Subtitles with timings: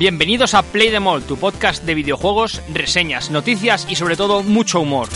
[0.00, 4.80] Bienvenidos a Play Them All, tu podcast de videojuegos, reseñas, noticias y sobre todo mucho
[4.80, 5.10] humor.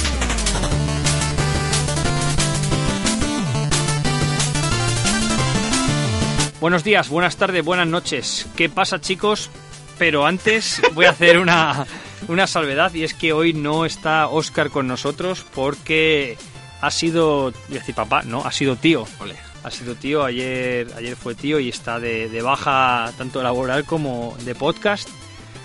[6.61, 8.47] Buenos días, buenas tardes, buenas noches.
[8.57, 9.49] ¿Qué pasa chicos?
[9.97, 11.87] Pero antes voy a hacer una,
[12.29, 16.37] una salvedad y es que hoy no está Oscar con nosotros porque
[16.83, 17.55] ha sido,
[17.97, 19.07] papá, no, ha sido tío.
[19.19, 19.54] Ole.
[19.65, 24.37] Ha sido tío, ayer, ayer fue tío y está de, de baja tanto laboral como
[24.45, 25.09] de podcast.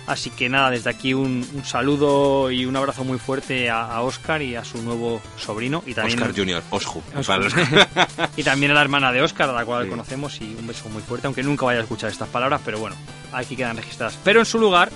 [0.06, 4.00] Así que nada, desde aquí un, un saludo y un abrazo muy fuerte a, a
[4.00, 5.84] Oscar y a su nuevo sobrino.
[5.86, 7.00] Y también, Oscar Junior, Osju.
[7.14, 7.42] Oscar.
[8.36, 9.90] Y también a la hermana de Oscar, a la cual Sí.
[9.90, 12.96] conocemos, y un beso muy fuerte, aunque nunca vaya a escuchar estas palabras, pero bueno,
[13.32, 14.18] aquí quedan registradas.
[14.24, 14.90] Pero en su lugar,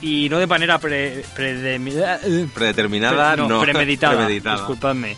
[0.00, 3.60] y no de manera pre, Predeterminada, Pre- no.
[3.60, 4.56] premeditada, Premeditada.
[4.56, 5.16] disculpadme.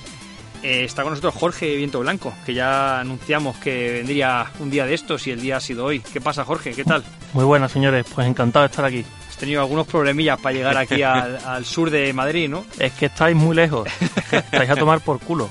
[0.62, 4.94] Eh, está con nosotros Jorge Viento Blanco, que ya anunciamos que vendría un día de
[4.94, 6.00] estos y el día ha sido hoy.
[6.00, 6.72] ¿Qué pasa, Jorge?
[6.72, 7.02] ¿Qué tal?
[7.32, 8.04] Muy buenas, señores.
[8.14, 9.04] Pues encantado de estar aquí.
[9.28, 12.66] Has tenido algunos problemillas para llegar aquí al, al sur de Madrid, ¿no?
[12.78, 13.88] Es que estáis muy lejos.
[14.16, 15.48] Es que estáis a tomar por culo.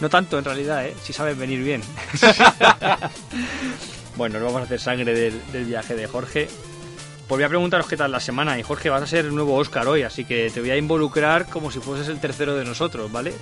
[0.00, 0.94] No tanto, en realidad, ¿eh?
[1.02, 1.80] Si sabes venir bien.
[4.16, 6.48] bueno, no vamos a hacer sangre del, del viaje de Jorge.
[7.26, 8.58] Pues voy a preguntaros qué tal la semana.
[8.58, 11.46] Y Jorge, vas a ser el nuevo Oscar hoy, así que te voy a involucrar
[11.46, 13.32] como si fueses el tercero de nosotros, ¿vale?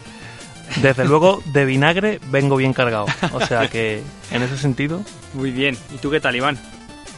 [0.83, 3.07] Desde luego, de vinagre vengo bien cargado.
[3.33, 5.77] O sea que, en ese sentido, Muy bien.
[5.95, 6.59] ¿Y tú qué tal, Iván?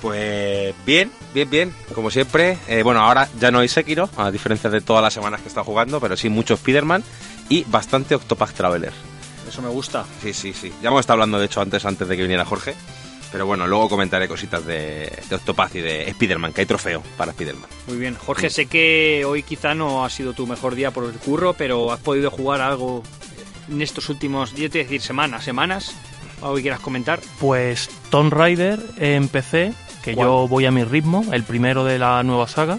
[0.00, 1.74] Pues bien, bien, bien.
[1.94, 2.58] Como siempre.
[2.68, 5.48] Eh, bueno, ahora ya no hay Sekiro, a diferencia de todas las semanas que he
[5.48, 7.02] estado jugando, pero sí mucho Spider-Man
[7.48, 8.92] y bastante Octopath Traveler.
[9.48, 10.04] Eso me gusta.
[10.22, 10.72] Sí, sí, sí.
[10.82, 12.74] Ya hemos estado hablando, de hecho, antes, antes de que viniera Jorge.
[13.32, 17.32] Pero bueno, luego comentaré cositas de, de Octopath y de Spider-Man, que hay trofeo para
[17.32, 17.68] Spider-Man.
[17.88, 18.14] Muy bien.
[18.14, 21.92] Jorge, sé que hoy quizá no ha sido tu mejor día por el curro, pero
[21.92, 23.02] has podido jugar algo
[23.70, 25.94] en estos últimos, yo te voy a decir semanas, semanas.
[26.42, 27.18] ¿Algo que quieras comentar?
[27.40, 29.72] pues Tomb Raider en PC,
[30.04, 30.26] que ¿Cuál?
[30.26, 32.78] yo voy a mi ritmo, el primero de la nueva saga.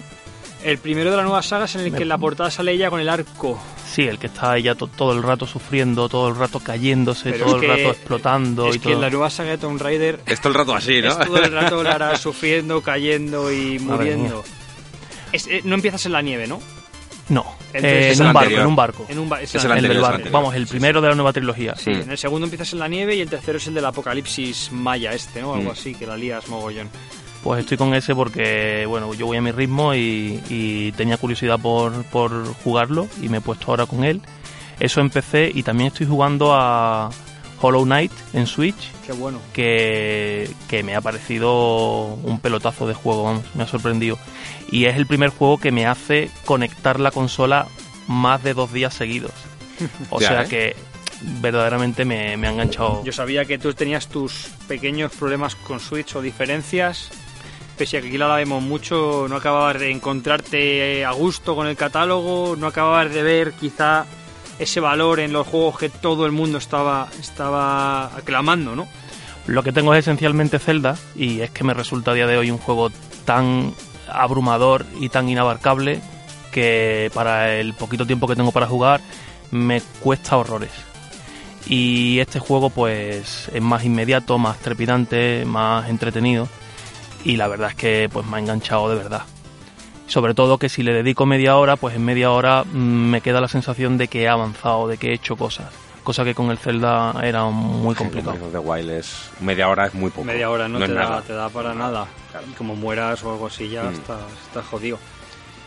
[0.64, 2.90] El primero de la nueva saga es en el que en la portada sale ella
[2.90, 3.60] con el arco.
[3.88, 7.46] Sí, el que está ella to- todo el rato sufriendo, todo el rato cayéndose, Pero
[7.46, 9.02] todo el que- rato explotando Es y que en todo.
[9.02, 11.08] la nueva saga de Tomb Raider Es todo el rato así, ¿no?
[11.10, 14.44] es todo el rato Lara sufriendo, cayendo y muriendo.
[15.32, 16.60] Es- eh, no empiezas en la nieve, ¿no?
[17.28, 17.44] No,
[17.74, 19.06] eh, en un barco, en un barco.
[19.08, 20.28] En un ba- es el El del anterior, es el barco.
[20.32, 21.74] Vamos, el primero de la nueva trilogía.
[21.76, 24.70] Sí, en el segundo empiezas en la nieve y el tercero es el del apocalipsis
[24.72, 25.52] maya este, ¿no?
[25.54, 25.72] Algo Mm.
[25.72, 26.88] así, que la lías mogollón.
[27.42, 31.58] Pues estoy con ese porque, bueno, yo voy a mi ritmo y, y tenía curiosidad
[31.60, 34.20] por, por jugarlo y me he puesto ahora con él.
[34.80, 37.10] Eso empecé y también estoy jugando a
[37.60, 39.40] Hollow Knight en Switch, Qué bueno.
[39.52, 44.18] que, que me ha parecido un pelotazo de juego, vamos, me ha sorprendido.
[44.70, 47.66] Y es el primer juego que me hace conectar la consola
[48.06, 49.32] más de dos días seguidos.
[50.10, 50.48] O Ya, sea ¿eh?
[50.48, 50.76] que
[51.40, 53.02] verdaderamente me, me ha enganchado.
[53.04, 57.10] Yo sabía que tú tenías tus pequeños problemas con Switch o diferencias.
[57.76, 61.76] Pese a que aquí la vemos mucho, no acababas de encontrarte a gusto con el
[61.76, 64.04] catálogo, no acababas de ver quizá
[64.58, 68.88] ese valor en los juegos que todo el mundo estaba, estaba aclamando, ¿no?
[69.46, 72.50] Lo que tengo es esencialmente Zelda y es que me resulta a día de hoy
[72.50, 72.90] un juego
[73.24, 73.72] tan
[74.12, 76.00] abrumador y tan inabarcable
[76.52, 79.00] que para el poquito tiempo que tengo para jugar
[79.50, 80.72] me cuesta horrores.
[81.66, 86.48] Y este juego pues es más inmediato, más trepidante, más entretenido
[87.24, 89.22] y la verdad es que pues me ha enganchado de verdad.
[90.06, 92.76] Sobre todo que si le dedico media hora, pues en media hora mm,
[93.10, 95.66] me queda la sensación de que he avanzado, de que he hecho cosas.
[96.08, 98.46] Cosa que con el Zelda era muy complicado.
[98.46, 100.24] Of the Wild es media hora es muy poco.
[100.24, 101.20] Media hora no, te, da, nada.
[101.20, 102.06] te da para nada.
[102.50, 103.92] Y como mueras o algo así ya Mm.
[103.92, 104.98] estás, estás jodido.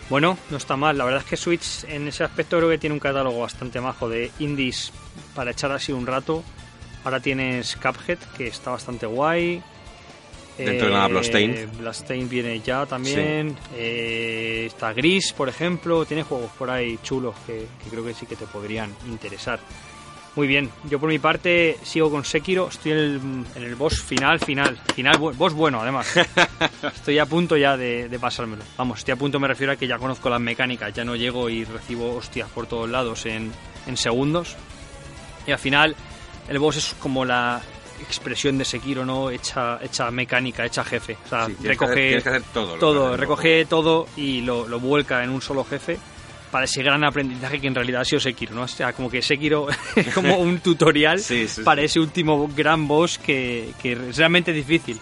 [0.09, 0.97] Bueno, no está mal.
[0.97, 4.09] La verdad es que Switch en ese aspecto creo que tiene un catálogo bastante majo
[4.09, 4.91] de indies
[5.35, 6.43] para echar así un rato.
[7.03, 9.61] Ahora tienes Cuphead, que está bastante guay.
[10.57, 11.69] Dentro de nada, Bloodstained.
[11.77, 13.55] Bloodstained viene ya también.
[13.75, 16.03] Eh, está Gris, por ejemplo.
[16.05, 19.59] Tiene juegos por ahí chulos que, que creo que sí que te podrían interesar.
[20.35, 23.15] Muy bien, yo por mi parte sigo con Sekiro, estoy en el,
[23.55, 26.07] en el boss final, final, final, boss bueno además.
[26.83, 28.63] Estoy a punto ya de, de pasármelo.
[28.77, 31.49] Vamos, estoy a punto me refiero a que ya conozco las mecánicas, ya no llego
[31.49, 33.51] y recibo hostias por todos lados en,
[33.87, 34.55] en segundos.
[35.45, 35.95] Y al final
[36.47, 37.61] el boss es como la
[37.99, 39.29] expresión de Sekiro, ¿no?
[39.29, 41.17] Hecha, hecha mecánica, hecha jefe.
[41.25, 44.39] O sea, Sí, que recoge hacer- tienes que hacer todo que todo, recoge todo y
[44.41, 45.99] lo, lo vuelca en un solo jefe
[46.51, 48.63] para ese gran aprendizaje que en realidad ha sido Sekiro, ¿no?
[48.63, 51.85] O sea, como que Sekiro es como un tutorial Sí, sí, para sí.
[51.85, 54.99] ese último gran boss que, que es realmente difícil.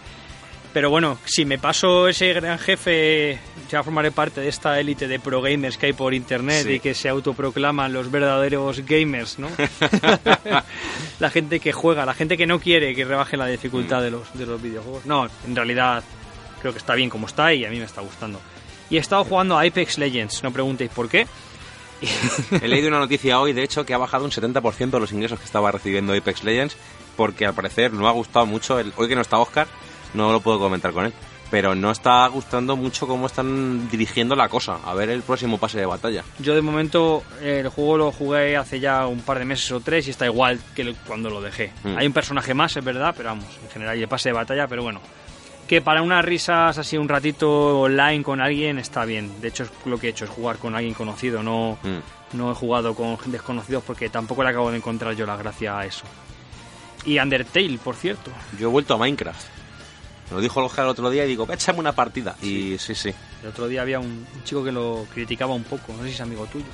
[0.72, 3.40] Pero bueno, si me paso ese gran jefe,
[3.72, 6.74] ya formaré parte de esta élite de pro gamers que hay por internet Sí.
[6.74, 9.50] y que se autoproclaman los verdaderos gamers, ¿no?
[11.20, 13.52] la gente que juega, la gente que no quiere que rebaje la Mm.
[13.52, 15.06] dificultad de, los, de los videojuegos.
[15.08, 16.04] No, en realidad
[16.62, 18.40] creo que está bien como está y a mí me está gustando.
[18.90, 21.28] Y he estado jugando a Apex Legends, no preguntéis por qué.
[22.62, 25.40] He leído una noticia hoy, de hecho, que ha bajado un 70% de los ingresos
[25.40, 26.78] que estaba recibiendo Apex Legends,
[27.16, 28.80] porque al parecer no ha gustado mucho.
[28.80, 29.68] El, hoy que no está Oscar,
[30.14, 31.14] no lo puedo comentar con él.
[31.52, 34.78] Pero no está gustando mucho cómo están dirigiendo la cosa.
[34.86, 36.24] A ver el próximo pase de batalla.
[36.38, 40.06] Yo de momento el juego lo jugué hace ya un par de meses o tres
[40.08, 41.74] y está igual que cuando lo dejé.
[41.84, 41.98] Mm.
[41.98, 44.68] Hay un personaje más, es verdad, pero vamos, en general y el pase de batalla,
[44.68, 45.02] pero bueno.
[45.70, 49.40] Que para unas risas así un ratito online con alguien está bien.
[49.40, 52.38] De hecho es lo que he hecho, es jugar con alguien conocido, no, Mm.
[52.38, 55.86] no he jugado con desconocidos porque tampoco le acabo de encontrar yo la gracia a
[55.86, 56.06] eso.
[57.06, 58.32] Y Undertale, por cierto.
[58.60, 59.46] Yo he vuelto a Minecraft.
[60.32, 62.36] Me lo dijo Oscar el otro día y digo, échame una partida.
[62.42, 63.14] Y sí, sí.
[63.44, 66.16] El otro día había un, un chico que lo criticaba un poco, no sé si
[66.16, 66.66] es amigo tuyo.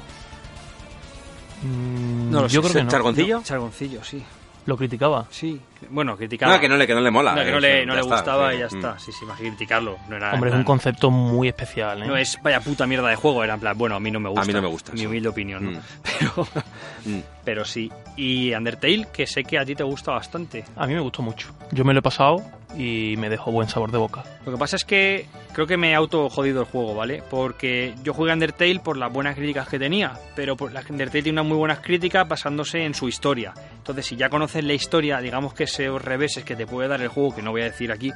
[1.64, 2.92] Mm, No lo yo sé, creo que no.
[2.92, 3.42] ¿Chargoncillo?
[3.44, 4.24] Chargoncillo, sí.
[4.66, 5.28] Lo criticaba.
[5.30, 5.62] Sí.
[5.92, 6.56] Bueno, criticaba.
[6.56, 7.36] No, que no le, que no le mola.
[7.36, 8.56] No, que no eh, le, no le gustaba sí.
[8.58, 8.76] y ya Mm.
[8.76, 9.00] está.
[9.00, 9.98] Sí, sí, más que criticarlo.
[10.10, 12.08] No era, Hombre, es un concepto muy especial, ¿eh?
[12.08, 14.30] No es vaya puta mierda de juego, era en plan, bueno, a mí no me
[14.30, 14.46] gusta.
[14.46, 15.06] mí no me gusta, Mi sí.
[15.06, 15.80] humilde opinión, ¿no?
[15.80, 15.82] Mm.
[16.20, 16.48] Pero,
[17.06, 17.20] Mm.
[17.44, 17.92] pero sí.
[18.16, 20.66] Y Undertale, que sé que a ti te gusta bastante.
[20.76, 21.50] A mí me gustó mucho.
[21.72, 22.42] Yo me lo he pasado
[22.78, 24.24] y me dejó buen sabor de boca.
[24.46, 27.24] Lo que pasa es que creo que me he auto jodido el juego, ¿vale?
[27.30, 31.46] Porque yo jugué Undertale por las buenas críticas que tenía, pero por Undertale tiene unas
[31.46, 33.54] muy buenas críticas basándose en su historia.
[33.78, 37.08] Entonces, si ya conoces la historia, digamos que esos reveses que te puede dar el
[37.08, 38.12] juego, que no voy a decir aquí,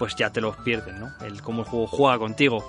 [0.00, 1.12] pues ya te los pierdes, ¿no?
[1.24, 2.64] El cómo el juego juega contigo.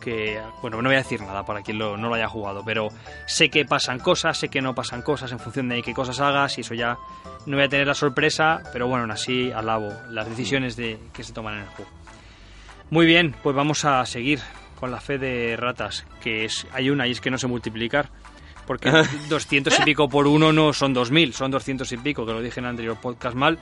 [0.00, 2.88] Que, bueno, no voy a decir nada para quien lo- no lo haya jugado, pero
[3.26, 6.58] sé que pasan cosas, sé que no pasan cosas en función de qué cosas hagas
[6.58, 6.98] y eso ya
[7.46, 11.22] no voy a tener la sorpresa, pero bueno, aún así alabo las decisiones de, que
[11.22, 11.90] se toman en el juego.
[12.90, 14.40] Muy bien, pues vamos a seguir
[14.80, 18.08] con la fe de ratas, que es hay una y es que no sé multiplicar.
[18.66, 18.90] Porque
[19.28, 22.60] 200 y pico por uno no son 2000, son 200 y pico, que lo dije
[22.60, 23.58] en el anterior podcast mal.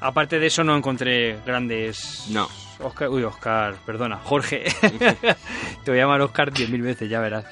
[0.00, 2.26] Aparte de eso no encontré grandes...
[2.30, 2.48] No.
[2.80, 4.64] Oscar, uy, Oscar, perdona, Jorge.
[5.84, 7.44] Te voy a llamar Oscar 10.000 veces, ya verás.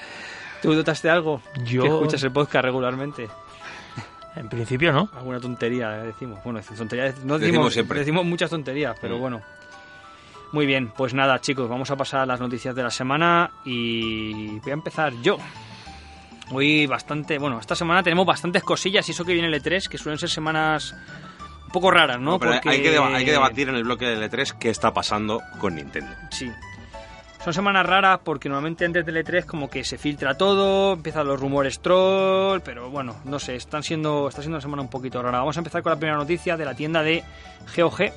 [0.60, 1.40] ¿Tú notaste algo?
[1.64, 3.28] Yo- Que escuchas el podcast regularmente.
[4.36, 5.08] En principio, ¿no?
[5.14, 6.38] Alguna tontería eh, decimos.
[6.44, 7.98] Bueno, tontería, no Decimos decimos, siempre.
[8.00, 9.20] decimos muchas tonterías, pero Mm.
[9.20, 9.42] bueno.
[10.52, 14.58] Muy bien, pues nada, chicos, vamos a pasar a las noticias de la semana y
[14.58, 15.38] voy a empezar yo.
[16.50, 19.96] Hoy bastante, bueno, esta semana tenemos bastantes cosillas y eso que viene el E3, que
[19.96, 20.94] suelen ser semanas
[21.72, 22.32] un poco raras, ¿no?
[22.32, 24.92] No, pero Porque- hay, que hay que debatir en el bloque del E3 qué está
[24.92, 26.10] pasando con Nintendo.
[26.30, 26.50] Sí.
[27.42, 31.40] Son semanas raras porque normalmente antes del E3 como que se filtra todo, empiezan los
[31.40, 35.38] rumores troll, pero bueno, no sé, están siendo, está siendo una semana un poquito rara.
[35.38, 37.24] Vamos a empezar con la primera noticia de la tienda de
[37.76, 38.12] GOG.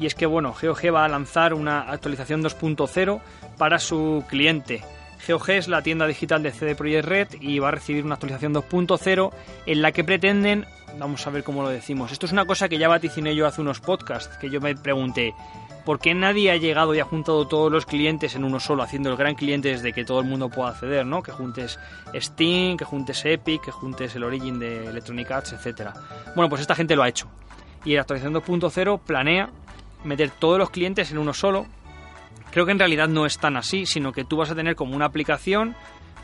[0.00, 3.20] Y es que bueno, GOG va a lanzar una actualización 2.0
[3.58, 4.82] para su cliente.
[5.26, 8.54] GOG es la tienda digital de CD Projekt Red y va a recibir una actualización
[8.54, 9.32] 2.0
[9.66, 10.66] en la que pretenden,
[10.98, 12.12] vamos a ver cómo lo decimos.
[12.12, 15.34] Esto es una cosa que ya vaticiné yo hace unos podcasts, que yo me pregunté,
[15.84, 19.10] ¿por qué nadie ha llegado y ha juntado todos los clientes en uno solo, haciendo
[19.10, 21.22] el gran cliente desde que todo el mundo pueda acceder, ¿no?
[21.22, 21.78] Que juntes
[22.14, 25.94] Steam, que juntes Epic, que juntes el Origin de Electronic Arts, etcétera.
[26.34, 27.26] Bueno, pues esta gente lo ha hecho.
[27.84, 29.50] Y la actualización 2.0 planea
[30.04, 31.66] meter todos los clientes en uno solo.
[32.50, 34.96] Creo que en realidad no es tan así, sino que tú vas a tener como
[34.96, 35.74] una aplicación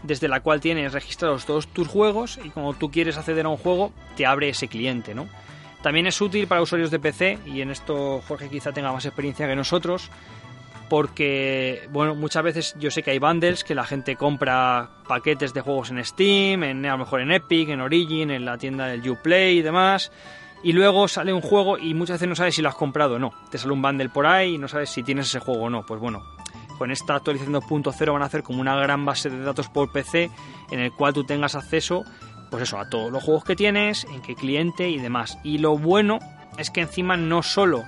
[0.03, 3.57] desde la cual tienes registrados todos tus juegos y cuando tú quieres acceder a un
[3.57, 5.27] juego te abre ese cliente, ¿no?
[5.83, 9.47] También es útil para usuarios de PC y en esto Jorge quizá tenga más experiencia
[9.47, 10.11] que nosotros
[10.89, 15.61] porque, bueno, muchas veces yo sé que hay bundles que la gente compra paquetes de
[15.61, 19.09] juegos en Steam, en, a lo mejor en Epic, en Origin, en la tienda del
[19.09, 20.13] Uplay y demás.
[20.63, 23.19] Y luego sale un juego y muchas veces no sabes si lo has comprado o
[23.19, 23.33] no.
[23.51, 25.85] Te sale un bundle por ahí y no sabes si tienes ese juego o no.
[25.85, 26.23] Pues bueno,
[26.79, 30.31] con esta actualización 2.0 van a hacer como una gran base de datos por PC
[30.71, 32.05] en el cual tú tengas acceso,
[32.51, 35.39] pues eso, a todos los juegos que tienes, en qué cliente y demás.
[35.45, 36.19] Y lo bueno
[36.57, 37.85] es que encima no solo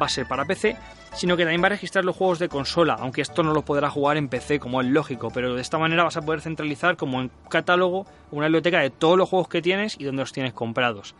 [0.00, 0.76] va a ser para PC,
[1.14, 3.90] sino que también va a registrar los juegos de consola, aunque esto no lo podrá
[3.90, 7.18] jugar en PC como es lógico, pero de esta manera vas a poder centralizar como
[7.18, 11.14] un catálogo, una biblioteca de todos los juegos que tienes y donde los tienes comprados.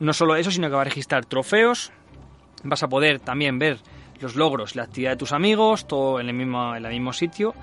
[0.00, 1.92] No solo eso, sino que va a registrar trofeos,
[2.64, 3.78] vas a poder también ver
[4.20, 7.54] los logros, la actividad de tus amigos, todo en el mismo, en el mismo sitio.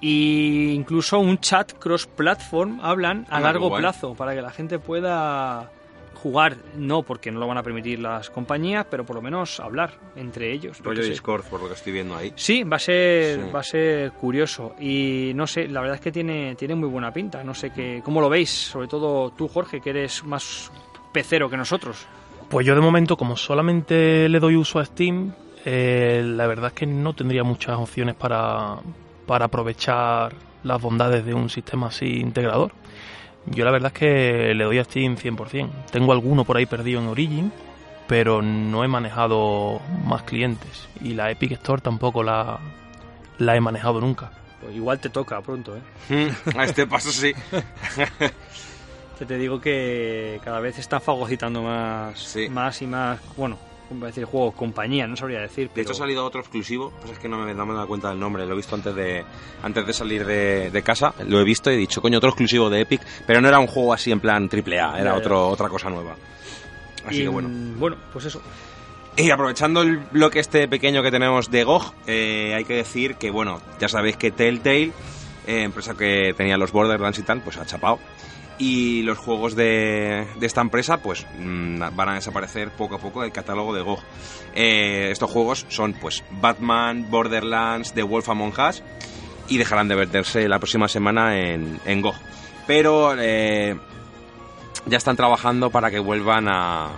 [0.00, 3.80] Y incluso un chat cross-platform hablan a Ah, largo guay.
[3.80, 5.70] plazo para que la gente pueda
[6.14, 9.92] jugar, no porque no lo van a permitir las compañías, pero por lo menos hablar
[10.16, 10.80] entre ellos.
[10.82, 11.02] Rollo.
[11.02, 12.32] Discord, por lo que estoy viendo ahí.
[12.36, 13.50] Sí, va a ser, Sí.
[13.54, 17.12] va a ser curioso y no sé, la verdad es que tiene, tiene muy buena
[17.12, 17.42] pinta.
[17.44, 20.70] No sé qué, cómo lo veis, sobre todo tú, Jorge, que eres más
[21.16, 22.06] pecero que nosotros.
[22.50, 25.32] Pues yo de momento, como solamente le doy uso a Steam,
[25.64, 28.76] eh, la verdad es que no tendría muchas opciones para,
[29.26, 32.72] para aprovechar las bondades de un sistema así integrador.
[33.46, 35.70] Yo la verdad es que le doy a Steam 100%.
[35.90, 37.50] Tengo alguno por ahí perdido en Origin,
[38.06, 40.86] pero no he manejado más clientes.
[41.00, 42.58] Y la Epic Store tampoco la,
[43.38, 44.32] la he manejado nunca.
[44.60, 45.78] Pues igual te toca pronto,
[46.10, 46.30] ¿eh?
[46.58, 47.32] A este paso sí.
[49.18, 52.48] Que te digo que cada vez están fagocitando más, Sí.
[52.50, 53.56] más y más, bueno,
[53.88, 55.70] como decir, juegos, compañía, no sabría decir.
[55.74, 57.88] De hecho ha salido otro exclusivo, pues es que no me, no me he dado
[57.88, 59.24] cuenta del nombre, lo he visto antes de
[59.62, 62.68] antes de salir de, de casa, lo he visto y he dicho, coño, otro exclusivo
[62.68, 65.14] de Epic, pero no era un juego así en plan triple A, era ya.
[65.16, 66.14] otro, otra cosa nueva.
[67.06, 67.48] Así y, que bueno.
[67.78, 68.42] Bueno, pues eso.
[69.16, 73.30] Y aprovechando el bloque este pequeño que tenemos de GOG, eh, hay que decir que,
[73.30, 74.92] bueno, ya sabéis que Telltale,
[75.46, 77.98] eh, empresa que tenía los Borderlands y tal, pues ha chapado.
[78.58, 83.20] Y los juegos de, de esta empresa, pues mm, van a desaparecer poco a poco
[83.22, 84.00] del catálogo de GOG.
[84.54, 88.82] Eh, estos juegos son, pues, Batman, Borderlands, The Wolf Among Us,
[89.48, 92.02] y dejarán de verterse la próxima semana en, en.
[92.66, 93.76] Pero eh,
[94.86, 96.88] ya están trabajando para que vuelvan a-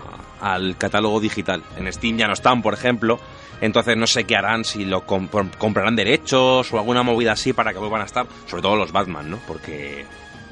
[0.41, 1.65] al catálogo digital.
[1.77, 3.19] En Steam ya no están, por ejemplo.
[3.61, 7.73] Entonces no sé qué harán, si lo comp- comprarán derechos o alguna movida así para
[7.73, 8.27] que vuelvan a estar.
[8.47, 9.39] Sobre todo los Batman, ¿no?
[9.49, 10.07] Porque...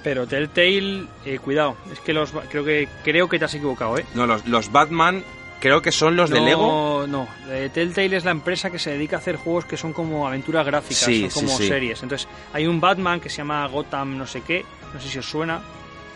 [0.06, 4.06] Pero Telltale, eh, cuidado, es que los creo que creo que te has equivocado, ¿eh?
[4.14, 5.24] No, los, los Batman
[5.58, 7.06] creo que son los de no, Lego.
[7.08, 10.24] No, eh, Telltale es la empresa que se dedica a hacer juegos que son como
[10.24, 11.68] aventuras gráficas, Sí, son como sí, sí.
[11.68, 12.04] series.
[12.04, 15.28] Entonces, hay un Batman que se llama Gotham no sé qué, no sé si os
[15.28, 15.60] suena.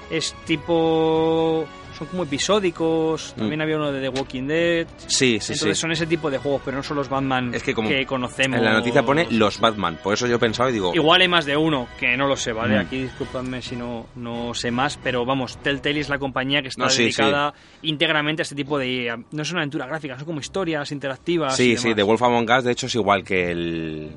[0.09, 1.67] Es tipo...
[2.01, 3.35] Son como episódicos.
[3.37, 3.63] También Mm.
[3.63, 4.87] había uno de The Walking Dead.
[5.07, 5.81] Sí, sí, Entonces sí.
[5.83, 8.59] son ese tipo de juegos, pero no son los Batman Es que como conocemos.
[8.59, 9.99] En la noticia pone los Batman.
[10.03, 10.93] Por eso yo pensaba y digo...
[10.95, 12.77] Igual hay más de uno, que no lo sé, ¿vale?
[12.77, 12.81] Mm.
[12.81, 16.85] Aquí disculpadme si no, no sé más, pero vamos, Telltale es la compañía que está
[16.85, 17.53] No, sí, dedicada
[17.83, 19.23] íntegramente a este tipo de...
[19.31, 21.55] No es una aventura gráfica, son como historias interactivas.
[21.55, 21.95] Sí, y sí.
[21.95, 24.11] The Wolf Among Us de hecho es igual que el...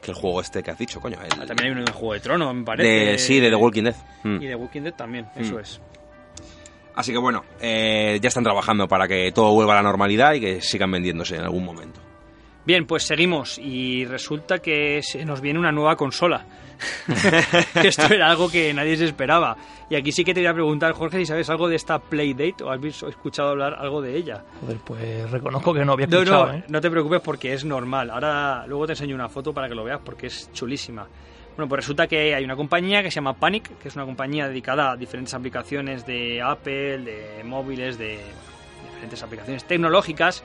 [0.00, 1.18] Que el juego este que has dicho, coño.
[1.22, 2.88] el- Ah, También hay uno de Juego de Tronos, me parece.
[2.88, 3.94] de, sí, de The Walking Dead.
[4.22, 4.42] Mm.
[4.42, 5.80] Y de Walking Dead también, eso es.
[6.96, 10.40] Así que bueno, eh, ya están trabajando para que todo vuelva a la normalidad y
[10.40, 12.00] que sigan vendiéndose en algún momento.
[12.66, 16.46] Bien, pues seguimos y resulta que se nos viene una nueva consola.
[17.74, 19.56] Esto era algo que nadie se esperaba.
[19.90, 22.64] Y aquí sí que te voy a preguntar, Jorge, si sabes algo de esta Playdate
[22.64, 24.42] o has visto- escuchado hablar algo de ella.
[24.60, 26.64] Joder, pues reconozco que no había No, escuchado, no, ¿eh?
[26.68, 28.10] no te preocupes porque es normal.
[28.10, 31.06] Ahora luego te enseño una foto para que lo veas porque es chulísima.
[31.56, 34.48] Bueno, pues resulta que hay una compañía que se llama Panic, que es una compañía
[34.48, 38.18] dedicada a diferentes aplicaciones de Apple, de móviles, de
[38.88, 40.42] diferentes aplicaciones tecnológicas.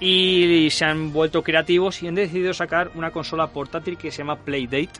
[0.00, 4.36] Y se han vuelto creativos y han decidido sacar una consola portátil que se llama
[4.36, 4.90] Playdate,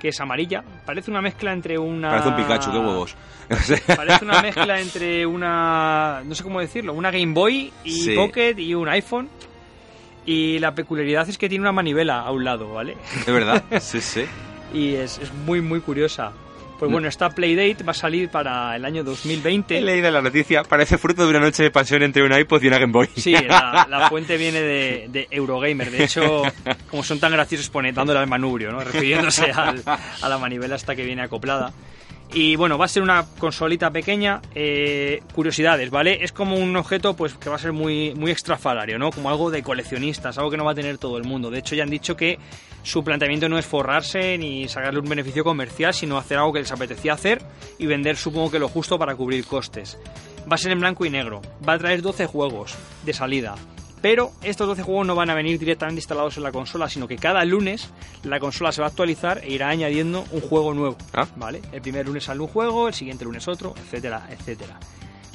[0.00, 0.64] que es amarilla.
[0.86, 2.08] Parece una mezcla entre una...
[2.10, 3.14] Parece un Pikachu, qué huevos.
[3.94, 6.22] Parece una mezcla entre una.
[6.24, 8.14] No sé cómo decirlo, una Game Boy y Sí.
[8.16, 9.28] Pocket y un iPhone.
[10.24, 12.96] Y la peculiaridad es que tiene una manivela a un lado, ¿vale?
[13.26, 14.24] De verdad, sí, sí.
[14.72, 16.32] Y es, es muy, muy curiosa.
[16.78, 19.78] Pues bueno, esta Playdate va a salir para el año 2020.
[19.78, 22.66] He leído la noticia, parece fruto de una noche de pasión entre un iPod y
[22.66, 23.08] una Game Boy.
[23.14, 25.92] Sí, la, la fuente viene de, de Eurogamer.
[25.92, 26.42] De hecho,
[26.90, 28.80] como son tan graciosos, pone dándole al manubrio, ¿no?
[28.82, 31.72] Refiriéndose al- a la manivela hasta que viene acoplada.
[32.34, 34.40] Y bueno, va a ser una consolita pequeña.
[34.54, 36.24] eh, curiosidades, ¿vale?
[36.24, 39.10] Es como un objeto pues que va a ser muy, muy extrafalario, ¿no?
[39.10, 41.50] Como algo de coleccionistas, algo que no va a tener todo el mundo.
[41.50, 42.38] De hecho, ya han dicho que
[42.82, 46.72] su planteamiento no es forrarse ni sacarle un beneficio comercial, sino hacer algo que les
[46.72, 47.42] apetecía hacer
[47.78, 49.98] y vender, supongo que lo justo para cubrir costes.
[50.50, 51.42] Va a ser en blanco y negro.
[51.68, 52.74] Va a traer 12 juegos
[53.04, 53.56] de salida.
[54.02, 57.16] Pero estos 12 juegos no van a venir directamente instalados en la consola, sino que
[57.16, 57.88] cada lunes
[58.24, 60.96] la consola se va a actualizar e irá añadiendo un juego nuevo.
[61.14, 61.26] Ah.
[61.36, 61.62] ¿Vale?
[61.72, 64.78] El primer lunes sale un juego, el siguiente lunes otro, etcétera, etcétera.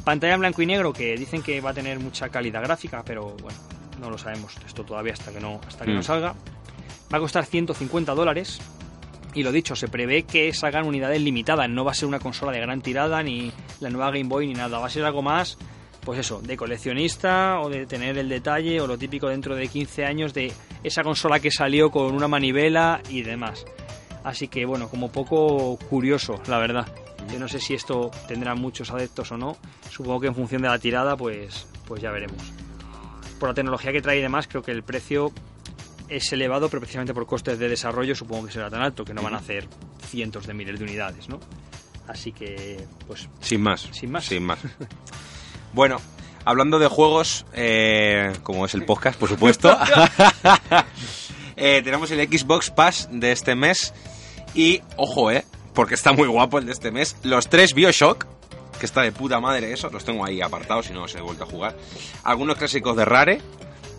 [0.04, 3.36] Pantalla en blanco y negro que dicen que va a tener mucha calidad gráfica, pero
[3.42, 3.58] bueno,
[4.02, 5.96] no lo sabemos esto todavía hasta que no, hasta que Mm.
[5.96, 6.36] no salga.
[7.14, 8.60] Va a costar 150 dólares.
[9.34, 11.70] Y lo dicho, se prevé que salgan unidades limitadas.
[11.70, 14.54] No va a ser una consola de gran tirada, ni la nueva Game Boy, ni
[14.56, 14.80] nada.
[14.80, 15.58] Va a ser algo más,
[16.08, 20.06] pues eso, de coleccionista o de tener el detalle o lo típico dentro de 15
[20.06, 23.66] años de esa consola que salió con una manivela y demás.
[24.24, 26.88] Así que bueno, como poco curioso, la verdad.
[27.30, 29.58] Yo no sé si esto tendrá muchos adeptos o no.
[29.90, 32.42] Supongo que en función de la tirada, pues, pues ya veremos.
[33.38, 35.34] Por la tecnología que trae y demás, creo que el precio
[36.08, 39.22] es elevado, pero precisamente por costes de desarrollo supongo que será tan alto, que no
[39.22, 39.68] van a hacer
[40.06, 41.38] cientos de miles de unidades, ¿no?
[42.08, 43.90] Así que, pues, Sin más.
[43.92, 44.24] Sin más.
[44.24, 44.60] Sin más.
[45.74, 46.02] Bueno,
[46.46, 49.78] hablando de juegos, eh, como es el podcast, por supuesto,
[51.56, 53.94] eh, tenemos el Xbox Pass de este mes
[54.54, 55.44] y, ojo, eh,
[55.74, 58.26] porque está muy guapo el de este mes, los tres Bioshock,
[58.80, 61.44] que está de puta madre eso, los tengo ahí apartados y no los he vuelto
[61.44, 61.76] a jugar.
[62.24, 63.42] Algunos clásicos de Rare,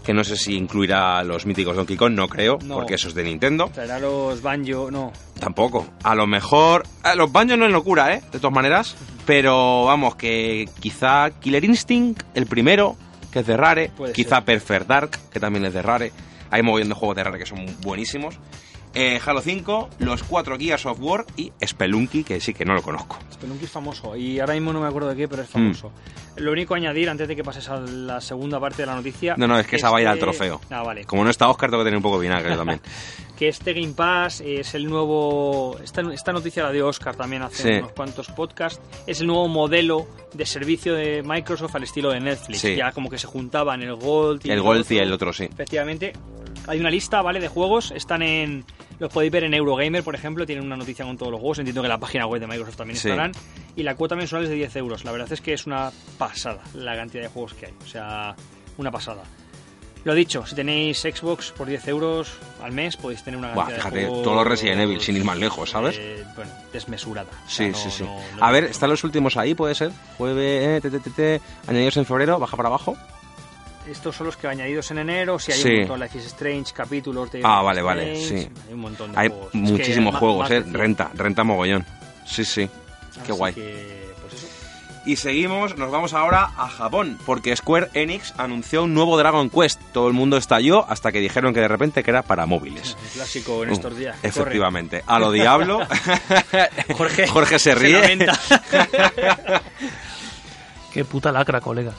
[0.08, 2.76] que no sé si incluirá los míticos Donkey Kong, no creo, No.
[2.76, 3.68] porque eso es de Nintendo.
[3.74, 5.86] traerá los Banjo, no, Tampoco.
[6.02, 6.86] A lo mejor.
[7.04, 8.22] eh, los baños no es locura, ¿eh?
[8.32, 8.96] De todas maneras.
[9.26, 12.96] Pero vamos, que quizá Killer Instinct, el primero,
[13.30, 14.44] que es de Rare, Puede quizá ser.
[14.46, 16.10] Perfect Dark, que también es de Rare.
[16.50, 18.34] Hay de juegos de Rare que son buenísimos.
[19.00, 22.82] Eh, Halo 5, los cuatro Gears of War y Spelunky, que sí que no lo
[22.82, 23.16] conozco.
[23.32, 25.30] Spelunky es famoso y ahora mismo no me acuerdo de qué, Mm.
[25.30, 25.92] pero es famoso.
[26.36, 29.34] Lo único a añadir antes de que pases a la segunda parte de la noticia.
[29.36, 30.60] No, no, es que esa va a ir al trofeo.
[30.70, 31.04] Ah, vale.
[31.04, 32.80] Como no está Oscar, tengo que tener un poco de vinagre también.
[33.38, 35.78] Que este Game Pass es el nuevo.
[35.80, 37.68] Esta, esta noticia la dio Oscar también hace Sí.
[37.78, 38.80] unos cuantos podcasts.
[39.06, 42.58] Es el nuevo modelo de servicio de Microsoft al estilo de Netflix.
[42.62, 42.74] Sí.
[42.74, 45.44] Ya como que se juntaban el Gold y el Golf y el otro, sí.
[45.44, 46.14] Efectivamente,
[46.66, 47.38] hay una lista, ¿vale?
[47.38, 47.92] De juegos.
[47.92, 48.64] Están en.
[48.98, 50.44] Los podéis ver en Eurogamer, por ejemplo.
[50.44, 51.58] Tienen una noticia con todos los juegos.
[51.60, 53.08] Entiendo que en la página web de Microsoft también Sí.
[53.08, 53.32] estarán.
[53.76, 55.04] Y la cuota mensual es de 10 euros.
[55.04, 57.74] La verdad es que es una pasada la cantidad de juegos que hay.
[57.84, 58.34] O sea,
[58.76, 59.22] una pasada.
[60.04, 62.30] Lo dicho, si tenéis Xbox por 10 euros
[62.62, 64.22] al mes, podéis tener una Buah, fíjate, de juegos.
[64.22, 65.96] todos los Resident Evil, sin ir más lejos, ¿sabes?
[65.98, 67.28] eh, bueno, desmesurada.
[67.46, 68.04] O Sí, no- sí, sí.
[68.04, 69.54] no- no- A ver, ¿están los últimos ahí?
[69.54, 69.90] ¿Puede ser?
[70.16, 72.96] Jueves, eh, añadidos en febrero, baja para abajo.
[73.90, 75.38] Estos son los que añadidos en enero.
[75.38, 75.68] Si hay Sí.
[75.70, 77.40] un montón, Life is Strange, capítulos de.
[77.44, 78.34] Ah, vale, vale, sí.
[78.66, 79.46] Hay un montón de Hay juegos.
[79.46, 80.60] Es que muchísimos juegos, más ¿eh?
[80.62, 80.78] de.
[80.78, 81.86] Renta, renta mogollón.
[82.26, 82.68] Sí, sí.
[83.14, 83.54] Qué Así guay.
[83.54, 84.46] que, pues eso.
[85.06, 89.80] Y seguimos, nos vamos ahora a Japón, porque Square Enix anunció un nuevo Dragon Quest.
[89.92, 92.94] Todo el mundo estalló hasta que dijeron que de repente que era para móviles.
[93.02, 94.16] Un clásico en estos días.
[94.20, 94.42] que corre.
[94.42, 95.02] Efectivamente.
[95.06, 95.80] A lo diablo.
[96.96, 98.18] Jorge, Jorge se ríe.
[100.92, 101.92] Qué puta lacra, colega.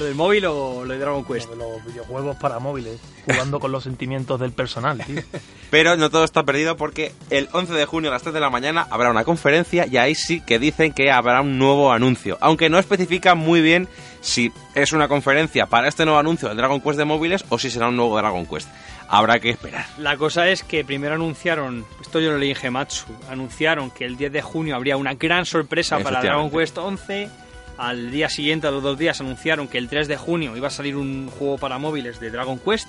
[0.00, 1.50] ¿Lo del móvil o lo de Dragon Quest?
[1.50, 5.20] De los videojuegos para móviles, jugando con los sentimientos del personal, tío.
[5.70, 8.48] Pero no todo está perdido porque el 11 de junio a las 3 de la
[8.48, 12.38] mañana habrá una conferencia y ahí sí que dicen que habrá un nuevo anuncio.
[12.40, 13.88] Aunque no especifican muy bien
[14.22, 17.70] si es una conferencia para este nuevo anuncio del Dragon Quest de móviles o si
[17.70, 18.70] será un nuevo Dragon Quest.
[19.06, 19.84] Habrá que esperar.
[19.98, 24.16] La cosa es que primero anunciaron, esto yo lo leí en Gematsu, anunciaron que el
[24.16, 26.50] 10 de junio habría una gran sorpresa para Dragon.
[26.50, 27.49] Quest 11.
[27.80, 30.70] Al día siguiente, a los dos días, anunciaron que el 3 de junio iba a
[30.70, 32.86] salir un juego para móviles de Dragon Quest.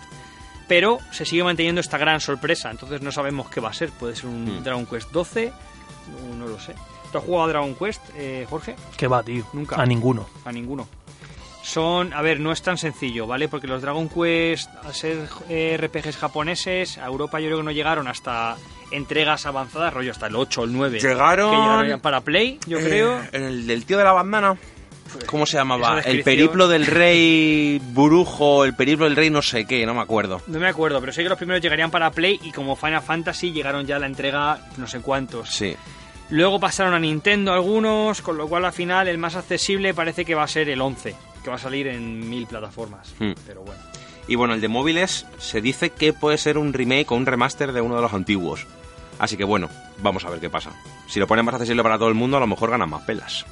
[0.68, 3.90] Pero se sigue manteniendo esta gran sorpresa, entonces no sabemos qué va a ser.
[3.92, 4.64] Puede ser un Hmm.
[4.64, 5.52] Dragon Quest 12,
[6.38, 6.76] no, lo sé.
[7.12, 8.76] ¿Tú has jugado a Dragon Quest, eh, Jorge?
[8.98, 9.46] ¿Qué va, tío?
[9.54, 9.76] Nunca.
[9.82, 10.28] A ninguno.
[10.46, 10.88] A ninguno.
[11.64, 13.48] Son, a ver, no es tan sencillo, ¿vale?
[13.48, 17.72] Porque los Dragon Quest, al ser eh, RPGs japoneses, a Europa yo creo que no
[17.72, 18.56] llegaron hasta
[18.90, 21.00] entregas avanzadas, rollo hasta el 8 o el 9.
[21.00, 23.20] Llegaron- Que llegaron para Play, yo creo.
[23.22, 24.58] Eh, el del tío de la bandana.
[25.26, 26.02] ¿Cómo se llamaba?
[26.02, 30.42] El periplo del rey Burujo, el periplo del rey no sé qué, no me acuerdo.
[30.48, 33.52] No me acuerdo, pero sé que los primeros llegarían para Play y como Final Fantasy
[33.52, 35.50] llegaron ya a la entrega no sé cuántos.
[35.50, 35.76] Sí.
[36.30, 40.34] Luego pasaron a Nintendo algunos, con lo cual al final el más accesible parece que
[40.34, 43.14] va a ser el 11, que va a salir en mil plataformas.
[43.20, 43.34] Hmm.
[43.46, 43.82] Pero bueno.
[44.28, 47.74] Y bueno, el de móviles se dice que puede ser un remake o un remaster
[47.74, 48.66] de uno de los antiguos.
[49.20, 49.70] Así que bueno,
[50.02, 50.72] vamos a ver qué pasa.
[51.08, 53.46] Si lo ponen más accesible para todo el mundo, a lo mejor ganan más pelas.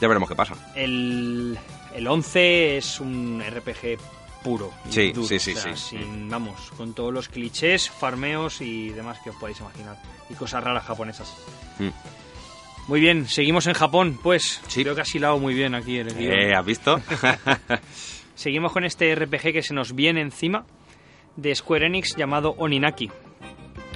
[0.00, 0.54] Ya veremos qué pasa.
[0.74, 1.58] El,
[1.94, 3.98] el 11 es un RPG
[4.42, 4.70] puro.
[4.90, 5.96] Sí, duro, sí, sí, o sea, sí.
[5.98, 9.96] sin- vamos, con todos los clichés, farmeos y demás que os podéis imaginar.
[10.28, 11.34] Y cosas raras japonesas.
[11.78, 11.88] Mm.
[12.88, 14.60] Muy bien, seguimos en Japón, pues.
[14.68, 14.82] Sí.
[14.82, 16.32] Creo que has hilado muy bien aquí el guion.
[16.38, 17.00] Eh, ¿Has visto?
[18.34, 20.66] Seguimos con este RPG que se nos viene encima
[21.36, 23.10] de Square Enix llamado Oninaki.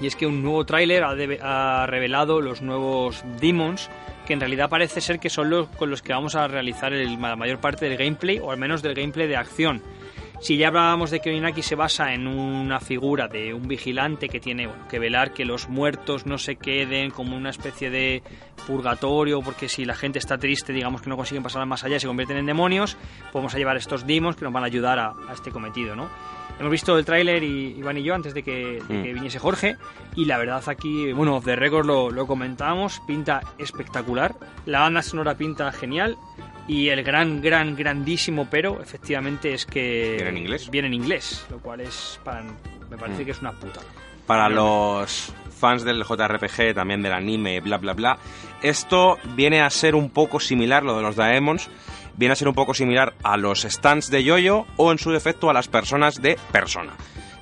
[0.00, 3.90] Y es que un nuevo tráiler ha, ha revelado los nuevos Demons,
[4.28, 7.20] que en realidad parece ser que son los con los que vamos a realizar el-
[7.20, 9.82] la mayor parte del gameplay, o al menos del gameplay de acción.
[10.40, 14.38] Si ya hablábamos de que Oninaki se basa en una figura de un vigilante que
[14.38, 18.22] tiene que velar que los muertos no se queden como una especie de
[18.68, 22.00] purgatorio, porque si la gente está triste, digamos que no consiguen pasar más allá y
[22.00, 22.96] se convierten en demonios,
[23.32, 26.08] podemos a llevar estos demons que nos van a ayudar a, a este cometido, ¿no?
[26.58, 29.02] Hemos visto el tráiler y Iván y yo antes de que, de Mm.
[29.04, 29.76] que viniese Jorge
[30.16, 34.34] y la verdad aquí, bueno, off the record lo, lo comentamos, pinta espectacular,
[34.66, 36.16] la banda sonora pinta genial
[36.66, 40.14] y el gran, gran, grandísimo pero efectivamente es que...
[40.16, 40.70] ¿Viene en inglés?
[40.70, 42.42] Viene en inglés, lo cual es, para,
[42.90, 43.24] me parece Mm.
[43.24, 43.80] que es una puta.
[44.26, 48.18] Para los fans del JRPG, también del anime, bla, bla, bla,
[48.62, 51.70] esto viene a ser un poco similar, lo de los Daemons,
[52.18, 55.48] viene a ser un poco similar a los stands de Yoyo o en su defecto
[55.48, 56.92] a las personas de Persona,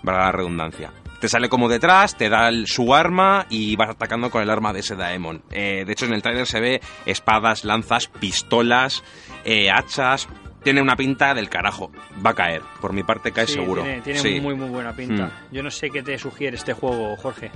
[0.05, 0.93] para la redundancia.
[1.21, 4.73] Te sale como detrás, te da el- su arma y vas atacando con el arma
[4.75, 5.43] de ese Daemon.
[5.51, 9.03] Eh, de hecho, en el trailer se ve espadas, lanzas, pistolas,
[9.45, 10.29] eh, hachas.
[10.63, 11.91] Tiene una pinta del carajo.
[12.25, 12.61] Va a caer.
[12.83, 13.83] Por mi parte cae Sí, seguro.
[13.83, 14.41] Tiene, tiene Sí.
[14.41, 15.27] muy, muy buena pinta.
[15.51, 15.55] Mm.
[15.55, 17.51] Yo no sé qué te sugiere este juego, Jorge.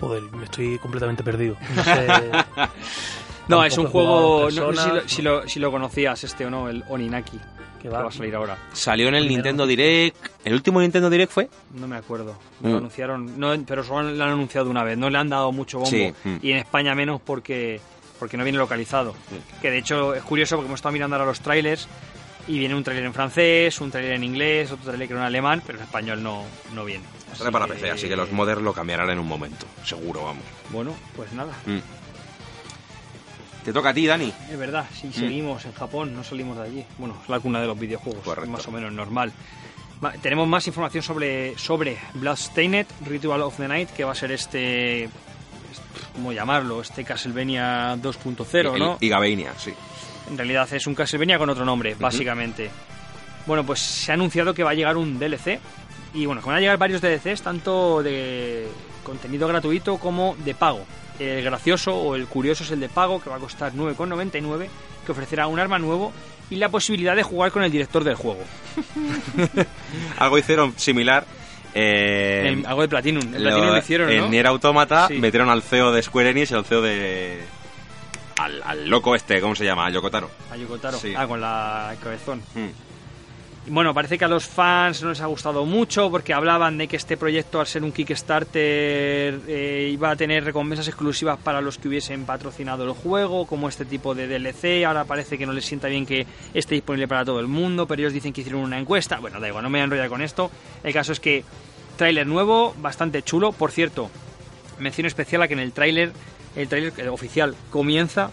[0.00, 1.56] Joder, me estoy completamente perdido.
[1.76, 2.30] No sé.
[3.48, 4.48] No, es un juego.
[4.50, 7.38] No, no sé si, lo, si, lo, si lo conocías, este o no, el Oninaki.
[7.76, 8.06] Que Que va.
[8.06, 8.56] a salir ahora.
[8.72, 9.36] Salió en el Primero.
[9.44, 10.16] Nintendo Direct.
[10.44, 11.48] ¿El último Nintendo Direct fue?
[11.74, 12.36] No me acuerdo.
[12.60, 12.70] Mm.
[12.70, 13.38] Lo anunciaron.
[13.38, 14.96] No, pero solo lo han anunciado una vez.
[14.98, 15.90] No le han dado mucho bombo.
[15.90, 16.36] Sí, mm.
[16.42, 17.80] Y en España menos porque,
[18.18, 19.14] porque no viene localizado.
[19.62, 21.86] Que de hecho es curioso porque hemos estado mirando ahora los trailers.
[22.48, 25.78] Y viene un trailer en francés, un trailer en inglés, otro trailer en alemán, pero
[25.78, 27.04] en español no, no viene.
[27.34, 30.44] Sale para PC, así que los modders lo cambiarán en un momento, seguro, vamos.
[30.70, 31.52] Bueno, pues nada.
[31.66, 31.78] Mm.
[33.66, 34.32] Te toca a ti, Dani.
[34.50, 36.84] Es verdad, si seguimos en Japón, no salimos de allí.
[36.98, 38.48] Bueno, es la cuna de los videojuegos, Correcto.
[38.50, 39.32] más o menos normal.
[40.02, 44.30] Va- tenemos más información sobre, sobre Bloodstained, Ritual of the Night, que va a ser
[44.30, 45.08] este...
[46.14, 46.80] ¿Cómo llamarlo?
[46.80, 48.98] Este Castlevania 2.0, ¿no?
[49.00, 49.74] Y, y Gabeinia, sí.
[50.30, 52.70] En realidad es un Castlevania con otro nombre, básicamente.
[53.46, 55.58] Bueno, pues se ha anunciado que va a llegar un DLC.
[56.14, 58.68] Y bueno, que van a llegar varios DLCs, tanto de
[59.06, 60.84] contenido gratuito como de pago.
[61.18, 64.68] El gracioso o el curioso es el de pago, que va a costar 9,99,
[65.06, 66.12] que ofrecerá un arma nuevo
[66.50, 68.40] y la posibilidad de jugar con el director del juego.
[70.18, 71.24] Algo hicieron similar.
[71.74, 73.22] eh, El- algo de Platinum.
[73.34, 74.28] El lo- Platinum lo hicieron, en ¿no?
[74.28, 75.14] Nier Automata Sí.
[75.14, 77.40] metieron al CEO de Square Enix y al CEO de.
[78.38, 79.86] Al, al loco este, ¿cómo se llama?
[79.86, 80.30] Al Yokotaro.
[80.50, 80.98] A Yokotaro.
[80.98, 81.14] Sí.
[81.16, 82.42] Ah, con la cabezón.
[82.54, 82.66] Mm.
[83.68, 86.96] Bueno, parece que a los fans no les ha gustado mucho porque hablaban de que
[86.96, 91.88] este proyecto, al ser un Kickstarter, eh, iba a tener recompensas exclusivas para los que
[91.88, 94.84] hubiesen patrocinado el juego, como este tipo de DLC.
[94.86, 98.02] Ahora parece que no les sienta bien que esté disponible para todo el mundo, pero
[98.02, 99.18] ellos dicen que hicieron una encuesta.
[99.18, 100.48] Bueno, da igual, no me voy a enrollar con esto.
[100.84, 101.42] El caso es que
[101.96, 103.50] tráiler nuevo, bastante chulo.
[103.50, 104.10] Por cierto,
[104.78, 106.12] mención especial a que en el tráiler,
[106.54, 108.30] el tráiler oficial comienza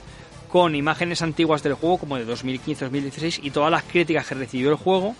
[0.54, 4.76] con imágenes antiguas del juego, como de 2015-2016, y todas las críticas que recibió el
[4.76, 5.16] juego,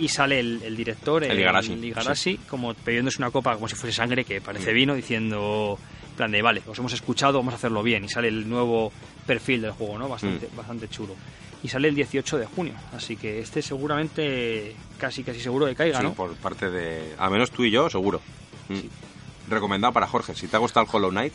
[0.00, 3.94] y sale el, el director, El Igarashi, Igarashi, como bebiéndose una copa como si fuese
[3.94, 4.74] sangre, que parece Mm.
[4.74, 5.78] vino, diciendo,
[6.10, 8.90] en plan de, vale, os hemos escuchado, vamos a hacerlo bien, y sale el nuevo
[9.24, 10.08] perfil del juego, ¿no?
[10.08, 10.56] Bastante, Mm.
[10.56, 11.14] bastante chulo.
[11.62, 15.98] Y sale el 18 de junio, así que este seguramente, casi casi seguro que caiga,
[15.98, 16.14] Sí, ¿no?
[16.14, 17.14] por parte de.
[17.16, 18.20] A menos tú y yo, seguro.
[18.68, 19.50] Mm.
[19.50, 20.34] Recomendado para Jorge.
[20.34, 21.32] Si te ha gustado el Hollow Knight,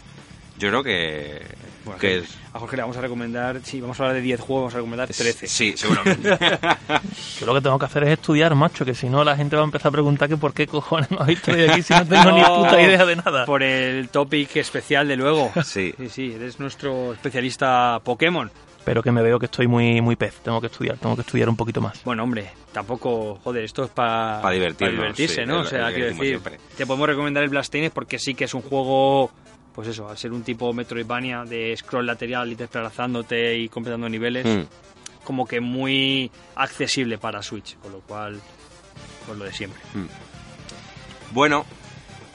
[0.59, 1.41] yo creo que.
[1.85, 2.37] Bueno, que es.
[2.53, 4.77] A Jorge le vamos a recomendar, sí, vamos a hablar de 10 juegos, vamos a
[4.77, 5.47] recomendar 13.
[5.47, 6.29] Sí, seguramente.
[7.39, 9.61] Yo lo que tengo que hacer es estudiar, macho, que si no la gente va
[9.61, 12.31] a empezar a preguntar que por qué cojones no habéis traído aquí si no tengo
[12.31, 13.45] ni puta idea de nada.
[13.45, 15.51] Por el topic especial de luego.
[15.63, 15.93] Sí.
[15.97, 18.51] Sí, sí, eres nuestro especialista Pokémon.
[18.85, 20.35] Pero que me veo que estoy muy, muy pez.
[20.41, 22.03] Tengo que estudiar, tengo que estudiar un poquito más.
[22.03, 25.59] Bueno, hombre, tampoco, joder, esto es para Pa divertirse, sí, ¿no?
[25.59, 26.57] O sea, quiero decir, siempre.
[26.75, 29.31] te podemos recomendar el Blastines porque sí que es un juego,
[29.73, 34.45] pues eso, al ser un tipo Metroidvania de scroll lateral y desplazándote y completando niveles,
[34.45, 34.67] Mm.
[35.23, 38.39] como que muy accesible para Switch, con lo cual,
[39.25, 39.79] pues lo de siempre.
[41.31, 41.65] Bueno,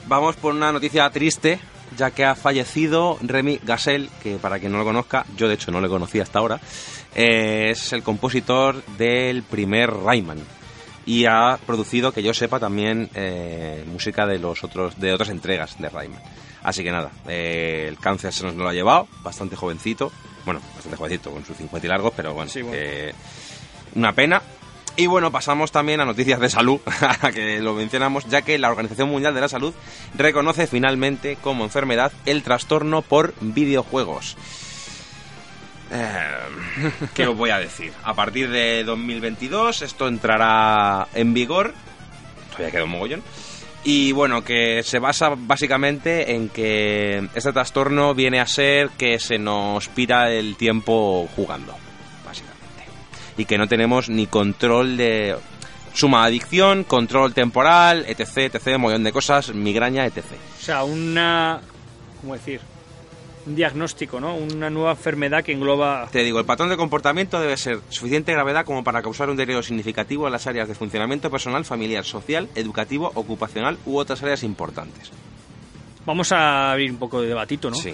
[0.07, 1.59] vamos por una noticia triste,
[1.97, 5.71] ya que ha fallecido Remy Gassel, que para quien no lo conozca, yo de hecho
[5.71, 6.59] no le conocía hasta ahora,
[7.13, 10.39] eh, es el compositor del primer Rayman.
[11.05, 15.77] Y ha producido, que yo sepa, también eh, música de los otros de otras entregas
[15.79, 16.21] de Rayman.
[16.63, 20.11] Así que nada, eh, el cáncer se nos lo ha llevado, bastante jovencito,
[20.45, 22.75] bueno, bastante jovencito, con sus 50 y largos, pero bueno, Sí, bueno.
[22.79, 23.13] eh,
[23.93, 24.41] una pena.
[24.97, 26.79] Y bueno, pasamos también a noticias de salud,
[27.33, 29.73] que lo mencionamos, ya que la Organización Mundial de la Salud
[30.15, 34.37] reconoce finalmente como enfermedad el trastorno por videojuegos.
[35.91, 37.91] Eh, ¿Qué os voy a decir?
[38.03, 41.73] A partir de 2022 esto entrará en vigor.
[42.51, 43.23] Todavía queda un mogollón.
[43.83, 49.37] Y bueno, que se basa básicamente en que este trastorno viene a ser que se
[49.37, 51.75] nos pira el tiempo jugando,
[52.25, 52.83] básicamente.
[53.37, 55.35] Y que no tenemos ni control de
[55.93, 60.23] suma adicción, control temporal, etc, etc, un montón de cosas, migraña, etc.
[60.59, 61.61] O sea, una,
[62.21, 62.61] ¿cómo decir?
[63.47, 64.35] Un diagnóstico, ¿no?
[64.35, 68.65] Una nueva enfermedad que engloba Te digo, el patrón de comportamiento debe ser suficiente gravedad
[68.65, 73.11] como para causar un deterioro significativo en las áreas de funcionamiento personal, familiar, social, educativo,
[73.13, 75.11] ocupacional u otras áreas importantes.
[76.05, 77.75] Vamos a abrir un poco de debatito, ¿no?
[77.75, 77.93] Sí.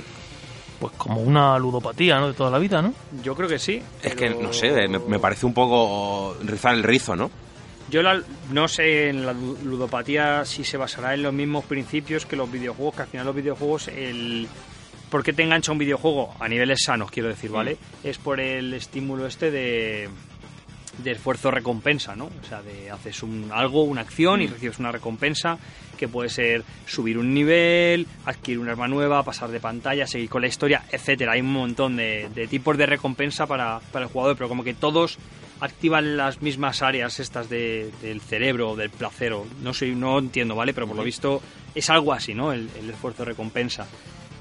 [0.79, 2.29] Pues como una ludopatía, ¿no?
[2.29, 2.93] De toda la vida, ¿no?
[3.23, 3.81] Yo creo que sí.
[4.01, 7.29] Es que, no sé, me, me parece un poco rizar el rizo, ¿no?
[7.89, 12.25] Yo la- no sé en la lu- ludopatía si se basará en los mismos principios
[12.25, 14.47] que los videojuegos, que al final los videojuegos, el
[15.11, 16.33] ¿por qué te engancha un videojuego?
[16.39, 17.77] A niveles sanos, quiero decir, ¿vale?
[18.03, 20.09] Es por el estímulo este de
[20.97, 22.25] de esfuerzo-recompensa, ¿no?
[22.25, 25.57] O sea, de haces un, algo, una acción y recibes una recompensa
[25.97, 30.41] que puede ser subir un nivel, adquirir un arma nueva, pasar de pantalla, seguir con
[30.41, 31.31] la historia, etcétera.
[31.31, 34.73] Hay un montón de, de tipos de recompensa para, para el jugador, pero como que
[34.73, 35.17] todos
[35.61, 40.73] activan las mismas áreas estas de- del cerebro, del placer, no sé, no entiendo, ¿vale?
[40.73, 41.41] Pero por lo visto
[41.73, 42.51] es algo así, ¿no?
[42.51, 43.87] El, el esfuerzo-recompensa.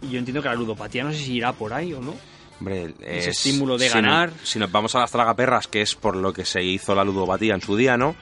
[0.03, 2.15] Y yo entiendo que la ludopatía no sé si irá por ahí o no.
[2.59, 4.31] Hombre, Ese es- estímulo de si ganar.
[4.31, 7.05] no- si nos vamos a las tragaperras, que es por lo que se hizo la
[7.05, 8.15] ludopatía en su día, ¿no?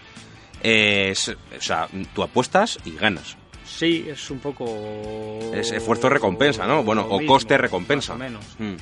[0.62, 3.37] Es, o sea, tú apuestas y ganas.
[3.64, 4.64] Sí, es un poco...
[5.55, 6.83] Es esfuerzo-recompensa, ¿no?
[6.83, 8.14] Bueno, o coste-recompensa.
[8.14, 8.45] Más o menos.
[8.59, 8.77] Mm.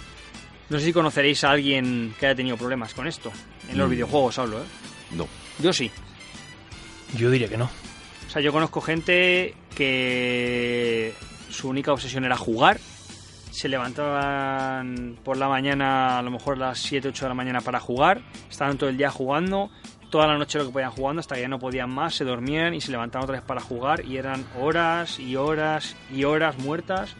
[0.70, 3.30] No sé si conoceréis a alguien que haya tenido problemas con esto.
[3.70, 3.90] En los Mm.
[3.90, 4.66] videojuegos hablo, ¿eh?
[5.12, 5.28] No.
[5.58, 5.90] Yo sí.
[7.16, 7.64] Yo diría que no.
[8.26, 11.12] O sea, yo conozco gente que
[11.50, 12.78] su única obsesión era jugar.
[13.50, 17.60] Se levantaban por la mañana, a lo mejor a las 7, 8 de la mañana
[17.60, 18.20] para jugar.
[18.50, 19.70] Estaban todo el día jugando.
[20.10, 22.14] Toda la noche lo que podían jugando hasta que ya no podían más.
[22.14, 24.04] Se dormían y se levantaban otra vez para jugar.
[24.04, 27.16] Y eran horas y horas y horas muertas.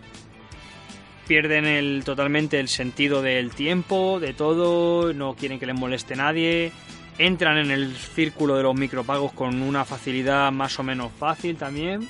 [1.27, 5.13] Pierden el, totalmente el sentido del tiempo, de todo.
[5.15, 6.73] No quieren que les moleste nadie
[7.19, 12.07] entran en el círculo de los micropagos con una facilidad más o menos fácil también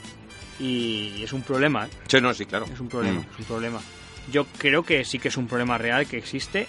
[0.58, 1.90] y es un problema, ¿eh?
[2.08, 2.66] Sí, no, sí, claro.
[2.72, 3.26] es un problema, Mm.
[3.32, 3.80] es un problema.
[4.32, 6.66] Yo creo que sí que es un problema real que existe.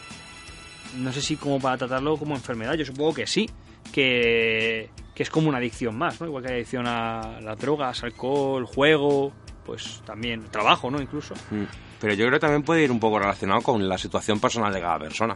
[0.98, 3.50] No sé si como para tratarlo como enfermedad, yo supongo que sí,
[3.92, 6.28] que, que es como una adicción más, ¿no?
[6.28, 9.34] Igual que hay adicción a las drogas, alcohol, juego,
[9.66, 11.02] pues también trabajo, ¿no?
[11.02, 11.34] Incluso.
[11.52, 11.64] Mm.
[12.00, 14.80] Pero yo creo que también puede ir un poco relacionado con la situación personal de
[14.80, 15.36] cada persona.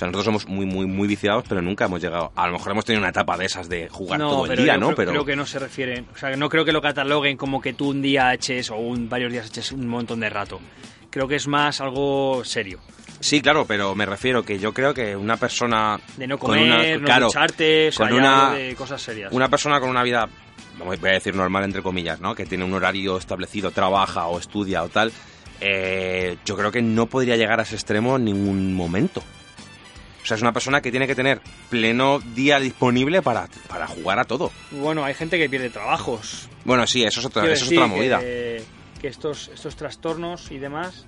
[0.00, 2.32] Sea, nosotros somos muy, muy, muy viciados, pero nunca hemos llegado.
[2.34, 4.80] A lo mejor hemos tenido una etapa de esas de jugar todo el día, yo
[4.80, 4.86] ¿no?
[4.86, 6.06] Creo, pero creo que no se refieren.
[6.14, 9.08] O sea, no creo que lo cataloguen como que tú un día eches o un,
[9.10, 10.58] varios días eches un montón de rato.
[11.10, 12.80] Creo que es más algo serio.
[13.20, 16.98] sí, claro, pero me refiero que yo creo que una persona De no con comer,
[17.02, 19.30] no ducharte, o sea, con una- de cosas serias.
[19.32, 20.26] una persona con una vida,
[20.78, 22.34] vamos voy a decir normal entre comillas, ¿no?
[22.34, 25.12] Que tiene un horario establecido, trabaja o estudia o tal.
[25.60, 29.22] eh, yo creo que no podría llegar a ese extremo en ningún momento.
[30.22, 34.18] O sea, es una persona que tiene que tener pleno día disponible para, para jugar
[34.18, 34.50] a todo.
[34.70, 36.48] Bueno, hay gente que pierde trabajos.
[36.64, 38.18] Bueno, sí, eso es otra, eso es otra movida.
[38.20, 38.62] Que,
[39.00, 41.06] que estos, estos trastornos y demás,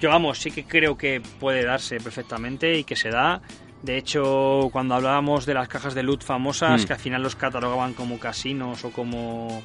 [0.00, 3.40] yo vamos, sí que creo que puede darse perfectamente y que se da.
[3.82, 6.86] De hecho, cuando hablábamos de las cajas de loot famosas, Mm.
[6.86, 9.62] que al final los catalogaban como casinos o como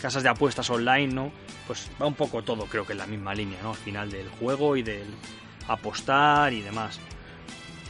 [0.00, 1.30] casas de apuestas online, ¿no?
[1.66, 3.70] Pues va un poco todo, creo que en la misma línea, ¿no?
[3.70, 5.06] Al final del juego y del
[5.68, 6.98] apostar y demás.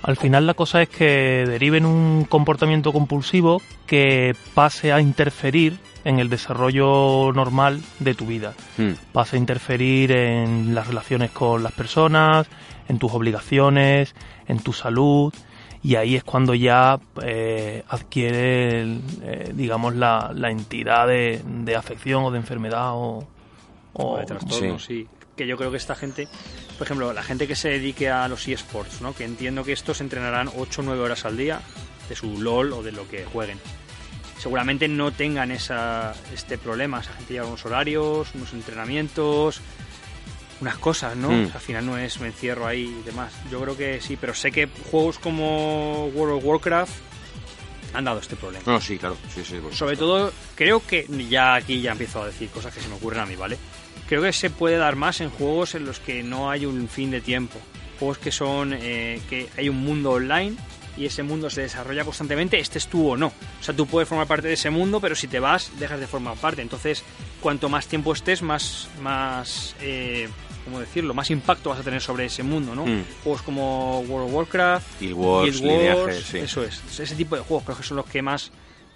[0.02, 5.78] Al final la cosa es que derive en un comportamiento compulsivo que pase a interferir
[6.04, 8.54] en el desarrollo normal de tu vida.
[8.78, 8.92] Hmm.
[9.12, 12.48] Pase a interferir en las relaciones con las personas,
[12.88, 14.14] en tus obligaciones,
[14.48, 15.34] en tu salud.
[15.82, 21.76] Y ahí es cuando ya eh, adquiere, el, eh, digamos, la, la entidad de, de
[21.76, 23.26] afección o de enfermedad o,
[23.92, 25.06] o o- de trastornos, sí.
[25.40, 26.28] Que yo creo que esta gente,
[26.76, 29.14] por ejemplo, la gente que se dedique a los eSports, ¿no?
[29.14, 31.62] Que entiendo que estos entrenarán 8 o 9 horas al día
[32.10, 33.58] de su LOL o de lo que jueguen.
[34.38, 37.00] Seguramente no tengan esa, este problema.
[37.00, 39.62] Esa gente lleva unos horarios, unos entrenamientos,
[40.60, 41.30] unas cosas, ¿no?
[41.30, 41.44] Mm.
[41.44, 43.32] O sea, al final no es me encierro ahí y demás.
[43.50, 46.92] Yo creo que sí, pero sé que juegos como World of Warcraft
[47.94, 48.64] han dado este problema.
[48.66, 49.16] No, sí, claro.
[49.34, 52.82] Sí, sí, por Sobre todo, creo que ya aquí ya empiezo a decir cosas que
[52.82, 53.56] se me ocurren a mí, ¿vale?
[54.10, 57.12] Creo que se puede dar más en juegos en los que no hay un fin
[57.12, 57.60] de tiempo.
[58.00, 60.56] Juegos que son eh, que hay un mundo online
[60.96, 63.28] y ese mundo se desarrolla constantemente, estés tú o no.
[63.28, 66.08] O sea, tú puedes formar parte de ese mundo, pero si te vas, dejas de
[66.08, 66.60] formar parte.
[66.60, 67.04] Entonces,
[67.40, 70.28] cuanto más tiempo estés, más, más eh,
[70.64, 71.14] ¿cómo decirlo?
[71.14, 72.86] Más impacto vas a tener sobre ese mundo, ¿no?
[72.86, 73.04] Mm.
[73.22, 76.38] Juegos como World of Warcraft, Guild Wars, Guild Wars, sí.
[76.38, 76.82] eso es.
[76.98, 78.50] Ese tipo de juegos creo que son los que más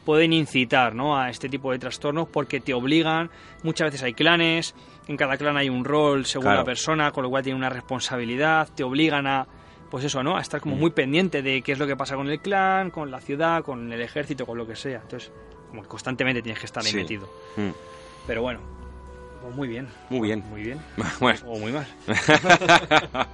[0.04, 1.18] pueden incitar ¿no?
[1.18, 3.30] a este tipo de trastornos porque te obligan,
[3.62, 4.74] muchas veces hay clanes,
[5.08, 6.58] en cada clan hay un rol según Claro.
[6.60, 9.46] la persona, con lo cual tiene una responsabilidad, te obligan a,
[9.90, 10.36] pues eso, ¿no?
[10.36, 13.10] A estar como muy pendiente de qué es lo que pasa con el clan, con
[13.10, 15.00] la ciudad, con el ejército, con lo que sea.
[15.02, 15.30] Entonces,
[15.68, 16.96] como que constantemente tienes que estar ahí Sí.
[16.96, 17.28] metido.
[17.56, 17.70] Hmm.
[18.26, 18.60] Pero bueno,
[19.42, 19.88] pues muy bien.
[20.10, 20.42] Muy bien.
[20.48, 20.80] Muy bien.
[21.20, 21.86] Bueno, O muy mal.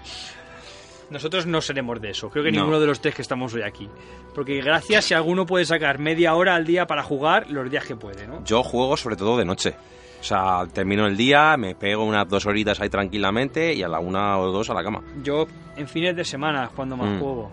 [1.10, 2.30] Nosotros no seremos de eso.
[2.30, 2.58] Creo que No.
[2.58, 3.88] ninguno de los tres que estamos hoy aquí.
[4.34, 7.96] Porque gracias si alguno puede sacar media hora al día para jugar los días que
[7.96, 8.44] puede, ¿no?
[8.44, 9.74] yo juego sobre todo de noche.
[10.20, 14.00] O sea, termino el día, me pego unas dos horitas ahí tranquilamente y a la
[14.00, 15.00] una o dos a la cama.
[15.22, 17.18] Yo en fines de semana es cuando más Mm.
[17.18, 17.50] juego.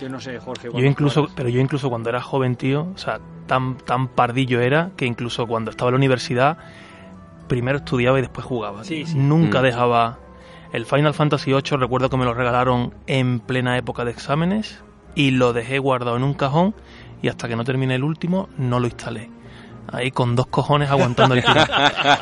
[0.00, 0.66] Yo no sé, Jorge.
[0.66, 1.34] Yo ¿cuándo incluso, juegas?
[1.36, 5.46] pero yo incluso cuando era joven, tío, o sea, tan, tan pardillo era que incluso
[5.46, 6.58] cuando estaba en la universidad,
[7.48, 8.84] primero estudiaba y después jugaba.
[8.84, 9.16] Sí, sí.
[9.18, 9.64] Nunca Mm.
[9.64, 10.18] dejaba.
[10.72, 14.82] El Final Fantasy VIII recuerdo que me lo regalaron en plena época de exámenes
[15.14, 16.74] y lo dejé guardado en un cajón
[17.22, 19.30] y hasta que no terminé el último no lo instalé.
[19.92, 21.62] Ahí con dos cojones aguantando el tiro.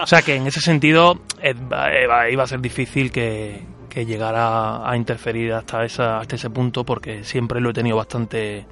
[0.02, 4.88] O sea que en ese sentido eh, eh, iba a ser difícil que, que llegara
[4.88, 8.66] a interferir hasta, esa, hasta ese punto porque siempre lo he tenido bastante,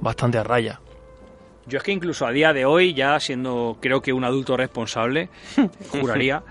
[0.00, 0.80] bastante a raya.
[1.66, 5.30] Yo es que incluso a día de hoy, ya siendo creo que un adulto responsable,
[5.90, 6.42] juraría,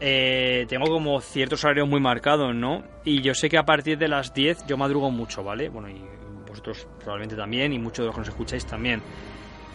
[0.00, 2.82] eh, tengo como ciertos horarios muy marcados, ¿no?
[3.04, 5.68] Y yo sé que a partir de las 10 yo madrugo mucho, ¿vale?
[5.68, 6.02] Bueno, y
[6.46, 9.00] vosotros probablemente también, y muchos de los que nos escucháis también.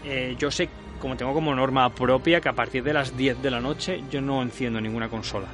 [0.03, 3.51] Eh, yo sé, como tengo como norma propia, que a partir de las 10 de
[3.51, 5.47] la noche yo no enciendo ninguna consola.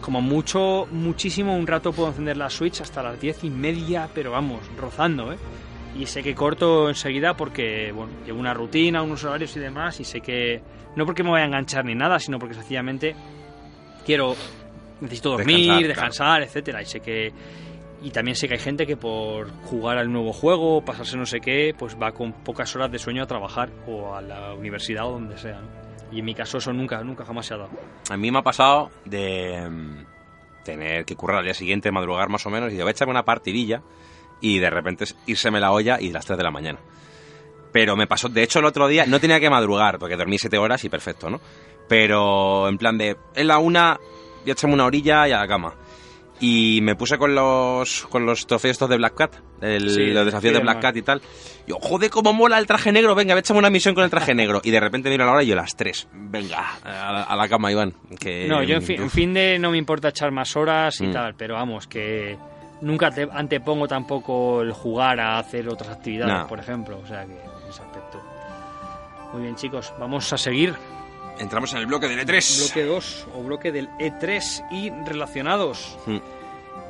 [0.00, 4.30] Como mucho, muchísimo, un rato puedo encender la Switch hasta las 10 y media, pero
[4.30, 5.36] vamos, rozando, ¿eh?
[5.98, 10.04] y sé que corto enseguida porque bueno, llevo una rutina, unos horarios y demás y
[10.04, 10.60] sé que
[10.96, 13.14] no porque me voy a enganchar ni nada, sino porque sencillamente
[14.04, 14.34] quiero
[15.00, 17.32] necesito dormir, Descansar, descansar, etcétera y sé que
[18.02, 21.40] y también sé que hay gente que por jugar al nuevo juego, pasarse no sé
[21.40, 25.12] qué, pues va con pocas horas de sueño a trabajar o a la universidad o
[25.12, 25.60] donde sea.
[25.60, 25.68] ¿no?
[26.12, 27.70] Y en mi caso eso nunca, nunca jamás se ha dado.
[28.08, 30.04] A mí me ha pasado de mm,
[30.64, 33.12] tener que currar al día siguiente, madrugar más o menos, y de voy a echarme
[33.12, 33.82] una partidilla
[34.40, 36.78] y de repente es írseme la olla y las 3 de la mañana.
[37.72, 40.58] Pero me pasó, de hecho el otro día no tenía que madrugar, porque dormí 7
[40.58, 41.40] horas y perfecto, ¿no?
[41.88, 43.98] Pero en plan de, en la una,
[44.44, 45.74] ya echarme una orilla y a la cama.
[46.42, 50.24] Y me puse con los con los trofeos estos de Black Cat, el- Sí, los
[50.24, 50.80] desafíos de Black.
[50.80, 51.20] Cat y tal.
[51.66, 54.60] Yo, joder, cómo mola el traje negro, venga, echame una misión con el traje negro.
[54.64, 56.08] Y de repente miro la hora y yo las 3.
[56.12, 57.92] Venga, a la, a la cama, Iván.
[58.18, 61.08] Que, No, yo en fin, en fin de no me importa echar más horas y
[61.08, 61.12] Mm.
[61.12, 62.38] tal, pero vamos, que
[62.80, 66.46] nunca te antepongo tampoco el jugar a hacer otras actividades, No.
[66.46, 68.22] por ejemplo, o sea que en ese aspecto.
[69.34, 70.74] Muy bien, chicos, vamos a seguir.
[71.40, 72.66] Entramos en el bloque del E E3.
[72.66, 75.98] Bloque 2 o bloque del E3 y relacionados.
[76.04, 76.18] Mm.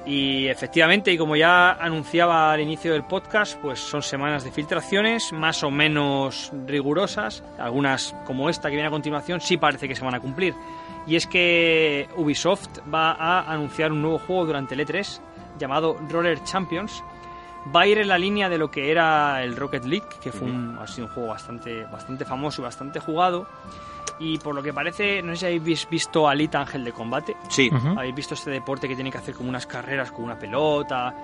[0.07, 5.33] Y efectivamente, y como ya anunciaba al inicio del podcast, pues son semanas de filtraciones
[5.33, 7.45] más o menos rigurosas.
[7.59, 10.55] Algunas, como esta que viene a continuación, sí parece que se van a cumplir.
[11.07, 15.21] Y es que Ubisoft va a anunciar un nuevo juego durante el E3
[15.61, 17.05] llamado Roller Champions.
[17.75, 20.49] Va a ir en la línea de lo que era el Rocket League, que fue
[20.49, 23.47] un, ha sido un juego bastante, bastante famoso y bastante jugado.
[24.19, 27.37] Y por lo que parece, no sé si habéis visto Alita Ángel de Combate.
[27.49, 27.99] Sí, Ujú.
[27.99, 31.15] Habéis visto este deporte que tiene que hacer como unas carreras con una pelota.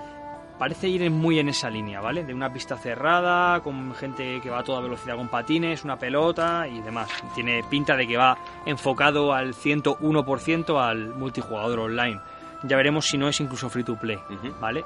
[0.59, 2.25] Parece ir muy en esa línea, ¿vale?
[2.25, 6.67] De una pista cerrada, con gente que va a toda velocidad con patines, una pelota
[6.67, 7.11] y demás.
[7.35, 12.21] Tiene pinta de que va enfocado al 101% al multijugador online.
[12.63, 14.55] Ya veremos si no es incluso free to play, Ujú.
[14.59, 14.83] ¿vale?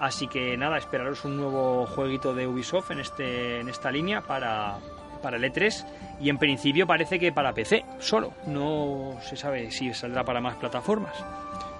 [0.00, 4.78] Así que nada, esperaros un nuevo jueguito de Ubisoft en, este, en esta línea para,
[5.20, 5.84] para el E3
[6.20, 8.32] y en principio parece que para PC solo.
[8.46, 11.14] No se sabe si saldrá para más plataformas.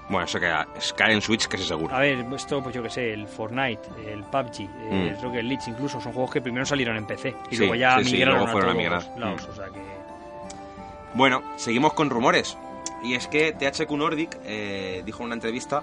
[0.09, 0.51] Bueno, eso que
[0.97, 1.95] cae en Switch, que es seguro.
[1.95, 4.59] A ver, esto, pues yo que sé, el Fortnite, el PUBG,
[4.91, 5.21] el Mm.
[5.21, 8.05] Rocket League, incluso son juegos que primero salieron en PC y Sí, luego ya sí,
[8.05, 9.47] sí, migraron luego fueron a todos lados.
[9.47, 9.51] Mm.
[9.51, 9.81] O sea que
[11.13, 12.57] Bueno, seguimos con rumores.
[13.03, 15.81] Y es que THQ Nordic eh, dijo en una entrevista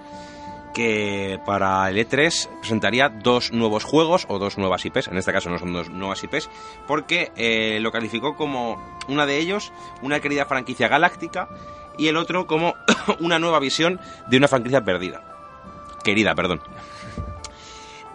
[0.73, 5.49] que para el E3 presentaría dos nuevos juegos o dos nuevas IPs, en este caso
[5.49, 6.49] no son dos nuevas IPs,
[6.87, 11.49] porque eh, lo calificó como una de ellos, una querida franquicia galáctica,
[11.97, 12.75] y el otro como
[13.19, 15.21] una nueva visión de una franquicia perdida.
[16.03, 16.61] Querida, perdón.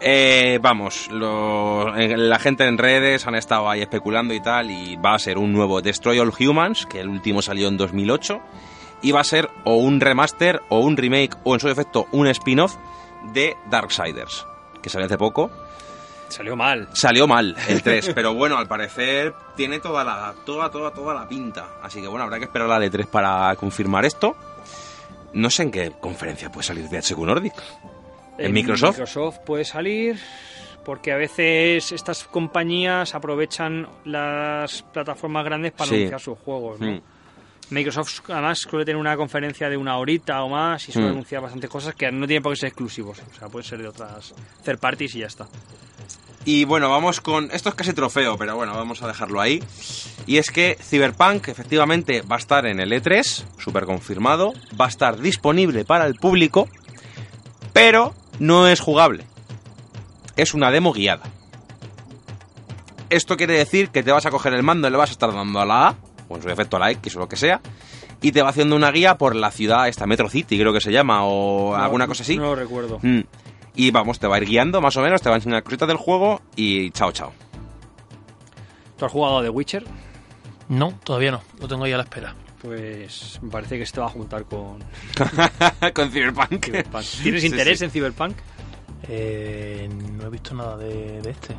[0.07, 5.15] Eh, vamos, eh, la gente en redes han estado ahí especulando y tal, y va
[5.15, 8.41] a ser un nuevo Destroy All Humans, que el último salió en 2008,
[9.13, 12.77] va a ser o un remaster, o un remake, o en su defecto un spin-off
[13.33, 14.47] de Darksiders,
[14.83, 15.51] que salió hace poco.
[16.29, 16.89] salió mal.
[16.93, 21.29] Salió mal el 3, pero bueno, al parecer tiene toda la, toda, toda, toda la
[21.29, 21.67] pinta.
[21.83, 24.35] Así que bueno, habrá que esperar a la E3 para confirmar esto.
[25.33, 27.55] No sé en qué conferencia puede salir de HQ Nordic.
[28.39, 28.91] ¿En Microsoft?
[28.99, 30.19] Microsoft puede salir
[30.85, 35.95] porque a veces estas compañías aprovechan las plataformas grandes para Sí.
[35.97, 36.79] anunciar sus juegos.
[36.81, 36.93] ¿no?
[36.93, 37.01] Mm.
[37.75, 41.13] Microsoft además suele tener una conferencia de una horita o más y suele Mm.
[41.13, 43.19] anunciar bastantes cosas que no tienen por qué ser exclusivos.
[43.35, 44.33] O sea, pueden ser de otras
[44.65, 45.47] third parties y ya está.
[46.47, 47.51] Y bueno, vamos con.
[47.53, 49.63] Esto es casi trofeo, pero bueno, vamos a dejarlo ahí.
[50.27, 54.53] Y es que Cyberpunk efectivamente va a estar en el E3, súper confirmado.
[54.79, 56.69] Va a estar disponible para el público,
[57.73, 59.27] pero no es jugable.
[60.37, 61.23] Es una demo guiada.
[63.11, 65.33] Esto quiere decir que te vas a coger el mando y le vas a estar
[65.33, 65.95] dando a la A,
[66.29, 67.61] o en su defecto a la X o lo que sea,
[68.21, 70.91] y te va haciendo una guía por la ciudad, esta Metro City creo que se
[70.93, 72.37] llama, o alguna No- cosa así.
[72.37, 72.99] No lo recuerdo.
[73.03, 73.21] Mm.
[73.77, 75.89] Y vamos, te va a ir guiando más o menos, te va a enseñar cositas
[75.89, 77.33] del juego y chao, chao.
[78.97, 79.85] ¿Tú has jugado The Witcher?
[80.69, 81.43] No, todavía no.
[81.61, 82.35] Lo tengo ahí a la espera.
[82.63, 84.79] Pues me parece que se te va a juntar con
[85.95, 86.65] Con Cyberpunk.
[86.65, 87.05] Cyberpunk.
[87.23, 87.85] ¿Tienes Sí, interés sí.
[87.85, 88.37] en Cyberpunk?
[89.09, 91.55] Eh, no he visto nada de, de este.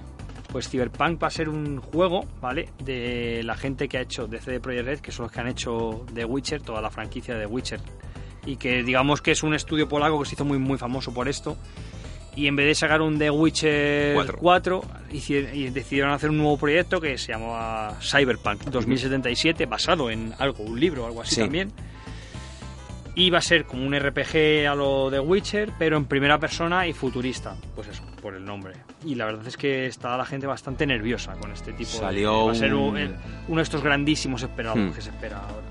[0.55, 2.69] Pues Cyberpunk va a ser un juego, ¿vale?
[2.81, 5.49] De la gente que ha hecho de CD Projekt Red, que son los que han
[5.49, 7.81] hecho The Witcher, toda la franquicia de Witcher.
[8.45, 11.27] Y que digamos que es un estudio polaco que se hizo muy, muy famoso por
[11.27, 11.57] esto.
[12.37, 14.37] Y en vez de sacar un The Witcher Cuatro.
[14.39, 14.81] 4,
[15.11, 20.63] hici- y decidieron hacer un nuevo proyecto que se llamaba Cyberpunk 2077, basado en algo,
[20.63, 21.41] un libro o algo así Sí.
[21.41, 21.73] también.
[23.13, 26.87] Y va a ser como un RPG a lo de Witcher, pero en primera persona
[26.87, 27.57] y futurista.
[27.75, 28.71] Pues eso, por el nombre.
[29.05, 32.45] Y la verdad es que está la gente bastante nerviosa con este tipo Salió de...
[32.47, 33.15] Va a ser un- el-
[33.47, 34.91] uno de estos grandísimos esperados Hmm.
[34.93, 35.67] que se espera ahora.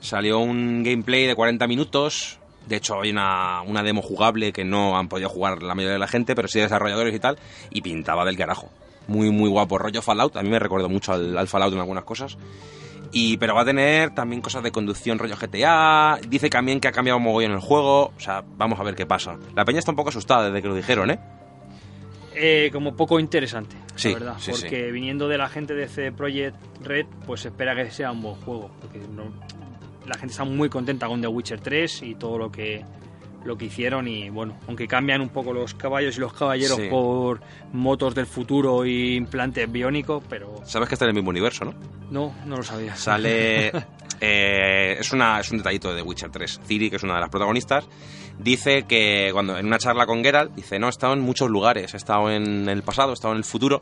[0.00, 4.98] Salió un gameplay de 40 minutos De hecho, hay una, una demo jugable que no
[4.98, 7.38] han podido jugar la mayoría de la gente, pero sí desarrolladores y tal,
[7.70, 8.68] y pintaba del carajo.
[9.06, 9.78] Muy, muy guapo.
[9.78, 12.36] Rollo Fallout, a mí me recuerdo mucho al, al Fallout en algunas cosas.
[13.12, 16.18] Y, pero va a tener también cosas de conducción rollo GTA.
[16.28, 18.06] Dice también que ha cambiado mogollón el juego.
[18.16, 19.36] O sea, vamos a ver qué pasa.
[19.54, 21.20] La peña está un poco asustada desde que lo dijeron, ¿eh?
[22.38, 24.36] Eh, como poco interesante, Sí, la verdad.
[24.38, 28.20] sí, porque viniendo de la gente de CD Projekt Red, pues espera que sea un
[28.22, 28.70] buen juego.
[28.80, 29.32] Porque no-
[30.06, 32.84] la gente está muy contenta con The Witcher 3 y todo lo que
[33.44, 36.88] lo que hicieron y bueno, aunque cambian un poco los caballos y los caballeros Sí.
[36.90, 37.40] por
[37.72, 41.74] motos del futuro y implantes biónicos, pero Sabes que está en el mismo universo, ¿no?
[42.10, 42.96] no, no lo sabía.
[42.96, 43.68] Sale.
[44.20, 46.60] eh, es, una, es un detallito de The Witcher 3.
[46.66, 47.88] Ciri, que es una de las protagonistas,
[48.38, 51.94] dice que cuando en una charla con Geralt, dice: No, he estado en muchos lugares.
[51.94, 53.80] He estado en el pasado, he estado en el futuro.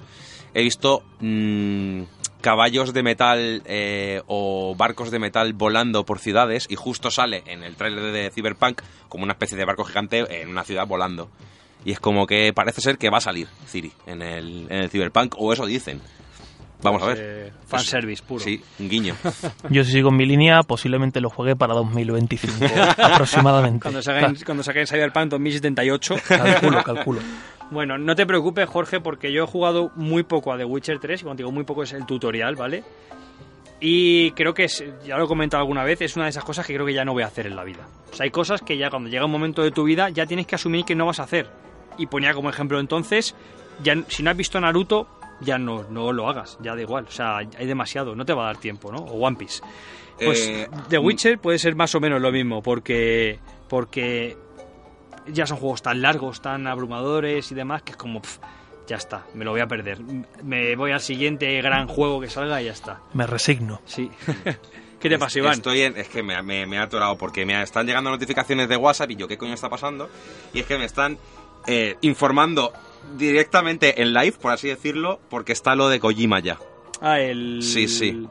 [0.53, 2.03] He visto mm,
[2.41, 6.67] caballos de metal eh, o barcos de metal volando por ciudades.
[6.69, 10.49] Y justo sale en el tráiler de Cyberpunk como una especie de barco gigante en
[10.49, 11.31] una ciudad volando.
[11.85, 14.91] Y es como que parece ser que va a salir Ciri en el, en el
[14.91, 16.01] Cyberpunk, o eso dicen.
[16.83, 17.19] Vamos a ver.
[17.21, 18.45] Eh, fanservice puro.
[18.45, 19.17] Sí, un guiño.
[19.71, 22.53] Yo si sigo en mi línea, posiblemente lo juegue para 2025
[23.03, 23.81] aproximadamente.
[23.81, 26.17] Cuando saquen, cuando saquen Cyberpunk 2078.
[26.29, 27.21] Calculo, calculo.
[27.71, 31.21] Bueno, no te preocupes, Jorge, porque yo he jugado muy poco a The Witcher 3,
[31.21, 32.85] y cuando digo muy poco es el tutorial, ¿vale?
[33.81, 36.67] Y creo que, es- ya lo he comentado alguna vez, es una de esas cosas
[36.67, 37.87] que creo que ya no voy a hacer en la vida.
[38.13, 40.47] O sea, hay cosas que ya cuando llega un momento de tu vida ya tienes
[40.47, 41.49] que asumir que no vas a hacer.
[41.99, 43.35] Y ponía como ejemplo entonces,
[43.83, 45.09] ya si no has visto Naruto,
[45.45, 47.07] ya no, no lo hagas, ya da igual.
[47.09, 48.99] O sea, hay demasiado, no te va a dar tiempo, ¿no?
[48.99, 49.63] O One Piece.
[50.23, 53.39] Pues Eh, The Witcher puede ser más o menos lo mismo, porque,
[53.69, 54.37] porque
[55.27, 58.39] ya son juegos tan largos, tan abrumadores y demás, que es como, pf,
[58.87, 59.99] ya está, me lo voy a perder.
[60.43, 63.01] Me voy al siguiente gran juego que salga y ya está.
[63.15, 63.81] Me resigno.
[63.87, 64.11] Sí.
[65.01, 65.53] ¿Qué te pasa, Iván?
[65.55, 68.77] Estoy en- es que me, me, me ha atorado porque me están llegando notificaciones de
[68.77, 70.09] WhatsApp y yo, ¿qué coño está pasando?
[70.55, 71.19] Y es que me están
[71.67, 72.73] eh, informando
[73.17, 76.59] directamente en live, por así decirlo, porque está lo de Kojima ya.
[77.01, 77.61] Ah, el...
[77.63, 78.27] Sí, sí.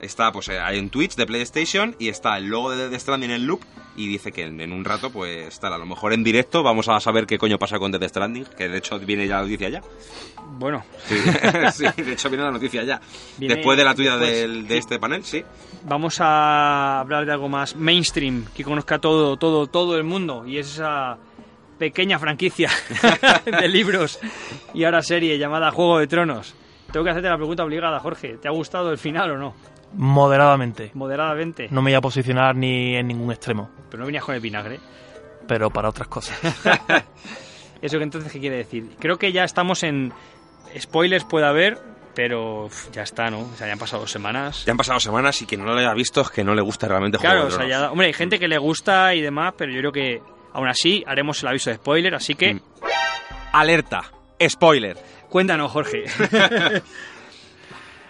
[0.00, 3.30] Está, pues eh, hay un Twitch de PlayStation y está el logo de Death Stranding
[3.30, 3.62] en loop
[3.96, 6.86] y dice que en, en un rato, pues tal, a lo mejor en directo vamos
[6.88, 9.70] a saber qué coño pasa con Death Stranding, que de hecho viene ya la noticia
[9.70, 9.80] ya.
[10.58, 11.14] Bueno, Sí,
[11.72, 13.00] sí, de hecho viene la noticia ya.
[13.38, 15.42] Viene Después de la tuya del- de este panel, sí.
[15.84, 20.44] vamos a hablar de algo más mainstream, que conozca todo, todo, todo el mundo.
[20.46, 21.16] Y es esa
[21.78, 22.70] pequeña franquicia
[23.44, 24.18] de libros
[24.74, 26.54] y ahora serie llamada Juego de Tronos.
[26.92, 28.36] Tengo que hacerte la pregunta obligada, Jorge.
[28.38, 29.54] ¿Te ha gustado el final o no?
[29.92, 30.90] Moderadamente.
[30.94, 31.68] Moderadamente.
[31.70, 34.78] No me voy a posicionar ni en ningún extremo, Pero no venías con el vinagre.
[35.48, 36.38] pero para otras cosas.
[37.82, 38.90] ¿Eso que entonces qué quiere decir?
[38.98, 40.12] Creo que ya estamos en...
[40.78, 41.78] Spoilers puede haber,
[42.14, 43.40] pero ya está, ¿no?
[43.40, 44.64] O sea, ya han pasado dos semanas.
[44.64, 46.88] Ya han pasado semanas y quien no lo haya visto es que no le gusta
[46.88, 47.90] realmente Claro, Juego o sea, ya...
[47.90, 50.22] Hombre, hay gente que le gusta y demás, pero yo creo que
[50.56, 52.54] aún así haremos el aviso de spoiler, así que...
[52.54, 52.60] Mm.
[53.52, 54.10] Alerta,
[54.48, 54.96] spoiler.
[55.28, 56.04] Cuéntanos, Jorge.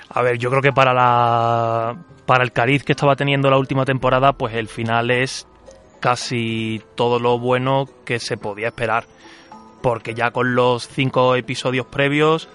[0.09, 3.85] A ver, yo creo que para la para el cariz que estaba teniendo la última
[3.85, 5.47] temporada, pues el final es
[6.01, 9.07] casi todo lo bueno que se podía esperar,
[9.83, 12.49] porque ya con los cinco episodios previos,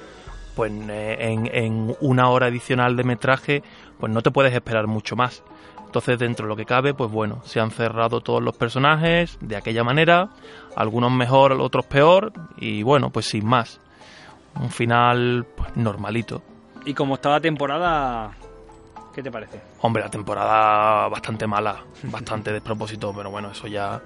[0.55, 3.63] pues eh, en, en una hora adicional de metraje,
[3.99, 5.43] pues no te puedes esperar mucho más.
[5.91, 9.57] Entonces, dentro de lo que cabe, pues bueno, se han cerrado todos los personajes de
[9.57, 10.29] aquella manera,
[10.73, 13.81] algunos mejor, otros peor, y bueno, pues sin más.
[14.57, 16.43] Un final pues, normalito.
[16.85, 18.31] y como está la temporada,
[19.13, 19.59] ¿qué te parece?
[19.81, 24.01] Hombre, la temporada bastante mala, bastante despropósito, pero bueno, eso ya.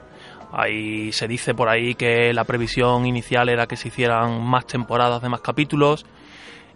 [0.53, 5.21] Ahí se dice por ahí que la previsión inicial era que se hicieran más temporadas
[5.21, 6.03] de más capítulos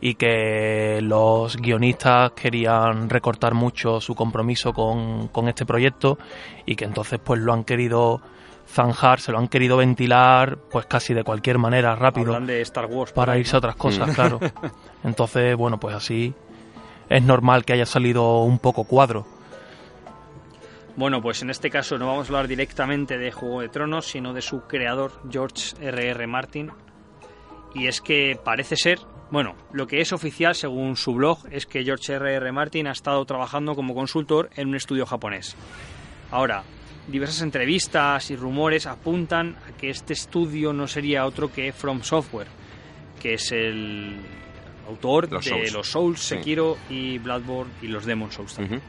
[0.02, 6.18] y que los guionistas querían recortar mucho su compromiso con, con este proyecto
[6.66, 8.22] y que entonces pues lo han querido
[8.68, 12.86] zanjar, se lo han querido ventilar pues casi de cualquier manera rápido Hablan de Star
[12.86, 13.12] Wars.
[13.12, 13.58] para ahí, irse ¿no?
[13.58, 14.40] a otras cosas, claro.
[15.04, 16.34] Entonces, bueno, pues así
[17.10, 19.26] es normal que haya salido un poco cuadro.
[20.96, 24.34] Bueno, pues en este caso no vamos a hablar directamente de Juego de Tronos, sino
[24.34, 26.28] de su creador, George R.R.
[26.28, 26.72] Martin.
[27.74, 29.00] Y es que parece ser,
[29.32, 32.52] bueno, lo que es oficial según su blog es que George R.R.
[32.52, 35.56] Martin ha estado trabajando como consultor en un estudio japonés.
[36.32, 36.64] Ahora,
[37.08, 42.48] diversas entrevistas y rumores apuntan a que este estudio no sería otro que From Software,
[43.22, 44.18] que es el
[44.88, 45.74] autor Los de Souls.
[45.74, 46.36] los Souls, Sí.
[46.36, 48.82] Sekiro y Bloodborne y los Demon Souls también.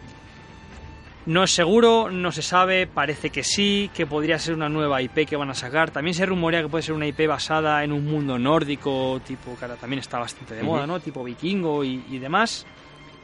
[1.27, 5.27] No es seguro, no se sabe, parece que sí, que podría ser una nueva IP
[5.29, 5.91] que van a sacar.
[5.91, 9.65] También se rumorea que puede ser una IP basada en un mundo nórdico, tipo, que
[9.65, 10.87] ahora también está bastante de moda.
[10.87, 10.99] ¿no?
[10.99, 12.67] Tipo vikingo y, y demás.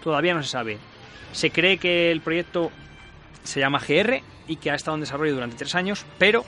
[0.03, 0.78] Todavía no se sabe.
[1.32, 2.70] Se cree que el proyecto
[3.44, 6.44] se llama GR y que ha estado en desarrollo durante tres años, pero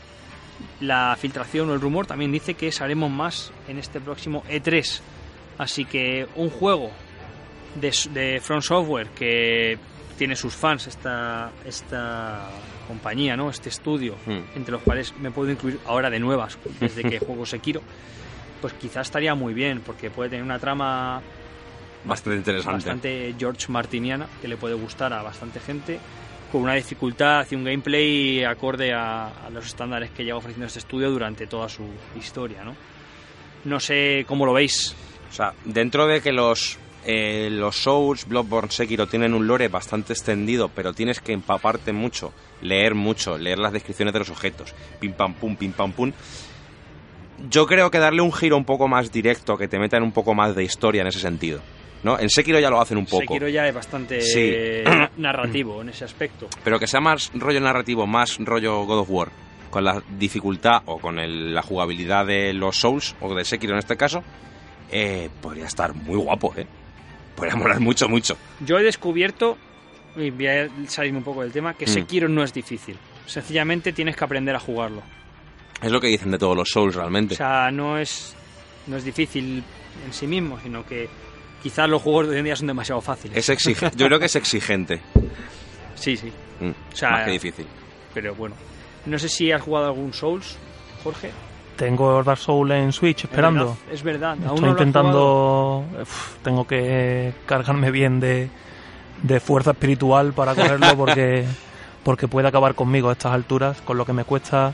[0.81, 5.01] la filtración o el rumor también dice que sabremos más en este próximo E3.
[5.57, 6.91] Así que un juego
[7.75, 9.79] de, de Front Software que
[10.19, 12.49] tiene sus fans esta, esta
[12.87, 13.49] compañía, ¿no?
[13.49, 14.41] este estudio, Hmm.
[14.57, 17.81] entre los cuales me puedo incluir ahora de nuevas, desde que juego Sekiro,
[18.61, 21.23] pues quizás estaría muy bien, porque puede tener una trama
[22.05, 22.75] Bastante interesante.
[22.75, 25.99] bastante George Martiniana, que le puede gustar a bastante gente,
[26.51, 30.79] con una dificultad y un gameplay acorde a, a los estándares que lleva ofreciendo este
[30.79, 31.85] estudio durante toda su
[32.19, 32.65] historia.
[32.65, 32.75] No,
[33.65, 34.95] no sé cómo lo veis.
[35.31, 36.79] O sea, dentro de que los,
[37.11, 42.35] eh, los Souls, Bloodborne, Sekiro tienen un lore bastante extendido, pero tienes que empaparte mucho,
[42.61, 46.13] leer mucho, leer las descripciones de los objetos, pim pam pum, pim pam pum.
[47.49, 50.35] Yo creo que darle un giro un poco más directo, que te metan un poco
[50.35, 51.61] más de historia en ese sentido.
[52.03, 52.19] ¿no?
[52.19, 53.23] En Sekiro ya lo hacen un poco.
[53.23, 54.53] Sekiro ya es bastante Sí.
[55.17, 56.49] narrativo en ese aspecto.
[56.63, 59.29] Pero que sea más rollo narrativo, más rollo God of War,
[59.71, 63.79] con la dificultad o con el- la jugabilidad de los Souls, o de Sekiro en
[63.79, 64.23] este caso,
[64.91, 66.67] eh, podría estar muy guapo, ¿eh?
[67.39, 68.37] Podría molar mucho, mucho.
[68.61, 69.57] Yo he descubierto,
[70.17, 71.89] y voy a salirme un poco del tema, que Mm.
[71.89, 72.99] Sekiro no es difícil.
[73.27, 75.03] Sencillamente tienes que aprender a jugarlo.
[75.81, 77.35] Es lo que dicen de todos los Souls realmente.
[77.35, 78.35] O sea, no es,
[78.89, 79.63] no es difícil
[80.05, 81.09] en sí mismo, sino que
[81.63, 83.37] quizás los juegos de hoy en día son demasiado fáciles.
[83.39, 83.97] Es exigente.
[83.97, 85.01] Yo creo que es exigente.
[85.95, 86.33] Sí, sí.
[86.61, 87.67] Mm, O sea, más que difícil.
[88.15, 88.55] Pero bueno.
[89.07, 90.57] No sé si has jugado algún Souls,
[91.03, 91.31] Jorge.
[91.79, 93.79] Tengo Dark Souls en Switch esperando.
[93.91, 94.49] Es verdad, es verdad.
[94.49, 95.85] Aún Estoy no intentando.
[96.03, 98.51] Uf, tengo que cargarme bien de,
[99.23, 101.47] de fuerza espiritual para cogerlo porque,
[102.03, 104.73] porque puede acabar conmigo a estas alturas, con lo que me cuesta.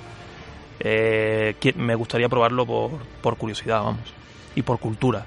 [0.81, 2.91] eh, me gustaría probarlo por,
[3.21, 4.15] por curiosidad, vamos.
[4.57, 5.27] Y por cultura.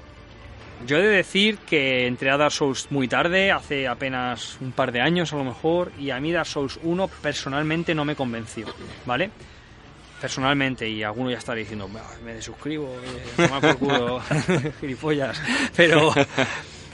[0.86, 4.90] Yo he de decir que entré a Dark Souls muy tarde, hace apenas un par
[4.92, 8.66] de años a lo mejor, y a mí Dark Souls 1 personalmente no me convenció,
[9.04, 9.30] ¿vale?
[10.20, 12.92] Personalmente, y alguno ya estará diciendo, "Bah, me desuscribo,
[13.38, 14.20] eh, por culo,
[14.80, 15.40] gilipollas,
[15.76, 16.12] pero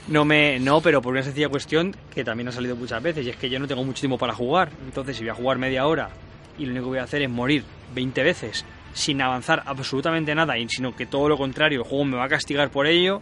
[0.07, 3.29] no me no, pero por una sencilla cuestión que también ha salido muchas veces, y
[3.31, 5.87] es que yo no tengo mucho tiempo para jugar, entonces si voy a jugar media
[5.87, 6.09] hora
[6.57, 7.63] y lo único que voy a hacer es morir
[7.93, 8.63] 20 veces
[8.93, 12.29] sin avanzar absolutamente nada, y sino que todo lo contrario, el juego me va a
[12.29, 13.21] castigar por ello,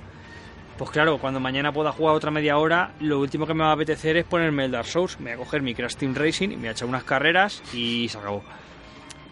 [0.77, 3.73] pues claro, cuando mañana pueda jugar otra media hora, lo último que me va a
[3.73, 5.19] apetecer es ponerme el Dark Souls.
[5.19, 7.61] Me voy a coger mi Crash Team Racing y me voy a echar unas carreras
[7.73, 8.43] y se acabó.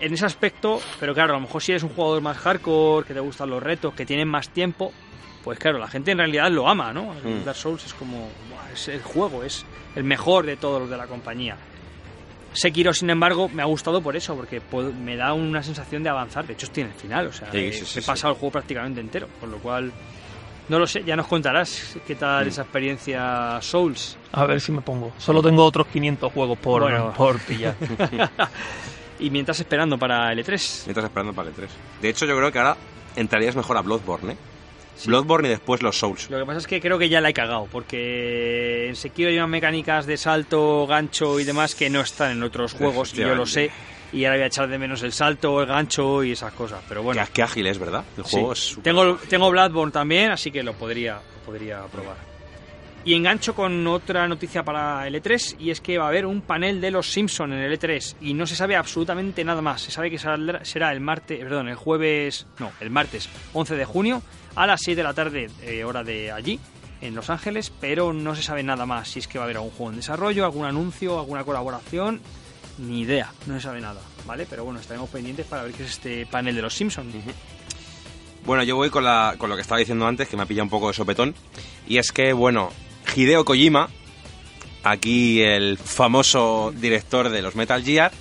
[0.02, 3.14] En ese aspecto, pero claro, a lo mejor si eres un jugador más hardcore, que
[3.14, 4.92] te gustan los retos, que tienen más tiempo,
[5.44, 7.14] pues claro, la gente en realidad lo ama, ¿no?
[7.14, 7.46] El Mm.
[7.46, 8.28] Dark Souls es como,
[8.74, 9.64] es el juego, es
[9.96, 11.56] el mejor de todos los de la compañía.
[12.54, 14.60] Sekiro, sin embargo, me ha gustado por eso, porque
[15.04, 16.46] me da una sensación de avanzar.
[16.48, 18.08] De hecho, estoy en el final, o sea, Sí, he, sí, sí, he sí.
[18.08, 19.92] pasado el juego prácticamente entero, con lo cual
[20.68, 22.50] no lo sé, ya nos contarás qué tal Mm.
[22.50, 24.18] esa experiencia Souls.
[24.32, 25.14] A ver si me pongo.
[25.18, 27.14] Solo tengo otros 500 juegos por, Bueno.
[27.16, 27.76] por pillar.
[29.22, 30.82] Y mientras esperando para el E E3.
[30.86, 31.70] Mientras esperando para el 3.
[32.02, 32.76] De hecho, yo creo que ahora
[33.16, 34.38] entrarías mejor a Bloodborne, ¿eh?
[35.06, 36.30] Bloodborne y después los Souls.
[36.30, 39.38] Lo que pasa es que creo que ya la he cagado, porque en Sekiro hay
[39.38, 43.34] unas mecánicas de salto, gancho y demás que no están en otros juegos, y yo
[43.34, 43.72] lo sé.
[44.14, 46.82] Y ahora voy a echar de menos el salto, el gancho y esas cosas.
[46.88, 48.04] Pero bueno, Qué, qué ágil es, ¿verdad?
[48.18, 48.32] El Sí.
[48.32, 52.31] juego es súper- Tengo, tengo Bloodborne también, así que lo podría, lo podría probar.
[53.04, 56.42] Y engancho con otra noticia para el E3, y es que va a haber un
[56.42, 59.82] panel de los Simpson en el E3, y no se sabe absolutamente nada más.
[59.82, 64.22] Se sabe que será el martes, perdón, el jueves, no, el martes 11 de junio,
[64.56, 66.60] a las 6 de la tarde, eh, hora de allí,
[67.02, 69.10] en Los Ángeles, pero no se sabe nada más.
[69.10, 72.22] Si es que va a haber algún juego en desarrollo, algún anuncio, alguna colaboración,
[72.78, 74.46] ni idea, no se sabe nada, ¿vale?
[74.48, 77.16] Pero bueno, estaremos pendientes para ver qué es este panel de los Simpsons.
[78.46, 80.64] Bueno, yo voy con, la, con lo que estaba diciendo antes, que me ha pillado
[80.64, 81.36] un poco de sopetón.
[81.88, 82.72] Y es que, bueno,
[83.16, 83.90] Hideo Kojima,
[84.84, 88.12] aquí el famoso director de los Metal Gear,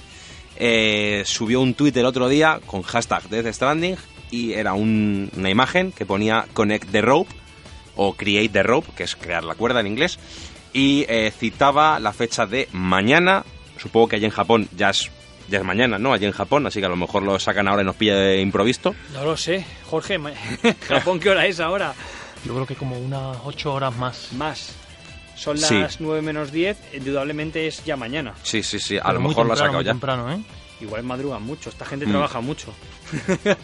[0.56, 3.96] eh, subió un tuit el otro día con hashtag Death Stranding
[4.30, 7.30] y era un- una imagen que ponía Connect the Rope
[7.96, 10.18] o Create the Rope, que es crear la cuerda en inglés,
[10.72, 13.44] y eh, citaba la fecha de mañana,
[13.80, 15.10] supongo que allí en Japón ya es,
[15.48, 16.12] ya es mañana, ¿no?
[16.12, 18.40] Allí en Japón, así que a lo mejor lo sacan ahora y nos pilla de
[18.40, 18.94] improvisto.
[19.12, 20.18] No lo sé, Jorge.
[20.88, 21.94] Japón, ¿qué hora es ahora?
[22.44, 24.32] Yo creo que como unas 8 horas más.
[24.32, 24.74] Más.
[25.40, 25.96] Son las Sí.
[26.00, 28.34] 9 menos 10, indudablemente es ya mañana.
[28.42, 29.90] Sí, sí, sí, a Pero lo mejor lo ha temprano, sacado muy ya.
[29.92, 30.40] temprano, ¿eh?
[30.82, 32.10] Igual madrugan mucho, esta gente Mm.
[32.10, 32.74] trabaja mucho.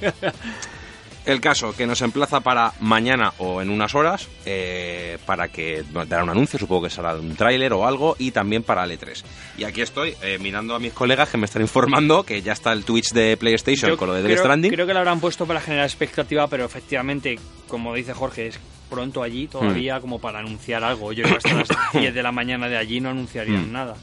[1.27, 6.23] El caso que nos emplaza para mañana o en unas horas eh, para que dará
[6.23, 9.25] un anuncio, supongo que será un tráiler o algo, y también para el E3.
[9.59, 12.73] Y aquí estoy eh, mirando a mis colegas que me están informando que ya está
[12.73, 14.71] el Twitch de PlayStation Yo con lo de Death Stranding.
[14.73, 19.21] creo que lo habrán puesto para generar expectativa, pero efectivamente, como dice Jorge, es pronto
[19.25, 19.51] allí Hmm.
[19.51, 21.13] todavía como para anunciar algo.
[21.13, 23.73] Yo creo que hasta las 10 de la mañana de allí no anunciarían Mm.
[23.73, 23.97] nada.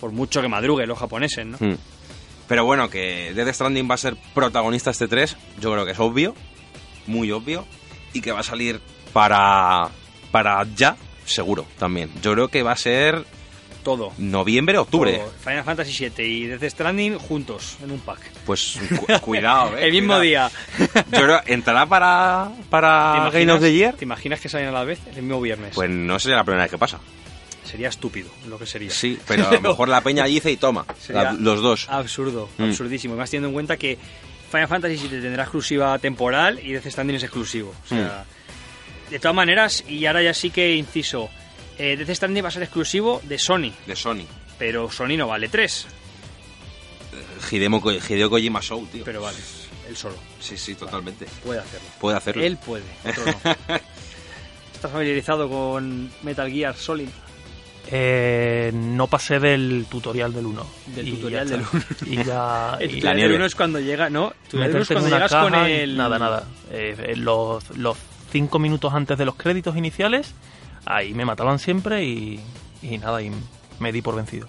[0.00, 1.56] Por mucho que madrugue los japoneses, ¿no?
[1.58, 1.76] Mm.
[2.46, 5.98] Pero bueno, que Death Stranding va a ser protagonista este 3, yo creo que es
[6.00, 6.34] obvio,
[7.10, 7.66] muy obvio,
[8.12, 8.80] y que va a salir
[9.12, 9.88] para,
[10.30, 12.10] para ya, seguro, también.
[12.22, 13.24] Yo creo que va a ser
[13.82, 14.12] Todo.
[14.18, 15.18] noviembre, octubre.
[15.18, 15.32] Todo.
[15.44, 18.20] Final Fantasy VII y Death Stranding juntos en un pack.
[18.46, 19.86] Pues cu- cuidado, eh.
[19.86, 20.22] El mismo cuidado.
[20.22, 20.50] día.
[21.12, 23.94] Yo creo, ¿entrará para, ¿Te para imaginas- Game of the Year?
[23.94, 25.74] ¿Te imaginas que salen a la vez el mismo viernes?
[25.74, 26.98] Pues no sería la primera vez que pasa.
[27.64, 28.90] Sería estúpido lo que sería.
[28.90, 30.84] Sí, pero a lo mejor la peña dice y toma.
[31.00, 31.86] Sería la- los dos.
[31.88, 32.64] Absurdo, Mm.
[32.64, 33.14] absurdísimo.
[33.14, 33.96] Y más teniendo en cuenta que
[34.50, 37.74] Final Fantasy VII tendrá exclusiva temporal y Death Stranding es exclusivo.
[37.84, 39.10] O sea, Mm.
[39.12, 41.28] De todas maneras, y ahora ya sí que inciso,
[41.78, 44.24] eh, Death Stranding va a ser exclusivo de Sony, De Sony.
[44.58, 45.86] pero Sony no vale 3,
[47.50, 49.04] Hidemo, Ko- Hideo Kojima Show, tío.
[49.04, 49.38] pero vale,
[49.88, 51.26] él solo, Sí, sí, totalmente.
[51.44, 51.88] puede hacerlo.
[52.00, 52.42] Puede hacerlo.
[52.44, 53.32] Él puede, otro no.
[54.74, 57.08] ¿Estás familiarizado con Metal Gear Solid?
[57.88, 60.66] Eh, no pasé del tutorial del 1.
[60.94, 62.06] Del Y tutorial del está.
[62.06, 62.76] Y ya.
[62.80, 64.32] El tutorial del uno es cuando llega, ¿no?
[64.32, 65.96] El tutorial del uno es meterte en cuando llegas caja con el...
[65.96, 66.44] Nada, nada.
[66.70, 67.96] Eh, eh, los, los
[68.30, 70.34] cinco minutos antes de los créditos iniciales,
[70.84, 72.40] ahí me mataban siempre y,
[72.82, 73.30] y nada, y
[73.78, 74.46] me di por vencido.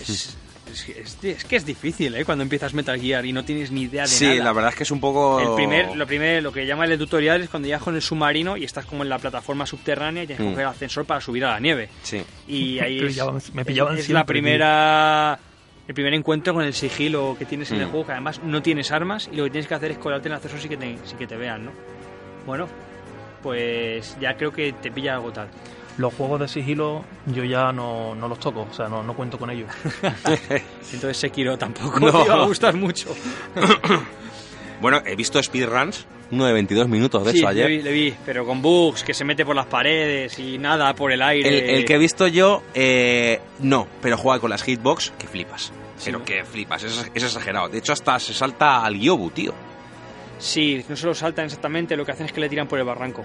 [0.00, 0.36] Es,
[0.72, 2.24] es- es- es que es difícil, ¿eh?
[2.24, 4.44] Cuando empiezas Metal Gear y no tienes ni idea de Sí, nada.
[4.44, 5.40] la verdad es que es un poco...
[5.40, 8.56] El primer, lo primero, lo que llama el tutorial es cuando llegas con el submarino
[8.56, 10.52] y estás como en la plataforma subterránea y tienes que Mm.
[10.52, 11.88] coger el ascensor para subir a la nieve.
[12.02, 12.22] Sí.
[12.48, 15.38] Y ahí Me es, pillaban- me es- pillaban es la primera
[15.88, 17.90] el primer encuentro con el sigilo que tienes en el Mm.
[17.90, 20.32] juego, que además no tienes armas y lo que tienes que hacer es colarte en
[20.32, 21.72] el acceso sin que te, sin que te vean, ¿no?
[22.46, 22.68] Bueno,
[23.42, 25.48] pues ya creo que te pilla algo tal.
[25.98, 29.38] Los juegos de sigilo yo ya no, no los toco, o sea, no, no cuento
[29.38, 29.68] con ellos.
[30.92, 32.22] Entonces Sekiro tampoco No.
[32.24, 33.14] te va a gustar mucho.
[34.80, 37.70] Bueno, he visto speedruns, uno de 22 minutos, de sí, hecho, ayer.
[37.70, 40.92] Le vi, le vi, pero con bugs, que se mete por las paredes y nada
[40.92, 41.48] por el aire.
[41.48, 45.72] El, el que he visto yo, eh, no, pero juega con las hitbox, que flipas.
[45.98, 46.24] Sí, pero ¿no?
[46.24, 47.68] que flipas, es, es exagerado.
[47.68, 49.54] De hecho, hasta se salta al Yobu, tío.
[50.40, 52.84] Sí, no se lo saltan exactamente, lo que hacen es que le tiran por el
[52.84, 53.24] barranco.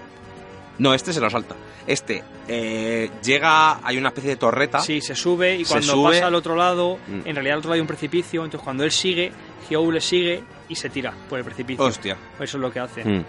[0.79, 1.55] No, este se lo salta.
[1.85, 4.79] Este eh, llega, hay una especie de torreta.
[4.79, 6.11] Sí, se sube y cuando sube.
[6.15, 7.21] pasa al otro lado, Mm.
[7.25, 9.31] en realidad al otro lado hay un precipicio, entonces cuando él sigue,
[9.69, 11.83] Hyobu le sigue y se tira por el precipicio.
[11.83, 12.15] Hostia.
[12.39, 13.03] Eso es lo que hace.
[13.03, 13.23] Mm.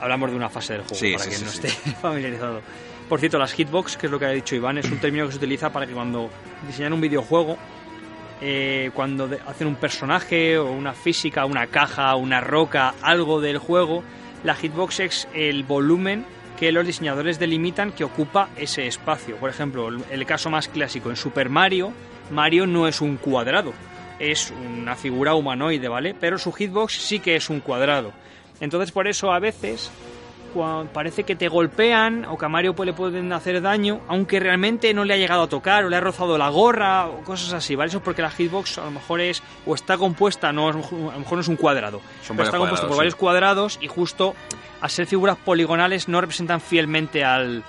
[0.00, 1.68] Hablamos de una fase del juego Sí, para sí, quien sí, no esté
[2.02, 2.60] familiarizado.
[3.08, 5.32] Por cierto, las hitbox, que es lo que ha dicho Iván, es un término que
[5.32, 6.30] se utiliza para que cuando
[6.66, 7.56] diseñan un videojuego,
[8.40, 14.02] eh, cuando hacen un personaje o una física, una caja, una roca, algo del juego,
[14.42, 16.26] la hitbox es el volumen
[16.58, 19.36] que los diseñadores delimitan que ocupa ese espacio.
[19.36, 21.92] Por ejemplo, el, caso más clásico en Super Mario,
[22.30, 23.72] Mario no es un cuadrado,
[24.18, 26.14] es una figura humanoide, ¿vale?
[26.18, 28.12] Pero su hitbox sí que es un cuadrado.
[28.60, 29.90] Entonces por eso a veces
[30.92, 34.92] parece que te golpean o que a Mario pues, le pueden hacer daño, aunque realmente
[34.94, 37.74] no le ha llegado a tocar o le ha rozado la gorra o cosas así,
[37.74, 37.88] ¿vale?
[37.88, 40.78] Eso es porque la hitbox a lo mejor es o está compuesta, no a lo
[41.18, 44.34] mejor no es un cuadrado, Son pero está compuesto por varios cuadrados y justo
[44.80, 47.62] al ser figuras poligonales no representan fielmente al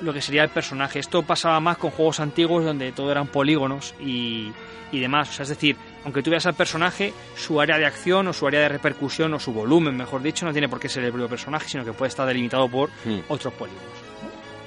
[0.00, 0.98] lo que sería el personaje.
[0.98, 4.50] Esto pasaba más con juegos antiguos donde todo eran polígonos y,
[4.92, 5.30] y demás.
[5.30, 8.46] O sea, es decir, aunque tú veas al personaje, su área de acción o su
[8.46, 11.28] área de repercusión o su volumen, mejor dicho, no tiene por qué ser el propio
[11.28, 13.20] personaje, sino que puede estar delimitado por Mm.
[13.28, 13.88] otros polígonos.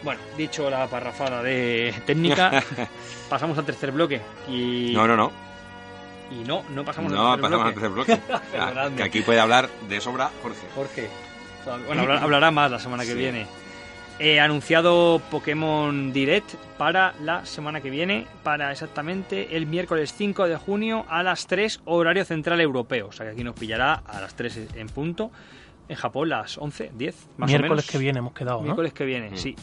[0.04, 2.52] Bueno, dicho la parrafada de técnica,
[3.30, 4.22] pasamos al tercer bloque.
[4.50, 5.32] Y No, no, no.
[6.32, 8.20] y no, no pasamos No, al tercer pasamos al tercer bloque.
[8.60, 10.68] Ah, que aquí puede hablar de sobra Jorge.
[10.76, 11.10] Jorge.
[11.88, 13.18] Bueno, habla- hablará más la semana que Sí.
[13.18, 13.48] viene.
[14.20, 20.56] He anunciado Pokémon Direct para la semana que viene, para exactamente el miércoles 5 de
[20.56, 23.08] junio a las 3 horario central europeo.
[23.08, 25.32] O sea que aquí nos pillará a las 3 en punto.
[25.90, 27.92] En Japón las 11, 10, más o Miércoles menos.
[27.92, 28.64] que viene hemos quedado, ¿no?
[28.64, 29.38] Miércoles que viene, Mm.
[29.38, 29.56] sí.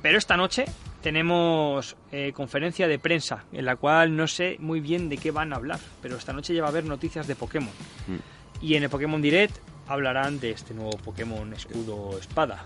[0.00, 0.64] Pero esta noche
[1.00, 5.52] tenemos eh, conferencia de prensa en la cual no sé muy bien de qué van
[5.52, 7.72] a hablar, pero esta noche ya va a haber noticias de Pokémon.
[8.06, 8.64] Mm.
[8.64, 9.56] Y en el Pokémon Direct
[9.88, 12.64] hablarán de este nuevo Pokémon Escudo Espada.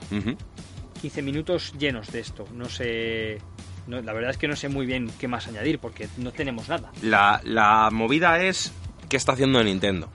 [0.96, 2.46] 15 minutos llenos de esto.
[2.52, 3.38] No sé.
[3.86, 6.90] la verdad es que no sé muy bien qué más añadir porque no tenemos nada.
[7.02, 8.72] La, la movida es
[9.08, 10.08] qué está haciendo Nintendo.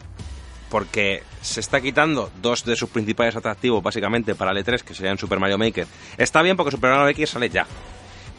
[0.70, 5.18] Porque se está quitando dos de sus principales atractivos, básicamente, para el E3, que serían
[5.18, 5.86] Super Mario Maker.
[6.18, 7.68] Está bien porque Super Mario Maker sale ya.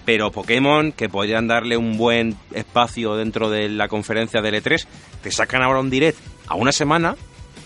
[0.06, 4.86] Pero Pokémon, que podrían darle un buen espacio dentro de la conferencia del E3,
[5.22, 7.16] te sacan ahora un direct a una semana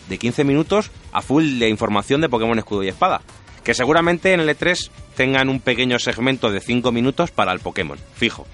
[0.08, 3.22] de 15 minutos a full de información de Pokémon Escudo y Espada.
[3.66, 7.98] Que seguramente en el E3 tengan un pequeño segmento de 5 minutos para el Pokémon,
[8.14, 8.46] fijo.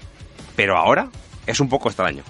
[0.55, 1.09] Pero ahora
[1.45, 2.23] es un poco extraño.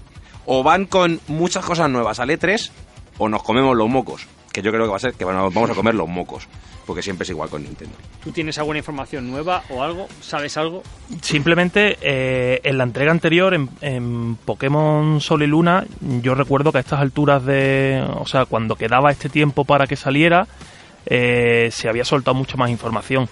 [0.45, 2.71] O van con muchas cosas nuevas al E3
[3.19, 4.27] o nos comemos los mocos.
[4.51, 6.49] que yo creo que va a ser que bueno, vamos a comer los mocos,
[6.85, 7.95] porque siempre es igual con Nintendo.
[8.21, 10.07] ¿Tú tienes alguna información nueva o algo?
[10.19, 10.83] ¿Sabes algo?
[11.21, 15.85] Simplemente eh, en la entrega anterior, en, en Pokémon Sol y Luna,
[16.21, 18.05] yo recuerdo que a estas alturas de.
[18.15, 20.47] O sea, cuando quedaba este tiempo para que saliera,
[21.05, 23.27] eh, se había soltado mucha más información.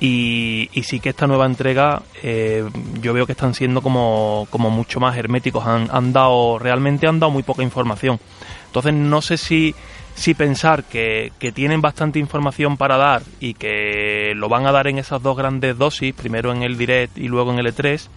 [0.00, 2.64] Y, y sí que esta nueva entrega eh,
[3.00, 5.66] yo veo que están siendo como, como mucho más herméticos.
[5.66, 8.20] Han, dado, realmente han dado muy poca información.
[8.66, 9.74] Entonces no sé si,
[10.14, 14.86] si pensar que, que tienen bastante información para dar y que lo van a dar
[14.86, 18.08] en esas dos grandes dosis, primero en el Direct y luego en el E3,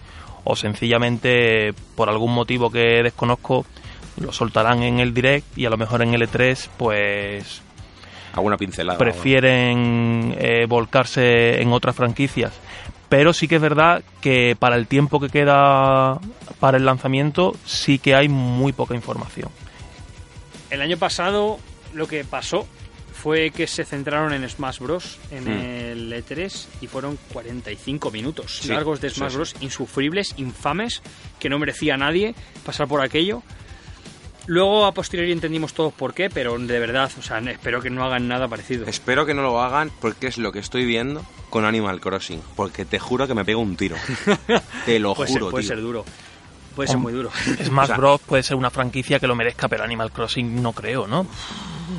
[0.44, 3.64] o sencillamente por algún motivo que desconozco
[4.20, 7.62] lo soltarán en el Direct y a lo mejor en el E3 pues
[8.32, 8.98] Alguna pincelada.
[8.98, 12.52] prefieren eh, volcarse en otras franquicias.
[13.08, 16.18] Pero sí que es verdad que para el tiempo que queda
[16.60, 19.50] para el lanzamiento sí que hay muy poca información.
[20.70, 21.58] El año pasado
[21.92, 22.66] lo que pasó
[23.12, 25.18] fue que se centraron en Smash Bros.
[25.30, 25.60] en Mm.
[25.92, 29.36] el E3 y fueron 45 minutos Sí, largos de Smash sí.
[29.36, 29.54] Bros.
[29.60, 31.02] insufribles, infames,
[31.38, 33.42] que no merecía a nadie pasar por aquello.
[34.46, 38.04] Luego a posteriori entendimos todos por qué, pero de verdad, o sea, espero que no
[38.04, 38.86] hagan nada parecido.
[38.86, 42.42] Espero que no lo hagan porque es lo que estoy viendo con Animal Crossing.
[42.56, 43.96] Porque te juro que me pego un tiro.
[44.84, 45.68] te lo puede ser, juro, puede tío.
[45.68, 46.04] ser duro.
[46.74, 47.30] Puede ser muy duro.
[47.64, 48.20] Smash O sea- Bros.
[48.22, 51.26] puede ser una franquicia que lo merezca, pero Animal Crossing no creo, ¿no?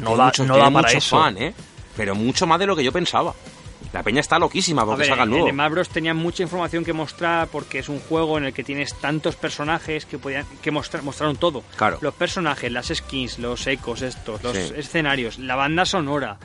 [0.02, 1.18] No da, mucho, no da para mucho eso.
[1.18, 1.54] fan, ¿eh?
[1.96, 3.34] Pero mucho más de lo que yo pensaba.
[3.94, 5.48] La peña está loquísima porque salga el nuevo.
[5.48, 8.64] en Smash Bros tenía mucha información que mostrar porque es un juego en el que
[8.64, 11.64] tienes tantos personajes que podían que mostra- mostraron todo.
[11.76, 12.00] Claro.
[12.02, 14.74] Los personajes, las skins, los ecos estos, los Sí.
[14.76, 16.38] escenarios, la banda sonora,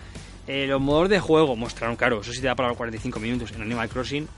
[0.46, 3.51] eh, los modos de juego mostraron, claro, eso sí te da para los 45 minutos.
[3.53, 4.28] En Animal Crossing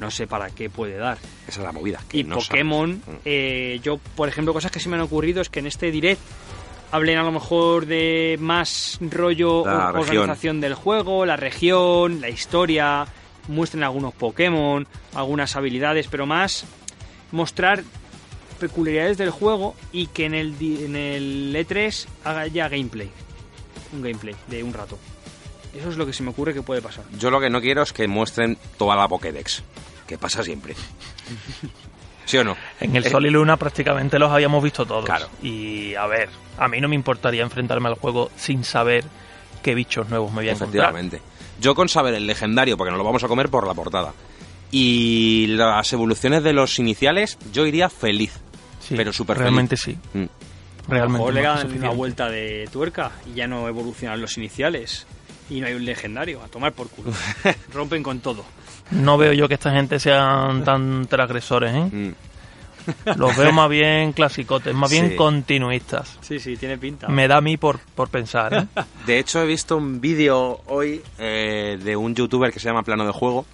[0.00, 1.16] no sé para qué puede dar.
[1.48, 2.00] Esa es la movida.
[2.08, 2.90] que Y no Pokémon.
[2.92, 3.00] Mm.
[3.24, 6.20] eh, yo, por ejemplo, cosas que se me han ocurrido es que en este direct
[6.90, 10.18] hablen a lo mejor de más rollo La o- región.
[10.18, 13.06] organización del juego, la región, la historia,
[13.48, 16.64] muestren algunos Pokémon, algunas habilidades, pero más
[17.32, 17.82] mostrar
[18.60, 23.10] peculiaridades del juego y que en el, en el E3 haga ya gameplay.
[23.92, 24.98] Un gameplay de un rato.
[25.74, 27.04] Eso es lo que se me ocurre que puede pasar.
[27.18, 29.62] Yo lo que no quiero es que muestren toda la Pokédex.
[30.06, 30.74] Que pasa siempre.
[32.26, 32.56] ¿Sí o no?
[32.80, 35.06] En el Eh, Sol y Luna prácticamente los habíamos visto todos.
[35.06, 35.28] Claro.
[35.42, 39.04] Y a ver, a mí no me importaría enfrentarme al juego sin saber
[39.62, 40.90] qué bichos nuevos me voy a encontrar.
[40.90, 41.20] Efectivamente.
[41.60, 44.12] Yo con saber el legendario, porque nos lo vamos a comer por la portada.
[44.70, 48.32] Y las evoluciones de los iniciales, yo iría feliz.
[48.80, 49.96] Sí, pero súper Realmente sí.
[50.12, 50.18] Mm.
[50.18, 50.28] A lo
[50.88, 55.06] Realmente mejor le dan una vuelta de tuerca y ya no evolucionan los iniciales.
[55.50, 57.12] Y no hay un legendario, a tomar por culo.
[57.72, 58.44] Rompen con todo.
[58.90, 61.88] No veo yo que esta gente sean tan transgresores, ¿eh?
[61.92, 62.14] Mm.
[63.16, 65.16] Los veo más bien clasicotes, más bien Sí.
[65.16, 66.18] continuistas.
[66.20, 67.08] Sí, sí, tiene pinta.
[67.08, 68.66] Me da a mí por, por pensar, ¿eh?
[69.06, 73.04] De hecho, he visto un vídeo hoy eh, de un youtuber que se llama Plano
[73.06, 73.44] de Juego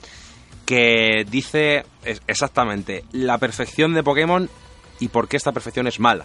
[0.67, 1.85] que dice
[2.27, 4.49] exactamente la perfección de Pokémon
[5.01, 6.25] y por qué esta perfección es mala.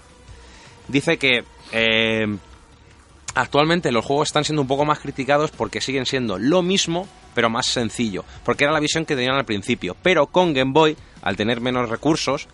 [0.87, 2.37] Dice que eh,
[3.37, 7.49] actualmente los juegos están siendo un poco más criticados porque siguen siendo lo mismo, pero
[7.49, 8.25] más sencillo.
[8.43, 9.95] Porque era la visión que tenían al principio.
[10.01, 12.47] Pero con Game Boy, al tener menos recursos,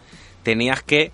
[0.43, 1.11] tenías que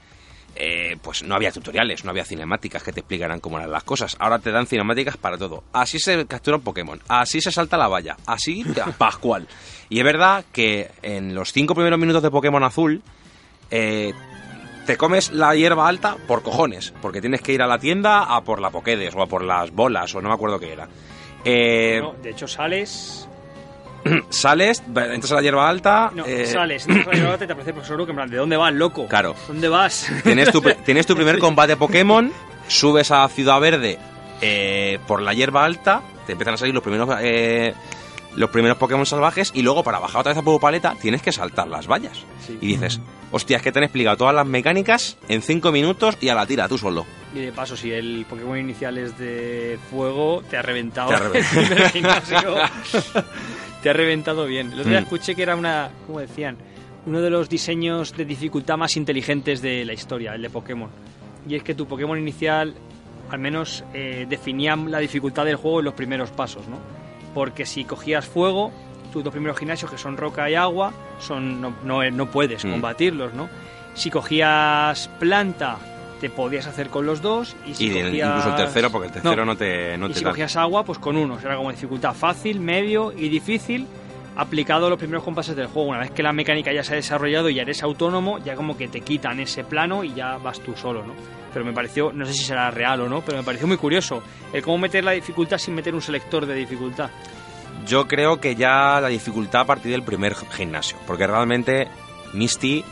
[0.56, 4.18] eh, pues no había tutoriales, no había cinemáticas que te explicaran cómo eran las cosas.
[4.20, 5.64] Ahora te dan cinemáticas para todo.
[5.72, 8.66] Así se captura un Pokémon, así se salta la valla, así
[8.98, 9.48] Pascual.
[9.90, 13.02] Y es verdad que en los cinco primeros minutos de Pokémon Azul
[13.72, 14.14] eh,
[14.90, 18.42] te comes la hierba alta por cojones, porque tienes que ir a la tienda a
[18.44, 20.88] por la Pokédex o a por las bolas o no me acuerdo qué era.
[21.46, 23.28] Eh, No, de hecho, sales.
[24.30, 26.10] Sales, entras a la hierba alta.
[26.16, 28.16] No, eh, sales, entras a la hierba alta y te aparece el profesor Oak en
[28.16, 29.06] plan, ¿de dónde vas, loco?
[29.08, 29.36] Claro.
[29.48, 30.12] ¿Dónde vas?
[30.24, 32.32] Tienes tu, tienes tu primer combate Pokémon,
[32.68, 34.00] subes a Ciudad Verde
[34.42, 37.08] eh, por la hierba alta, te empiezan a salir los primeros
[38.36, 41.32] los primeros Pokémon salvajes y luego para bajar otra vez a Pueblo Paleta tienes que
[41.32, 42.24] saltar las vallas.
[42.48, 42.58] Sí.
[42.62, 43.00] Y dices,
[43.32, 46.46] hostia, es que te han explicado todas las mecánicas en 5 minutos y a la
[46.46, 47.06] tira, tú solo.
[47.36, 51.20] Y de paso, si el Pokémon inicial es de fuego, te ha reventado Te ha
[51.20, 52.56] reventado.
[53.84, 54.68] te ha reventado bien.
[54.72, 55.04] El otro día Mm.
[55.04, 56.58] escuché que era una, como decían,
[57.06, 60.90] uno de los diseños de dificultad más inteligentes de la historia, el de Pokémon.
[61.48, 62.74] Y es que tu Pokémon inicial,
[63.30, 66.78] al menos, eh, definía la dificultad del juego en los primeros pasos, ¿no?
[67.34, 68.72] Porque si cogías fuego,
[69.12, 72.72] tus dos primeros gimnasios, que son roca y agua, son no, no, no puedes Mm.
[72.72, 73.50] combatirlos, ¿no?
[73.96, 75.78] Si cogías planta,
[76.22, 77.56] te podías hacer con los dos.
[77.66, 78.28] Y si y cogías...
[78.30, 80.84] incluso el tercero, porque el tercero no, te, no y te si da- cogías agua,
[80.84, 81.38] pues con uno.
[81.40, 83.88] Era como dificultad fácil, medio y difícil.
[84.36, 85.90] aplicado los primeros compases del juego.
[85.90, 88.78] Una vez que la mecánica ya se ha desarrollado y ya eres autónomo, ya como
[88.78, 91.14] que te quitan ese plano y ya vas tú solo, ¿no?
[91.52, 94.22] Pero me pareció, no sé si será real o no, pero me pareció muy curioso
[94.54, 97.10] el cómo meter la dificultad sin meter un selector de dificultad.
[97.86, 101.88] Yo creo que ya la dificultad a partir del primer gimnasio, porque realmente
[102.34, 102.84] Misty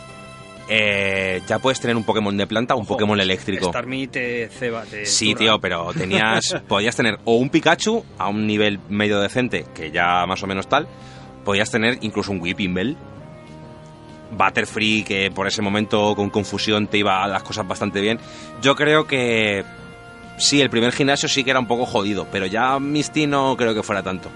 [0.70, 3.70] eh, ya puedes tener un Pokémon de planta o un Pokémon eléctrico.
[3.70, 8.46] Starmie te ceba, te Sí, tío, pero tenías, podías tener o un Pikachu a un
[8.46, 10.88] nivel medio decente, que ya más o menos tal,
[11.46, 12.98] podías tener incluso un Whipping Bell,
[14.32, 18.20] Butterfree, que por ese momento con confusión te iba a las cosas bastante bien.
[18.62, 19.64] Yo creo que
[20.38, 23.74] sí, el primer gimnasio sí que era un poco jodido, pero ya Misty no creo
[23.74, 24.30] que fuera tanto.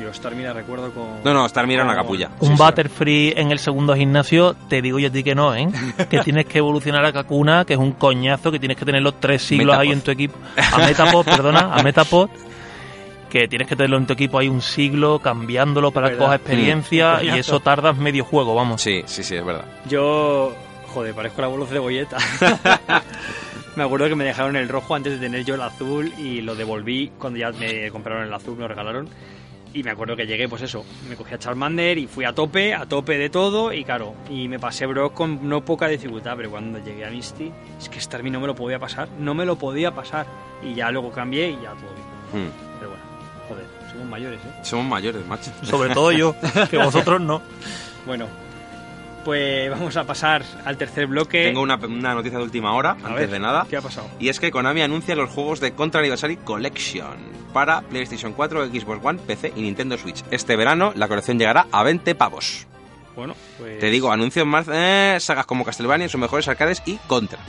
[0.00, 1.22] Yo Starmie la recuerdo con...
[1.24, 2.30] No, no, Starmie era una capulla.
[2.40, 2.62] Un Sí, sí.
[2.62, 5.68] Butterfree en el segundo gimnasio, te digo yo a ti que no, ¿eh?
[6.08, 9.18] Que tienes que evolucionar a Kakuna, que es un coñazo, que tienes que tener los
[9.20, 10.36] tres siglos ahí en tu equipo.
[10.72, 12.30] A Metapod, perdona, a Metapod.
[13.30, 16.26] Que tienes que tenerlo en tu equipo ahí un siglo, cambiándolo para que Verdad.
[16.26, 17.24] coja experiencia Mm.
[17.24, 18.80] y eso tardas medio juego, vamos.
[18.80, 19.64] Sí, sí, sí, es verdad.
[19.88, 20.54] Yo...
[20.94, 22.16] Joder, parezco la voz de Boyeta.
[23.76, 26.54] me acuerdo que me dejaron el rojo antes de tener yo el azul y lo
[26.54, 29.08] devolví cuando ya me compraron el azul, me lo regalaron.
[29.78, 32.74] Y me acuerdo que llegué, pues eso, me cogí a Charmander y fui a tope,
[32.74, 36.50] a tope de todo y claro, y me pasé Brock con no poca dificultad, pero
[36.50, 39.56] cuando llegué a Misty, es que Starmie no me lo podía pasar, no me lo
[39.56, 40.26] podía pasar.
[40.64, 42.46] Y ya luego cambié y ya todo bien.
[42.46, 42.50] Hmm.
[42.80, 43.04] Pero bueno,
[43.48, 44.52] joder, somos mayores, ¿eh?
[44.62, 45.52] Somos mayores, macho.
[45.62, 46.34] Sobre todo yo,
[46.68, 47.40] que vosotros no.
[48.04, 48.26] Bueno,
[49.24, 51.44] pues vamos a pasar al tercer bloque.
[51.44, 53.66] Tengo una, una noticia de última hora, A antes ver, de nada.
[53.68, 54.08] ¿Qué ha pasado?
[54.18, 57.16] Y es que Konami anuncia los juegos de Contra Anniversary Collection
[57.52, 60.22] para PlayStation 4, Xbox One, PC y Nintendo Switch.
[60.30, 62.66] Este verano la colección llegará a 20 pavos.
[63.16, 63.80] Bueno, pues...
[63.80, 67.40] Te digo, anuncios más eh, sagas como Castlevania en sus mejores arcades y Contra.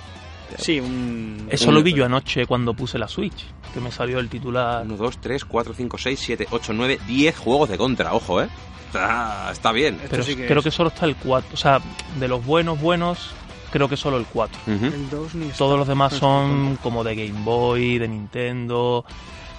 [0.58, 1.48] Sí, un...
[1.52, 4.84] Eso lo vi yo anoche cuando puse la Switch, que me salió el titular.
[4.84, 8.50] 1, 2, 3, 4, 5, 6, 7, 8, 9, 10 juegos de Contra, ojo, ¿eh?
[8.90, 10.00] Está, está bien.
[10.10, 10.64] Pero sí que creo es.
[10.66, 11.50] que solo está el 4.
[11.54, 11.80] O sea,
[12.20, 13.32] de los buenos, buenos,
[13.72, 14.60] creo que solo el 4.
[14.68, 14.86] Ujú.
[14.86, 15.58] El 2 ni está.
[15.58, 19.06] Todos los demás son como de Game Boy, de Nintendo.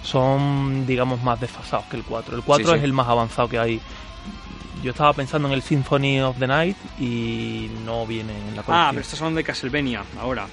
[0.02, 2.34] Son, digamos, más desfasados que el 4.
[2.36, 2.78] El 4 Sí, sí.
[2.78, 3.80] es el más avanzado que hay.
[4.82, 8.64] Yo estaba pensando en el Symphony of the Night y no viene en la Ah,
[8.64, 8.88] colección.
[8.92, 10.46] pero estás hablando de Castlevania ahora.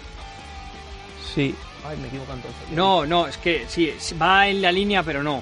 [1.33, 1.55] Sí.
[1.87, 2.61] Ay, me equivoco entonces.
[2.73, 5.41] No, no, es que sí, sí, va en la línea, pero no.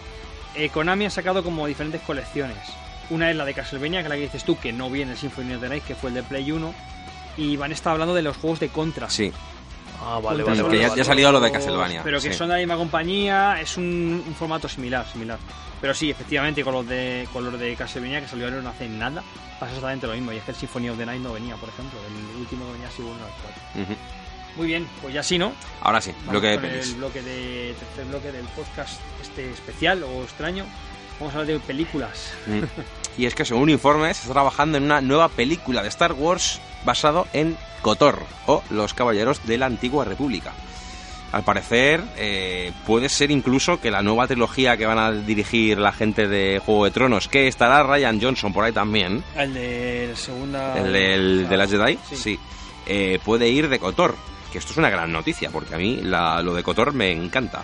[0.54, 2.58] Eh, Konami ha sacado como diferentes colecciones.
[3.10, 5.18] Una es la de Castlevania, que es la que dices tú, que no viene el
[5.18, 6.74] Symphony of the Night, que fue el de Play 1.
[7.38, 9.10] Y Van está hablando de los juegos de Contra.
[9.10, 9.32] Sí,
[10.01, 10.80] Ah, vale, Contra vale, que vale.
[10.82, 10.97] ya- vale.
[10.97, 12.38] ya ha salido lo de Castlevania, Pero que sí.
[12.38, 15.38] son de la misma compañía, es un, un formato similar, similar.
[15.82, 19.22] Pero sí, efectivamente, con los de, con los de Castlevania que salieron no hace nada,
[19.60, 20.32] pasa exactamente lo mismo.
[20.34, 21.99] Y es que el Symphony of the Night no venía, por ejemplo.
[22.08, 23.82] El último venía así uno al cuatro.
[23.84, 23.93] Ujú.
[24.58, 25.51] Muy bien, pues ya sí, ¿no?
[25.82, 26.88] Ahora sí, Vamos bloque de pelis.
[26.89, 30.66] el bloque de tercer bloque del podcast este especial o extraño.
[31.20, 32.32] Vamos a hablar de películas.
[32.47, 32.61] Mm.
[33.18, 36.59] Y es que según informes, se está trabajando en una nueva película de Star Wars
[36.84, 40.51] basado en KOTOR o Los Caballeros de la Antigua República.
[41.32, 45.93] Al parecer, eh, puede ser incluso que la nueva trilogía que van a dirigir la
[45.93, 50.16] gente de Juego de Tronos, que estará Ryan Johnson por ahí también, El de la
[50.18, 50.78] segunda.
[50.78, 52.16] el de las Jedi, Sí.
[52.18, 52.39] sí,
[52.86, 54.13] eh, puede ir de KOTOR.
[54.51, 57.63] Que esto es una gran noticia, porque a mí la- lo de KOTOR me encanta.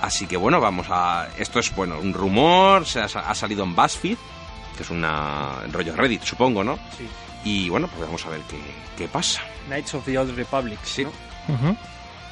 [0.00, 1.28] Así que bueno, vamos a.
[1.38, 4.18] Esto es bueno, un rumor, se ha, ha salido en BuzzFeed,
[4.76, 6.76] que es una rollo Reddit, supongo, ¿no?
[6.96, 7.08] Sí.
[7.44, 8.58] Y bueno, pues vamos a ver qué,
[8.96, 9.40] qué pasa.
[9.68, 10.78] Knights of the Old Republic.
[10.84, 11.06] Sí.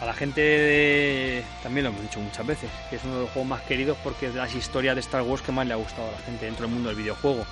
[0.00, 1.44] A la gente de...
[1.62, 4.26] también lo hemos dicho muchas veces, que es uno de los juegos más queridos porque
[4.26, 6.44] es de las historias de Star Wars que más le ha gustado a la gente
[6.44, 7.46] dentro del mundo del videojuego.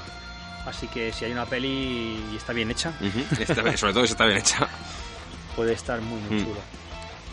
[0.66, 2.92] Así que si hay una peli y está bien hecha,
[3.38, 4.68] está- sobre todo si está bien hecha.
[5.56, 6.44] puede estar muy muy Mm.
[6.44, 6.60] chulo.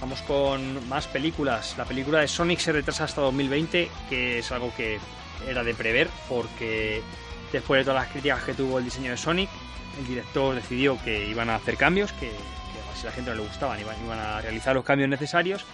[0.02, 1.76] Vamos con más películas.
[1.78, 5.00] La película de Sonic se retrasa hasta 2020, que es algo que
[5.47, 7.02] era de prever, porque
[7.52, 9.50] después de todas las críticas que tuvo el diseño de Sonic,
[10.00, 13.38] el director decidió que iban a hacer cambios, que, que si a la gente no
[13.38, 15.66] le gustaban iban, iban a realizar los cambios necesarios.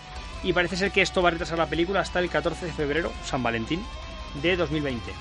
[0.43, 3.11] Y parece ser que esto va a retrasar la película hasta el 14 de febrero,
[3.23, 3.83] San Valentín,
[4.41, 5.11] de 2020.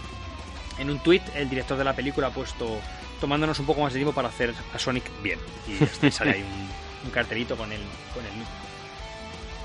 [0.79, 2.81] En un tuit, el director de la película ha puesto
[3.21, 5.39] tomándonos un poco más de tiempo para hacer a Sonic bien.
[5.69, 6.69] Y y sale ahí un,
[7.05, 7.81] un cartelito con el,
[8.13, 8.33] con el.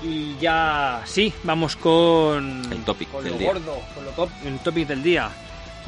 [0.02, 3.52] Y ya, sí, vamos con El topic con del lo día.
[3.52, 5.30] gordo, con lo top, el topic del día.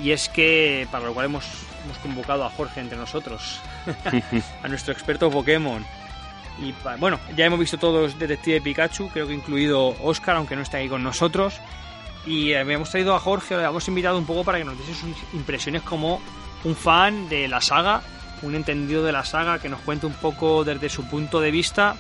[0.03, 1.45] Y es que, para lo cual hemos,
[1.85, 3.61] hemos convocado a Jorge entre nosotros,
[4.63, 5.85] a nuestro experto Pokémon.
[6.61, 10.79] Y bueno, ya hemos visto todos Detective Pikachu, creo que incluido Oscar, aunque no esté
[10.79, 11.61] aquí con nosotros.
[12.27, 14.95] Y eh, hemos traído a Jorge, le hemos invitado un poco para que nos diese
[14.95, 16.21] sus impresiones como
[16.65, 18.03] un fan de la saga,
[18.43, 21.97] un entendido de la saga, que nos cuente un poco desde su punto de vista,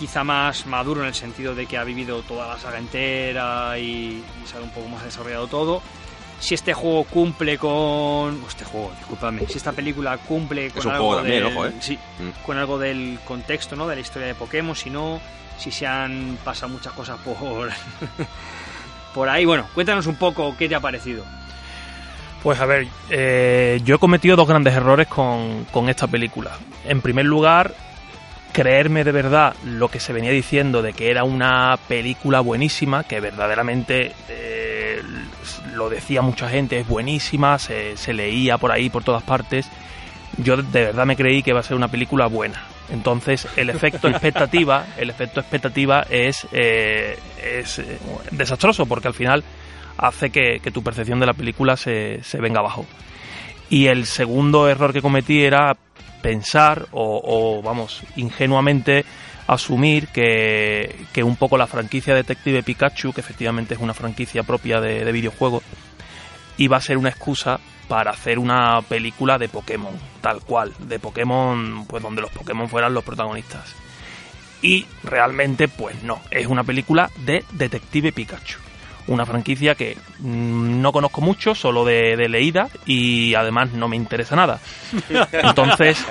[0.00, 4.24] quizá más maduro en el sentido de que ha vivido toda la saga entera y,
[4.42, 5.80] y sabe un poco más desarrollado todo.
[6.40, 11.04] si este juego cumple con este juego, discúlpame, si esta película cumple con un algo
[11.04, 11.72] juego también, del, ojo, ¿eh?
[11.80, 12.44] sí, Mm.
[12.46, 13.86] con algo del contexto, ¿no?
[13.86, 15.20] De la historia de Pokémon, si no,
[15.58, 17.68] si se han pasado muchas cosas por
[19.14, 19.44] por ahí.
[19.44, 21.24] Bueno, cuéntanos un poco qué te ha parecido.
[22.42, 26.52] Pues a ver, eh, yo he cometido dos grandes errores con, con esta película.
[26.86, 27.74] En primer lugar,
[28.52, 33.20] creerme de verdad lo que se venía diciendo de que era una película buenísima, que
[33.20, 35.02] verdaderamente eh,
[35.74, 39.68] lo decía mucha gente, es buenísima, se, se leía por ahí, por todas partes.
[40.36, 42.62] Yo de verdad me creí que iba a ser una película buena.
[42.92, 47.98] Entonces, el efecto expectativa, el efecto expectativa es, eh, es eh,
[48.32, 49.44] desastroso, porque al final
[49.96, 52.86] hace que, que tu percepción de la película se, se venga abajo.
[53.68, 55.76] Y el segundo error que cometí era
[56.22, 59.04] pensar o, vamos, ingenuamente
[59.46, 64.80] asumir que, que, un poco la franquicia Detective Pikachu, que efectivamente es una franquicia propia
[64.80, 65.64] de, de videojuegos,
[66.56, 67.58] iba a ser una excusa
[67.88, 72.94] para hacer una película de Pokémon, tal cual, de Pokémon, pues donde los Pokémon fueran
[72.94, 73.74] los protagonistas.
[74.62, 78.69] Y realmente, pues no, es una película de Detective Pikachu
[79.10, 83.96] una franquicia que mmm, no conozco mucho, solo de, de, leída y además no me
[83.96, 84.60] interesa nada.
[85.32, 86.04] Entonces,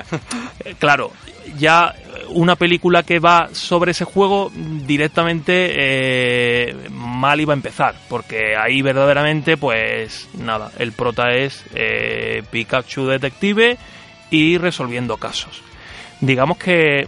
[0.77, 1.11] claro,
[1.57, 1.95] ya
[2.29, 8.81] una película que va sobre ese juego directamente eh, mal iba a empezar, porque ahí
[8.81, 13.77] verdaderamente, pues nada, el prota es eh, Pikachu detective
[14.29, 15.61] y resolviendo casos.
[16.21, 17.07] Digamos que eh,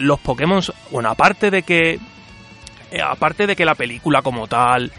[0.00, 1.98] los Pokémon, bueno, aparte de que
[2.90, 4.92] eh, aparte de que la película como tal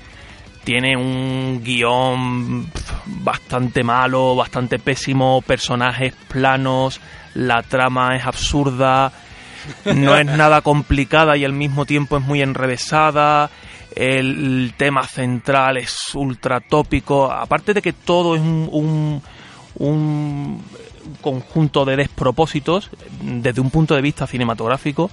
[0.64, 2.70] tiene un guion
[3.06, 7.00] bastante malo, bastante pésimo, personajes planos,
[7.36, 9.14] la trama es absurda,
[9.86, 13.50] no es nada complicada y al mismo tiempo es muy enrevesada,
[13.96, 19.24] el tema central es ultra tópico, aparte de que todo es un, un,
[19.76, 20.64] un
[21.22, 22.90] conjunto de despropósitos
[23.22, 25.10] desde un punto de vista cinematográfico,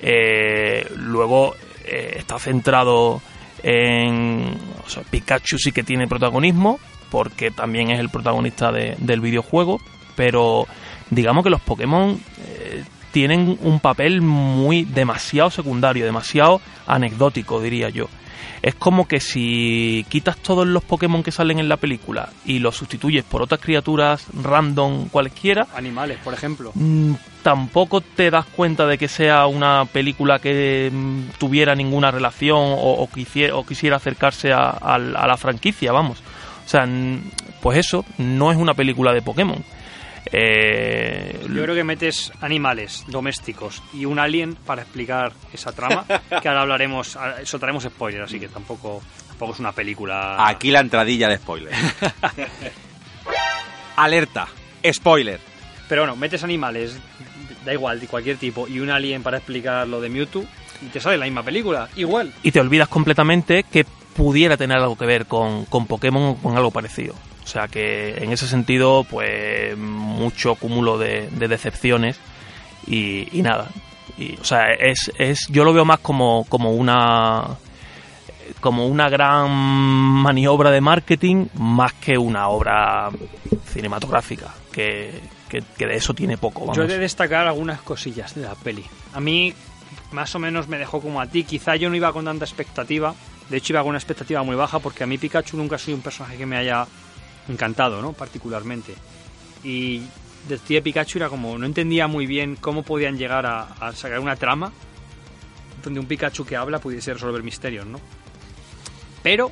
[0.00, 1.54] eh, luego
[1.84, 3.20] eh, está centrado
[3.62, 6.78] en o sea, Pikachu sí que tiene protagonismo
[7.10, 9.80] porque también es el protagonista de, del videojuego
[10.16, 10.66] pero
[11.10, 18.08] digamos que los Pokémon eh, tienen un papel muy demasiado secundario demasiado anecdótico diría yo
[18.64, 22.76] es como que si quitas todos los Pokémon que salen en la película y los
[22.76, 25.66] sustituyes por otras criaturas random cualquiera.
[25.74, 26.72] Animales, por ejemplo.
[27.44, 32.94] Tampoco te das cuenta de que sea una película que mmm, tuviera ninguna relación o,
[32.94, 36.22] o, quisiera, o quisiera, acercarse a, a, a, la franquicia, vamos.
[36.64, 36.88] O sea,
[37.60, 39.62] pues eso, no es una película de Pokémon.
[40.32, 46.06] Eh, Yo creo que metes animales domésticos y un alien para explicar esa trama,
[46.42, 50.48] que ahora hablaremos, eso traemos spoiler, así que tampoco, tampoco es una película...
[50.48, 51.74] Aquí la entradilla de spoiler.
[53.96, 54.48] Alerta,
[54.90, 55.40] spoiler.
[55.88, 56.98] Pero bueno, metes animales,
[57.64, 60.44] da igual, de cualquier tipo, y un alien para explicar lo de Mewtwo,
[60.82, 62.32] y te sale la misma película, igual.
[62.42, 63.84] Y te olvidas completamente que
[64.14, 67.14] pudiera tener algo que ver con, con Pokémon o con algo parecido.
[67.42, 72.18] O sea que en ese sentido, pues mucho cúmulo de, de decepciones
[72.86, 73.68] y, y, nada.
[74.16, 77.58] Y, o sea, es, es, yo lo veo más como, como una
[78.60, 83.10] como una gran maniobra de marketing más que una obra
[83.66, 85.20] cinematográfica, que,
[85.54, 86.60] que, que de eso tiene poco.
[86.60, 86.76] Vamos.
[86.76, 88.84] Yo he de destacar algunas cosillas de la peli.
[89.12, 89.54] A mí
[90.12, 91.44] más o menos me dejó como a ti.
[91.44, 93.14] Quizá yo no iba con tanta expectativa.
[93.50, 95.96] De hecho, iba con una expectativa muy baja porque a mí Pikachu nunca ha sido
[95.96, 96.86] un personaje que me haya
[97.48, 98.12] encantado, ¿no?
[98.12, 98.94] Particularmente.
[99.62, 100.02] Y
[100.48, 104.36] Detective Pikachu era como, no entendía muy bien cómo podían llegar a, a, sacar una
[104.36, 104.72] trama
[105.82, 108.00] donde un Pikachu que habla pudiese resolver misterios, ¿no?
[109.22, 109.50] Pero,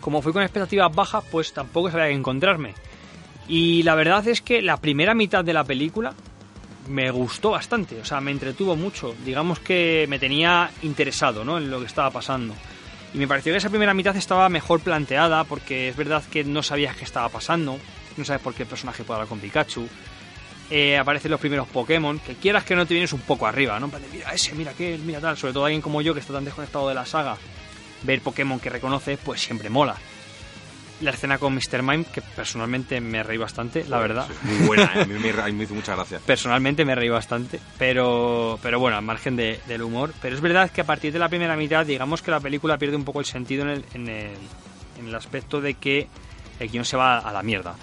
[0.00, 2.74] como fui con expectativas bajas, pues tampoco sabía qué encontrarme.
[3.50, 6.14] Y la verdad es que la primera mitad de la película
[6.88, 9.12] me gustó bastante, o sea, me entretuvo mucho.
[9.24, 11.58] Digamos que me tenía interesado, ¿no?
[11.58, 12.54] En lo que estaba pasando.
[13.12, 16.62] Y me pareció que esa primera mitad estaba mejor planteada porque es verdad que no
[16.62, 17.76] sabías qué estaba pasando,
[18.16, 19.88] no sabes por qué personaje puede hablar con Pikachu.
[20.70, 23.90] Eh, aparecen los primeros Pokémon, que quieras que no te vienes un poco arriba, ¿no?
[24.12, 25.36] Mira ese, mira aquel, mira tal.
[25.36, 27.36] Sobre todo alguien como yo que está tan desconectado de la saga,
[28.04, 29.96] ver Pokémon que reconoce, pues siempre mola.
[31.00, 31.82] La escena con Mr.
[31.82, 34.28] Mime, que personalmente me reí bastante, la verdad.
[34.30, 35.02] Es muy buena, ¿eh?
[35.02, 36.22] a mí me, me, hizo muchas gracias.
[36.22, 40.12] Personalmente me reí bastante, pero, pero bueno, al margen de, del humor.
[40.20, 42.96] Pero es verdad que a partir de la primera mitad, digamos que la película pierde
[42.96, 44.32] un poco el sentido en el, en el,
[44.98, 46.06] en el aspecto de que
[46.58, 47.74] el guion se va a la mierda.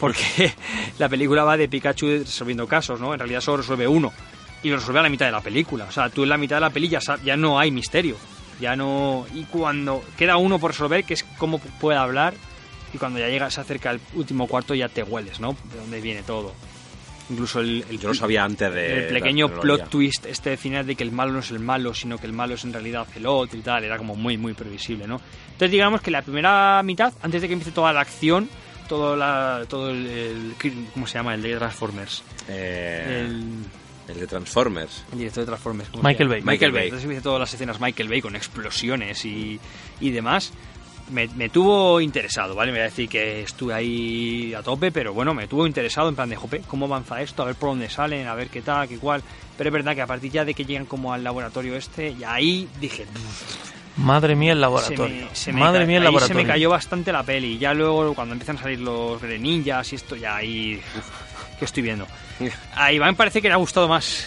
[0.00, 0.52] Porque
[0.98, 3.12] la película va de Pikachu resolviendo casos, ¿no?
[3.12, 4.12] En realidad solo resuelve uno.
[4.62, 5.84] Y lo resuelve a la mitad de la película.
[5.84, 8.16] O sea, tú en la mitad de la peli ya, ya no hay misterio.
[8.60, 9.26] Ya no.
[9.34, 12.34] Y cuando queda uno por resolver, que es cómo puede hablar,
[12.92, 15.56] y cuando ya llegas acerca del último cuarto ya te hueles, ¿no?
[15.72, 16.52] De dónde viene todo.
[17.30, 19.06] Incluso el, el, Yo lo sabía antes de.
[19.08, 21.94] el pequeño plot twist este de final de que el malo no es el malo,
[21.94, 24.52] sino que el malo es en realidad el otro y tal, era como muy, muy
[24.54, 25.20] previsible, ¿no?
[25.46, 28.48] Entonces digamos que la primera mitad, antes de que empiece toda la acción,
[28.88, 30.54] todo, la, todo el, el-
[30.92, 31.34] ¿Cómo se llama?
[31.34, 32.22] El de Transformers.
[32.48, 33.44] Eh, El,
[34.12, 35.04] el de Transformers.
[35.12, 35.88] el director de Transformers.
[35.90, 36.28] ¿cómo Michael?
[36.28, 36.40] Bay.
[36.42, 36.80] Michael Michael Bay.
[36.80, 36.88] Bay.
[36.88, 39.58] Entonces empieza todas las escenas Michael Bay con explosiones y,
[40.00, 40.52] y demás.
[41.12, 42.72] Me, me tuvo interesado, ¿vale?
[42.72, 46.14] Me voy a decir que estuve ahí a tope, pero bueno, me tuvo interesado en
[46.16, 47.42] plan de, jope, ¿cómo avanza esto?
[47.42, 49.22] A ver por dónde salen, a ver qué tal, qué cual.
[49.56, 52.24] Pero es verdad que a partir ya de que llegan como al laboratorio este, y
[52.24, 53.06] ahí dije,
[53.98, 55.26] Madre mía el se laboratorio.
[55.26, 56.42] me, se me Madre mía el ahí se laboratorio.
[56.42, 57.58] me cayó bastante la peli.
[57.58, 60.80] Ya luego, cuando empiezan a salir los ninjas y esto, ya ahí.
[60.96, 62.06] Uf, ¿Qué estoy viendo?
[62.74, 64.26] A Iván parece que le ha gustado más.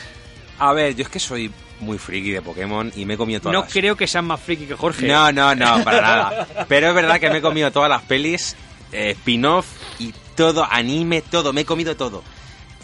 [0.60, 3.54] A ver, yo es que soy muy friki de Pokémon y me he comido todas
[3.54, 5.08] No las- creo que sean más friki que Jorge.
[5.08, 6.48] No, no, no, para nada.
[6.68, 8.56] Pero es verdad que me he comido todas las pelis,
[8.92, 9.68] eh, spin-off
[10.00, 11.52] y todo, anime, todo.
[11.54, 12.24] Me he comido todo.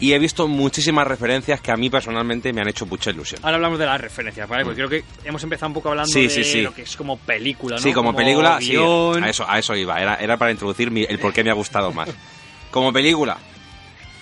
[0.00, 3.40] Y he visto muchísimas referencias que a mí personalmente me han hecho mucha ilusión.
[3.44, 4.64] Ahora hablamos de las referencias, ¿vale?
[4.64, 6.60] Porque creo que hemos empezado un poco hablando Sí, de sí, sí.
[6.62, 7.82] lo que es como película, ¿no?
[7.82, 8.70] Sí, como, película, sí.
[8.70, 9.22] guion.
[9.22, 10.00] A eso, a eso iba.
[10.02, 12.08] Era, era para introducir mi- el por qué me ha gustado más.
[12.72, 13.36] Como película,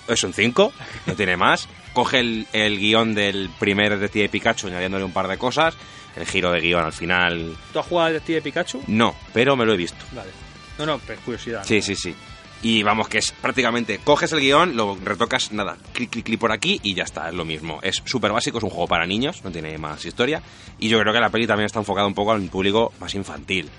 [0.09, 0.73] es un 5,
[1.07, 1.67] no tiene más.
[1.93, 5.75] Coge el, el guion del primer Detective Pikachu añadiéndole un par de cosas.
[6.17, 8.83] El giro de guion al final, ¿Tú has jugado al Detective Pikachu?
[8.89, 10.05] no, pero me lo he visto.
[10.13, 10.31] Vale.
[10.79, 11.63] No, no, pero curiosidad.
[11.65, 12.15] Sí, sí, sí.
[12.63, 16.53] Y vamos, que es prácticamente, coges el guion, lo retocas, nada, clic, clic, clic por
[16.53, 17.79] aquí y ya está, es lo mismo.
[17.83, 20.43] Es súper básico, es un juego para niños, no tiene más historia.
[20.79, 23.71] Y yo creo que la peli también está enfocada un poco al público más infantil.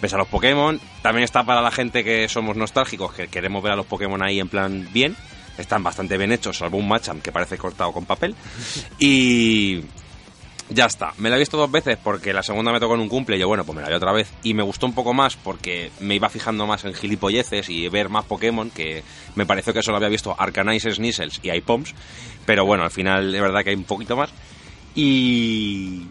[0.00, 3.72] Ves a los Pokémon, también está para la gente que somos nostálgicos, que queremos ver
[3.72, 5.16] a los Pokémon ahí en plan bien.
[5.60, 8.34] Están bastante bien hechos, salvo un Machamp que parece cortado con papel.
[8.98, 9.82] Y,
[10.70, 11.12] ya está.
[11.18, 13.40] Me la he visto dos veces porque la segunda me tocó en un cumple y
[13.40, 14.30] yo, bueno, pues me la vi otra vez.
[14.42, 18.08] Y me gustó un poco más porque me iba fijando más en gilipolleces y ver
[18.08, 19.02] más Pokémon, que
[19.34, 21.94] me pareció que solo había visto Arcanizers, Sneasels y Ipoms.
[22.46, 24.30] Pero bueno, al final es verdad que hay un poquito más.
[24.94, 26.06] Y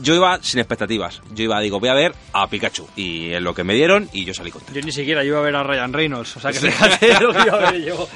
[0.00, 1.20] yo iba sin expectativas.
[1.34, 2.88] Yo iba, digo, voy a ver a Pikachu.
[2.96, 4.78] Y en lo que me dieron y yo salí contento.
[4.78, 7.42] Yo ni siquiera iba a ver a Ryan Reynolds, o sea que fíjate lo que
[7.46, 8.08] iba a ver yo.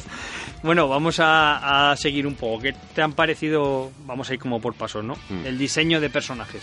[0.62, 2.62] bueno, vamos a, a seguir un poco.
[2.62, 3.90] ¿Qué te han parecido?
[4.06, 5.14] Vamos a ir como por pasos, ¿no?
[5.28, 5.46] Mm.
[5.46, 6.62] El diseño de personajes.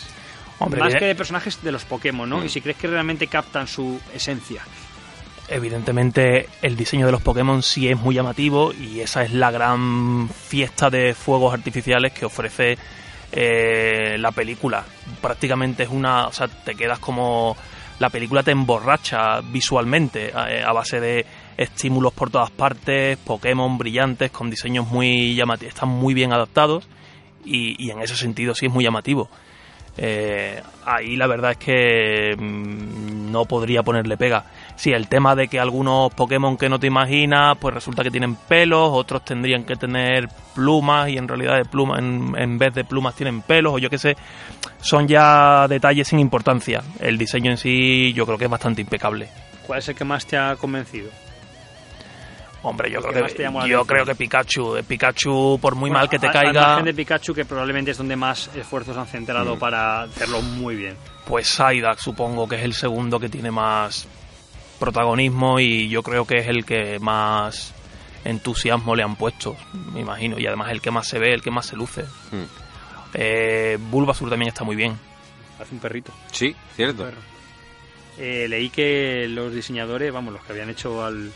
[0.59, 0.99] Hombre, Más bien.
[0.99, 2.39] que de personajes de los Pokémon, ¿no?
[2.39, 2.45] Mm.
[2.45, 4.61] Y si crees que realmente captan su esencia.
[5.47, 10.27] Evidentemente el diseño de los Pokémon sí es muy llamativo y esa es la gran
[10.29, 12.79] fiesta de fuegos artificiales que ofrece
[13.36, 14.83] eh, la película.
[15.21, 17.57] Prácticamente es una, o sea, te quedas como
[17.99, 21.25] la película te emborracha visualmente eh, a base de
[21.57, 26.88] estímulos por todas partes, Pokémon brillantes con diseños muy llamativos, están muy bien adaptados
[27.45, 29.29] y, en ese sentido sí es muy llamativo.
[29.97, 34.45] Eh, ahí la verdad es que mm, no podría ponerle pega.
[34.78, 38.36] Sí, el tema de que algunos Pokémon que no te imaginas, pues resulta que tienen
[38.36, 42.84] pelos, otros tendrían que tener plumas y en realidad de plumas, en, en vez de
[42.84, 44.17] plumas tienen pelos o yo qué sé,
[44.82, 46.82] son ya detalles sin importancia.
[46.99, 49.30] El diseño en sí yo creo que es bastante impecable.
[49.65, 51.09] ¿Cuál es el que más te ha convencido?
[52.61, 55.99] Hombre, yo ¿El que creo que, la yo creo que Pikachu, Pikachu por muy Bueno,
[56.01, 59.05] mal que te a- caiga, margen de Pikachu, que probablemente es donde más esfuerzos han
[59.05, 59.59] centrado Mm.
[59.59, 60.95] para hacerlo muy bien.
[61.28, 64.07] pues Psyduck supongo que es el segundo que tiene más
[64.80, 67.73] protagonismo y yo creo que es el que más
[68.23, 69.55] entusiasmo le han puesto,
[69.93, 72.03] me imagino, y además el que más se ve, el que más se luce.
[72.03, 72.45] Mm.
[73.13, 74.97] Eh, Bulbasaur también está muy bien.
[75.59, 76.11] Hace un perrito.
[76.32, 77.03] Sí, cierto.
[77.03, 77.36] perro.
[78.17, 81.32] Eh, leí que los diseñadores, vamos, los que habían hecho al,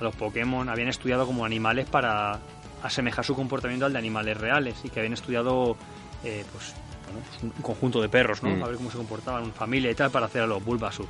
[0.00, 2.40] a los Pokémon, habían estudiado como animales para
[2.82, 5.76] asemejar su comportamiento al de animales reales y que habían estudiado
[6.24, 6.74] eh, pues,
[7.04, 8.50] bueno, pues un conjunto de perros, ¿no?
[8.50, 8.62] Mm.
[8.62, 11.08] A ver cómo se comportaban en familia y tal para hacer a los Bulbasaur.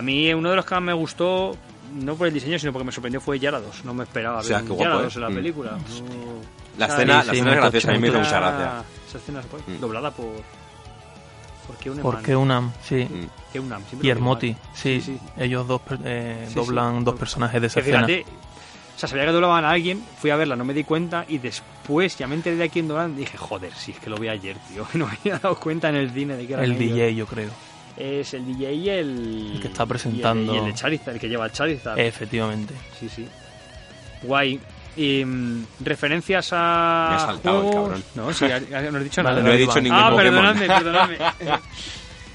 [0.00, 1.54] A mí uno de los que más me gustó,
[1.94, 3.84] no por el diseño, sino porque me sorprendió fue Yarados.
[3.84, 5.18] No me esperaba O sea, ver qué un guapo, Yarados ¿eh?
[5.18, 5.34] en la Mm.
[5.34, 5.78] película.
[6.78, 8.82] La sea, escena, sí, la sí, escena es graciosa, a mí me hizo mucha gracia.
[9.08, 9.80] Esa escena se puede- Mm.
[9.80, 10.26] doblada por...
[11.66, 13.04] ¿Por qué un Porque Unam, sí.
[13.04, 13.26] Mm.
[13.52, 13.82] ¿Qué Unam?
[14.02, 14.08] Y.
[14.08, 15.18] Hermoti, sí, Sí, sí.
[15.36, 17.04] ellos dos eh, Sí, doblan sí.
[17.04, 18.06] dos personajes de esa escena.
[18.06, 18.24] fíjate,
[18.96, 21.38] o sea, sabía que doblaban a alguien, fui a verla, no me di cuenta y
[21.38, 24.16] después ya me enteré de a quién doblaban y dije, joder, si es que lo
[24.16, 24.86] vi ayer, tío.
[24.94, 27.50] No me había dado cuenta en el cine de que era El DJ, yo creo.
[28.00, 29.52] Es el DJ y el...
[29.56, 30.54] El que está y el- presentando.
[30.54, 31.98] Y el, de Charizard, el que lleva el Charizard.
[31.98, 32.74] Efectivamente.
[32.98, 33.26] Sí, sí.
[34.22, 34.58] Guay.
[34.96, 37.06] Y mm, referencias a.
[37.10, 38.04] Me ha saltado el juegos- cabrón.
[38.16, 38.44] No, sí,
[38.90, 39.48] no he dicho Vale, nada.
[39.48, 41.16] No he dicho ningún Ah, perdonadme, perdonadme.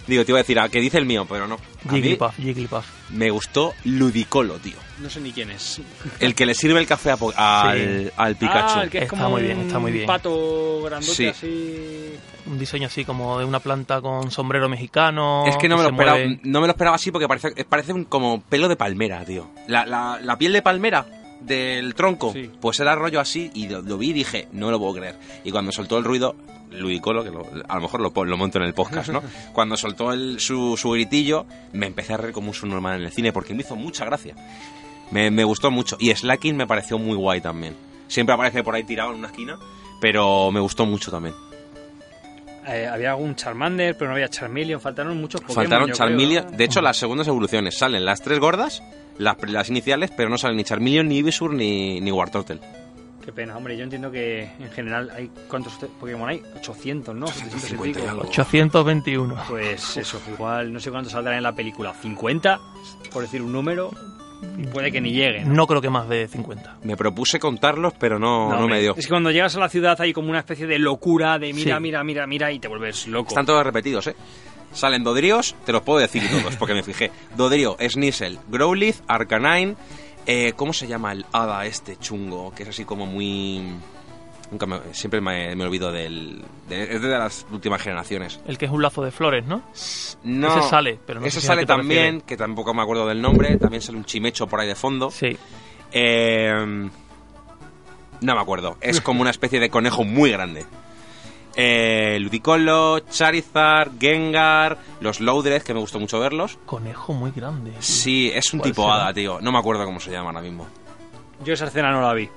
[0.07, 1.25] Digo, te iba a decir, ¿a qué dice el mío?
[1.27, 1.57] Pero no.
[1.89, 2.85] Jigglypuff, Jigglypuff.
[3.09, 4.75] me gustó Ludicolo, tío.
[5.01, 5.81] No sé ni quién es.
[6.19, 8.09] El que le sirve el café a al, Sí.
[8.15, 8.79] al Pikachu.
[8.79, 10.05] Ah, el que es Está como muy bien, un está muy bien.
[10.05, 11.27] pato grandote Sí.
[11.27, 12.13] así.
[12.47, 15.45] Un diseño así como de una planta con sombrero mexicano.
[15.47, 18.05] Es que no me, lo esperaba, no me lo esperaba así porque parece, parece un,
[18.05, 19.49] como pelo de palmera, tío.
[19.67, 21.05] La, la- la piel de palmera
[21.45, 22.49] del tronco, Sí.
[22.59, 25.15] pues era rollo así y lo, lo vi y dije, no lo puedo creer.
[25.43, 26.35] Y cuando soltó el ruido,
[26.71, 29.21] Ludicolo, que lo- a lo mejor lo, monto en el podcast, ¿no?
[29.53, 33.11] cuando soltó el- su, su gritillo, me empecé a reír como un subnormal en el
[33.11, 34.35] cine porque me hizo mucha gracia.
[35.11, 35.95] Me, me gustó mucho.
[35.99, 37.75] Y Slacking me pareció muy guay también.
[38.07, 39.57] Siempre aparece por ahí tirado en una esquina,
[40.01, 41.35] pero me gustó mucho también.
[42.67, 44.81] Eh, había algún Charmander, pero no había Charmeleon.
[44.81, 45.55] Faltaron muchos Pokémon.
[45.55, 46.45] Faltaron creo, Charmeleon.
[46.51, 46.57] ¿no?
[46.57, 48.81] De hecho, las segundas evoluciones salen las tres gordas,
[49.17, 52.59] las, las iniciales, pero no salen ni Charmeleon, ni Ivysaur, ni, ni Wartortle.
[53.23, 53.75] Qué pena, hombre.
[53.75, 55.31] Yo entiendo que en general hay.
[55.49, 56.43] ¿Cuántos Pokémon hay?
[56.57, 57.25] 800, ¿no?
[57.25, 58.11] 700 y 50 y pico.
[58.11, 58.27] algo.
[58.29, 59.35] 821.
[59.49, 61.93] Pues eso, igual no sé cuántos saldrán en la película.
[61.93, 62.59] ¿50?
[63.11, 63.89] Por decir un número.
[64.59, 65.51] Y puede que ni lleguen.
[65.53, 66.77] No creo que más de 50.
[66.83, 68.93] Me propuse contarlos, pero no, no, me dio.
[68.95, 71.77] Es que cuando llegas a la ciudad hay como una especie de locura de mira,
[71.77, 71.81] Sí.
[71.81, 73.29] mira, mira, mira y te vuelves loco.
[73.29, 74.15] Están todos repetidos, ¿eh?
[74.75, 77.09] Salen Dodrios, te los puedo decir todos, porque me fijé.
[77.35, 79.75] Dodrio, Sneasel, Growlithe, Arcanine...
[80.27, 82.51] Eh, ¿Cómo se llama el hada este chungo?
[82.55, 83.61] Que es así como muy...
[84.49, 86.43] Nunca me- siempre me, me olvido del...
[86.67, 88.39] de- es de las últimas generaciones.
[88.47, 89.61] El que es un lazo de flores, ¿no?
[90.23, 93.55] No, Ese sale, pero no ese sale también, que tampoco me acuerdo del nombre.
[93.57, 95.11] También sale un chimecho por ahí de fondo.
[95.11, 95.37] Sí.
[95.91, 96.89] Eh,
[98.21, 98.77] no me acuerdo.
[98.81, 100.65] Es como una especie de conejo muy grande.
[101.55, 106.57] Eh, Ludicolo, Charizard, Gengar, los Loudred, que me gustó mucho verlos.
[106.65, 107.71] Conejo muy grande.
[107.71, 107.81] tío.
[107.81, 108.95] Sí, es un ¿Cuál tipo será?
[108.95, 109.39] hada, tío.
[109.41, 110.67] No me acuerdo cómo se llama ahora mismo.
[111.43, 112.29] Yo esa escena no la vi.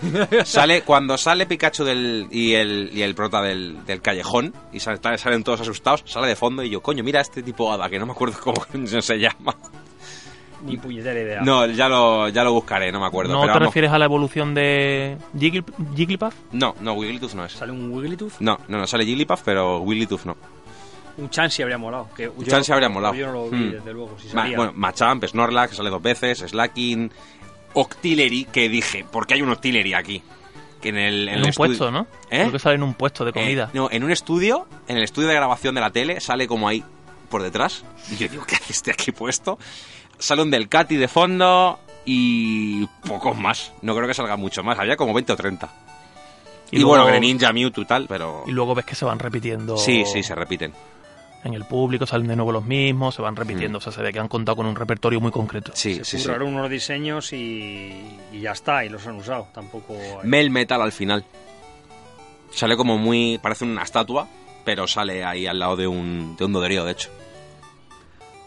[0.44, 5.00] Sale, cuando sale Pikachu del, y, el, y el prota del, del callejón y sale-
[5.18, 8.06] salen todos asustados, sale de fondo y yo, coño, mira este tipo hada, que no
[8.06, 8.64] me acuerdo cómo
[9.02, 9.56] se llama.
[10.64, 11.40] Ni puñetera idea.
[11.42, 13.32] No, ya lo, ya lo buscaré, no me acuerdo.
[13.32, 13.68] ¿No pero te vamos.
[13.68, 15.64] refieres a la evolución de Jiggly-
[15.96, 16.34] Jigglypuff?
[16.52, 17.52] No, no, Wigglytuff no es.
[17.52, 18.40] Sale un Wigglytuff.
[18.40, 20.36] No, no, no, sale Jigglypuff, pero Wigglytuff no.
[21.18, 22.08] Un Chansey habría molado.
[22.16, 23.14] Que yo- Chansey habría molado.
[23.14, 23.70] Yo no lo vi, Hmm.
[23.72, 24.16] desde luego.
[24.18, 24.56] Si Ma- salía.
[24.56, 27.10] bueno, Machamp, Snorlax, que sale dos veces, Slacking,
[27.74, 30.22] Octillery, que dije, ¿por qué hay un Octillery aquí?
[30.80, 32.02] Que en el, En, el un puesto, ¿no?
[32.30, 32.40] ¿Eh?
[32.40, 33.70] Creo que sale en un puesto de Eh, comida.
[33.72, 36.82] no, en un estudio, en el estudio de grabación de la tele, sale como ahí
[37.30, 37.84] por detrás.
[38.10, 39.58] Y yo digo, ¿qué hace este aquí puesto?
[40.22, 43.72] Sale un del Cati de fondo y pocos más.
[43.82, 44.78] No creo que salga mucho más.
[44.78, 45.68] Había como 20 o 30.
[46.70, 48.44] Y, luego- bueno, Greninja, Mewtwo, tal, pero...
[48.46, 49.76] Y luego ves que se van repitiendo.
[49.76, 50.72] Sí, sí, se repiten.
[51.44, 53.78] En el público salen de nuevo los mismos, se van repitiendo.
[53.78, 55.72] O sea, se ve que han contado con un repertorio muy concreto.
[55.74, 56.28] Sí, se sí, sí.
[56.30, 57.92] unos diseños y,
[58.32, 59.48] y ya está, y los han usado.
[59.52, 59.94] Tampoco.
[59.94, 61.24] hay- Mel Metal al final.
[62.52, 63.38] Sale como muy...
[63.42, 64.28] Parece una estatua,
[64.64, 67.10] pero sale ahí al lado de un, de un doderío, de hecho.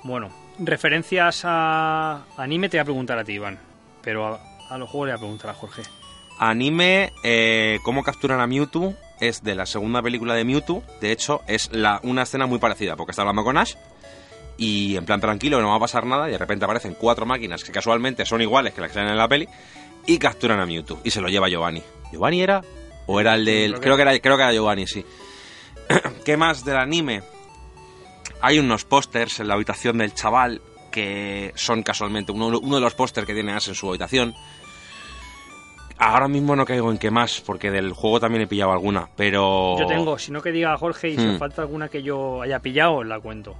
[0.03, 0.29] Bueno,
[0.59, 3.59] referencias a anime te voy a preguntar a ti, Iván.
[4.01, 5.81] Pero a, a los juegos le voy a preguntar a Jorge.
[6.39, 10.83] Anime, eh, cómo capturan a Mewtwo, es de la segunda película de Mewtwo.
[11.01, 13.75] De hecho, es la, una escena muy parecida, porque está hablando con Ash
[14.57, 17.63] y en plan tranquilo, no va a pasar nada, y de repente aparecen cuatro máquinas
[17.63, 19.47] que casualmente son iguales que las que salen en la peli
[20.05, 21.81] y capturan a Mewtwo y se lo lleva Giovanni.
[22.11, 22.61] ¿Giovanni era?
[23.07, 23.71] ¿O era el del...?
[23.71, 25.05] Creo que- Creo que era, creo que era Giovanni, sí.
[26.25, 27.21] ¿Qué más del anime?
[28.41, 32.93] Hay unos pósters en la habitación del chaval que son casualmente uno, uno de los
[32.93, 34.33] pósters que tiene Ash en su habitación.
[35.97, 39.77] Ahora mismo no caigo en qué más, porque del juego también he pillado alguna, pero...
[39.79, 41.31] Yo tengo, si no que diga Jorge, y si Hmm.
[41.31, 43.55] os falta alguna que yo haya pillado, la cuento.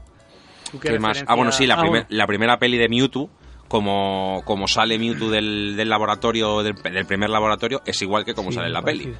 [0.70, 1.24] ¿Tú ¿Qué más?
[1.28, 2.08] Ah, bueno, sí, la, Ah, primer- bueno.
[2.10, 3.30] la primera peli de Mewtwo,
[3.70, 8.50] como, como sale Mewtwo del, del laboratorio, del, del primer laboratorio, es igual que como
[8.50, 9.14] Sí, sale en la parecido.
[9.14, 9.18] peli.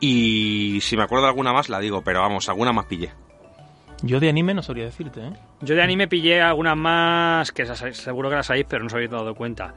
[0.00, 3.12] Y si me acuerdo de alguna más, la digo, pero vamos, alguna más pillé.
[4.02, 5.32] Yo de anime no sabría decirte, ¿eh?
[5.60, 9.10] Yo de anime pillé algunas más que seguro que las sabéis, pero no os habéis
[9.10, 9.74] dado cuenta.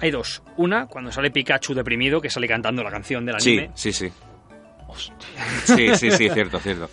[0.00, 0.42] Hay dos.
[0.56, 3.70] Una, cuando sale Pikachu deprimido, que sale cantando la canción del Sí, anime.
[3.74, 4.12] sí, sí.
[4.88, 5.16] Hostia.
[5.64, 6.88] Sí, sí, sí, cierto, cierto.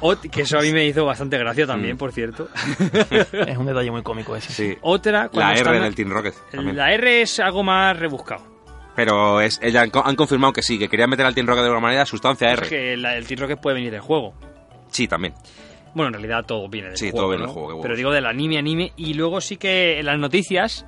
[0.00, 1.98] Ot- que eso a mí me hizo bastante gracia también, Mm.
[1.98, 2.48] por cierto.
[3.08, 4.52] es un detalle muy cómico ese.
[4.52, 4.76] Sí.
[4.82, 6.76] Otra, cuando La R están- del Team Rocket también.
[6.76, 8.42] La R es algo más rebuscado.
[8.94, 11.62] Pero es, ella han, co- han confirmado que sí, que querían meter al Team Rocket
[11.62, 12.68] de alguna manera sustancia Es R.
[12.68, 14.34] que la- el Team Rocket puede venir del juego.
[14.90, 15.32] Sí, también.
[15.98, 17.18] Bueno, en realidad todo viene del Sí, juego.
[17.18, 17.46] todo viene ¿no?
[17.48, 17.82] del juego, qué huevos.
[17.84, 18.92] Pero digo del anime, anime.
[18.96, 20.86] Y luego sí que en las noticias,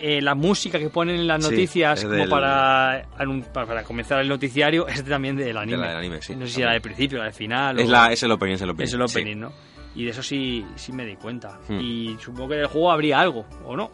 [0.00, 3.66] eh, la música que ponen en las Sí, noticias es como del- para, anun- para,
[3.66, 5.86] para comenzar el noticiario es también del anime.
[5.88, 7.78] del anime, sí, No sé si era del principio, la del final.
[7.80, 8.84] Es, o- la, es el opening, es el opening.
[8.86, 9.18] es el sí.
[9.18, 9.52] opening, ¿no?
[9.94, 11.58] Y de eso sí, sí me di cuenta.
[11.68, 11.80] Hmm.
[11.80, 13.90] Y supongo que del juego habría algo, ¿o no?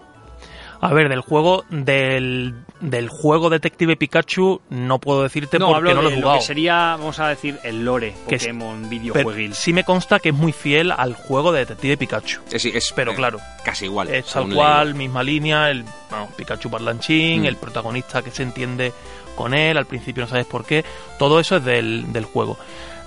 [0.80, 5.94] A ver, del juego del, del juego Detective Pikachu no puedo decirte No, porque hablo
[5.94, 6.40] no lo he de lo jugado.
[6.40, 9.54] que sería, vamos a decir, el lore Que es- Pokémon videojueguil.
[9.54, 12.40] sí me consta que es muy fiel al juego de Detective Pikachu.
[12.56, 14.08] Sí, es, Pero eh, claro, casi igual.
[14.12, 14.98] es tal cual, leído.
[14.98, 17.46] misma línea, el bueno, Pikachu parlanchín, Mm.
[17.46, 18.92] el protagonista que se entiende
[19.36, 20.84] con él, al principio no sabes por qué,
[21.18, 22.56] todo eso es del, del juego.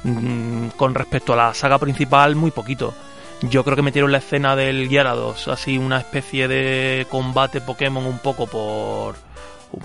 [0.03, 2.94] Mm, con respecto a la saga principal, muy poquito.
[3.41, 8.18] Yo creo que metieron la escena del Gyarados, así una especie de combate Pokémon un
[8.19, 9.15] poco por,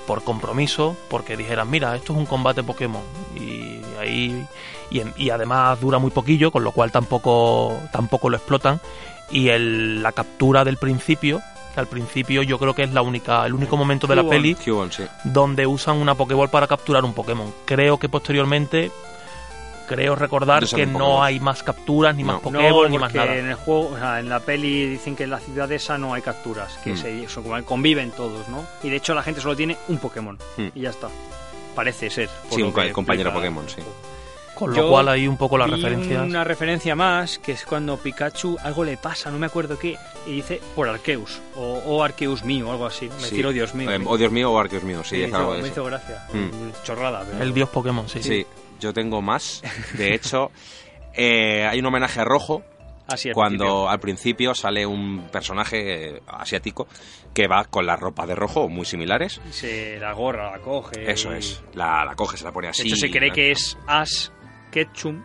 [0.07, 3.03] por compromiso, porque dijeran, mira, esto es un combate Pokémon.
[3.37, 4.47] Y ahí
[4.91, 8.81] y, y además dura muy poquillo, con lo cual tampoco, tampoco lo explotan.
[9.31, 11.41] Y el- la captura del principio,
[11.75, 14.55] que al principio yo creo que es la única, el único momento de la peli
[14.91, 15.05] sí.
[15.25, 17.53] donde usan una Pokéball para capturar un Pokémon.
[17.67, 18.91] Creo que posteriormente,
[19.87, 22.35] creo recordar que no hay más capturas, ni No.
[22.35, 23.37] más No, Pokéball, ni más nada.
[23.37, 26.15] en el juego, o sea, en la peli dicen que en la ciudad esa no
[26.15, 26.97] hay capturas, que Mm.
[26.97, 28.65] se, son conviven todos, ¿no?
[28.83, 30.67] Y de hecho la gente solo tiene un Pokémon Mm.
[30.75, 31.09] y ya está.
[31.75, 32.29] Parece ser.
[32.51, 33.33] Sí, un compañero explica.
[33.33, 33.83] Pokémon, sí.
[34.55, 36.23] Con Yo lo cual hay un poco las Vi referencias.
[36.23, 39.97] una referencia más, que es cuando Pikachu algo le pasa, no me acuerdo qué,
[40.27, 43.07] y dice por Arceus, o, o Arceus mío, o algo así.
[43.09, 43.23] Me Sí.
[43.31, 43.91] decir, oh Dios mío.
[43.91, 45.73] Eh, oh Dios mío o Arceus mío, sí, es hizo, algo de me eso.
[45.81, 46.23] hizo gracia.
[46.35, 46.85] Mm.
[46.85, 47.43] Chorrada, pero...
[47.43, 48.23] El dios Pokémon, sí.
[48.23, 48.47] Sí,
[48.83, 49.63] yo tengo más.
[49.97, 50.51] De hecho,
[51.15, 52.63] eh, hay un homenaje a Rojo
[53.09, 53.89] Así al cuando principio.
[53.91, 56.87] al principio sale un personaje eh, asiático
[57.35, 59.41] que va con la ropa de rojo, muy similares.
[59.51, 61.11] Se la gorra, la coge.
[61.11, 62.83] Eso y- es, la, la coge, se la pone De así.
[62.89, 63.35] hecho, se cree ¿no?
[63.35, 64.29] que es Ash
[64.71, 65.23] Ketchum,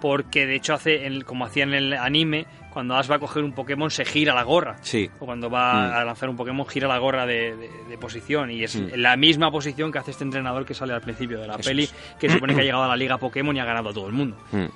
[0.00, 2.46] porque de hecho hace como hacía en el anime,
[2.76, 4.76] cuando Ash va a coger un Pokémon se gira la gorra.
[4.82, 5.92] Sí, O cuando va Mm.
[5.94, 8.88] a lanzar un Pokémon gira la gorra de, de- de posición y es Mm.
[8.96, 11.84] la misma posición que hace este entrenador que sale al principio de la Eso peli,
[11.84, 11.94] es.
[12.20, 14.12] que supone que ha llegado a la liga Pokémon y ha ganado a todo el
[14.12, 14.36] mundo.
[14.52, 14.66] Mm.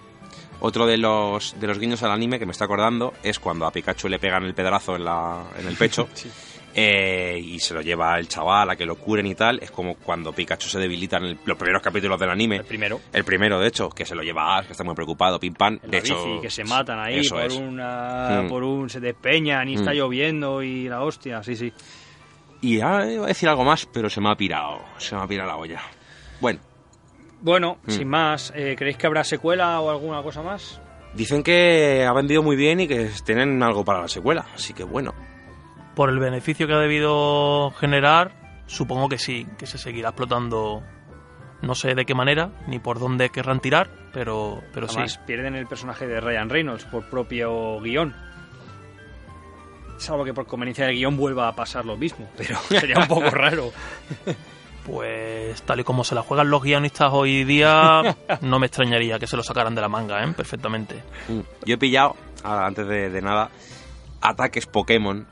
[0.60, 3.70] Otro de los, de los guiños al anime que me está acordando es cuando a
[3.70, 6.30] Pikachu le pegan el pedazo en, la, en el pecho Sí.
[6.74, 9.58] Eh, y se lo lleva el chaval a que lo curen y tal.
[9.62, 12.56] Es como cuando Pikachu se debilita en el- los primeros capítulos del anime.
[12.56, 13.00] El primero.
[13.12, 15.54] El primero, de hecho, que se lo lleva a Ash, que está muy preocupado, pim
[15.54, 15.78] pam.
[15.82, 17.54] De hecho, bici, que se matan ahí por es.
[17.56, 18.48] una Mm.
[18.48, 19.94] por un se despeñan y está Mm.
[19.94, 21.72] lloviendo y la hostia, sí, sí.
[22.62, 24.80] Y ahora iba a decir algo más, pero se me ha pirado.
[24.98, 25.80] Se me ha pirado la olla.
[26.40, 26.60] Bueno,
[27.42, 27.90] Bueno, Mm.
[27.90, 30.78] sin más, eh, ¿creéis que habrá secuela o alguna cosa más?
[31.14, 34.44] dicen que ha vendido muy bien y que tienen algo para la secuela.
[34.54, 35.12] Así que bueno.
[36.00, 38.32] Por el beneficio que ha debido generar,
[38.64, 40.82] supongo que sí, que se seguirá explotando.
[41.60, 44.94] No sé de qué manera, ni por dónde querrán tirar, pero, pero sí.
[44.94, 48.16] Además, pierden el personaje de Ryan Reynolds por propio guion.
[49.98, 53.28] Salvo que por conveniencia del guion vuelva a pasar lo mismo, pero sería un poco
[53.28, 53.70] raro.
[54.86, 59.26] Pues tal y como se la juegan los guionistas hoy día, no me extrañaría que
[59.26, 60.32] se lo sacaran de la manga, ¿eh?
[60.34, 61.02] Perfectamente.
[61.28, 61.40] Mm.
[61.66, 63.50] Yo he pillado, ahora, antes de, de nada,
[64.22, 65.26] ataques Pokémon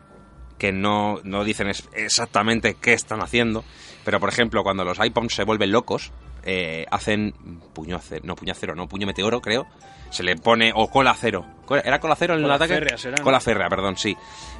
[0.59, 3.65] que no, no dicen es- exactamente qué están haciendo.
[4.05, 6.13] Pero, por ejemplo, cuando los iPhones se vuelven locos,
[6.45, 7.33] eh, hacen
[7.75, 9.67] puño acero, no puño acero, no puño meteoro, creo.
[10.11, 11.45] Se le pone, o cola cero.
[11.67, 12.75] ¿Cola- ¿Era cola cero en el Cola ataque?
[12.75, 13.25] férrea será, ¿no?
[13.25, 14.17] Cola férrea, perdón, sí.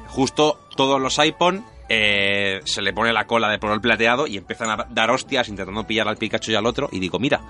[0.07, 4.69] Justo todos los iPhone eh, se le pone la cola de color plateado y empiezan
[4.69, 6.87] a dar hostias intentando pillar al Pikachu y al otro.
[6.91, 7.41] Y digo, mira.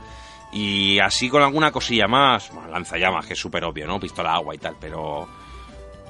[0.53, 3.99] Y así con alguna cosilla más, bueno, lanzallamas, que es súper obvio, ¿no?
[3.99, 5.27] Pistola agua y tal, pero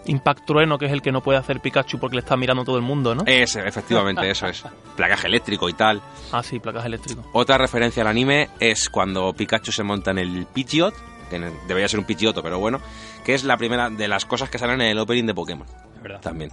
[0.05, 2.77] Impact Trueno, que es el que no puede hacer Pikachu porque le está mirando todo
[2.77, 3.23] el mundo, ¿no?
[3.25, 4.63] Ese, efectivamente, eso es.
[4.95, 6.01] Placaje eléctrico y tal.
[6.31, 7.23] Ah, sí, placas eléctricas.
[7.33, 10.93] Otra referencia al anime es cuando Pikachu se monta en el Pidgeot,
[11.29, 12.79] que debería ser un Pidgeotto, pero bueno,
[13.23, 15.67] que es la primera de las cosas que salen en el opening de Pokémon.
[15.95, 16.51] Es verdad, También.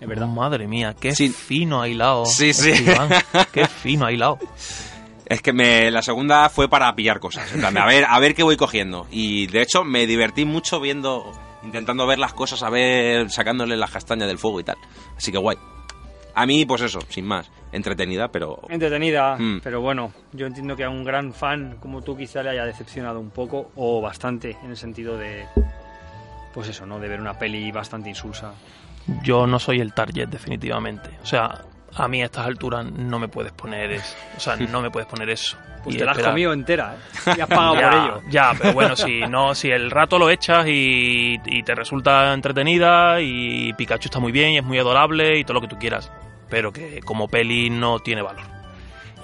[0.00, 0.26] es verdad.
[0.26, 1.28] Madre mía, qué Sí.
[1.28, 2.24] fino ha hilado.
[2.26, 2.70] Sí, sí.
[2.70, 3.10] este Iván.
[3.52, 4.38] Qué fino ha hilado.
[5.26, 7.52] Es que me, la segunda fue para pillar cosas.
[7.54, 9.06] en plan de a ver, a ver qué voy cogiendo.
[9.10, 11.32] Y de hecho me divertí mucho viendo,
[11.64, 14.76] intentando ver las cosas, a ver, sacándole las castañas del fuego y tal.
[15.16, 15.56] Así que guay.
[16.34, 19.60] A mí, pues eso, sin más, entretenida, pero Entretenida, Mm.
[19.62, 23.20] pero bueno, yo entiendo que a un gran fan como tú quizá le haya decepcionado
[23.20, 25.44] un poco o bastante en el sentido de,
[26.54, 26.98] pues eso, ¿no?
[26.98, 28.54] De ver una peli bastante insulsa.
[29.22, 31.10] Yo no soy el target, definitivamente.
[31.22, 34.14] O sea, a mí a estas alturas no me puedes poner eso.
[34.36, 35.56] O sea, no me puedes poner eso.
[35.82, 36.94] Pues Y te la has esperar- comido entera,
[37.26, 37.32] ¿eh?
[37.36, 38.22] Y has pagado ya, por ello.
[38.30, 43.20] Ya, pero bueno, si no, si el rato lo echas y, y te resulta entretenida
[43.20, 46.10] y Pikachu está muy bien y es muy adorable y todo lo que tú quieras,
[46.48, 48.44] pero que como peli no tiene valor.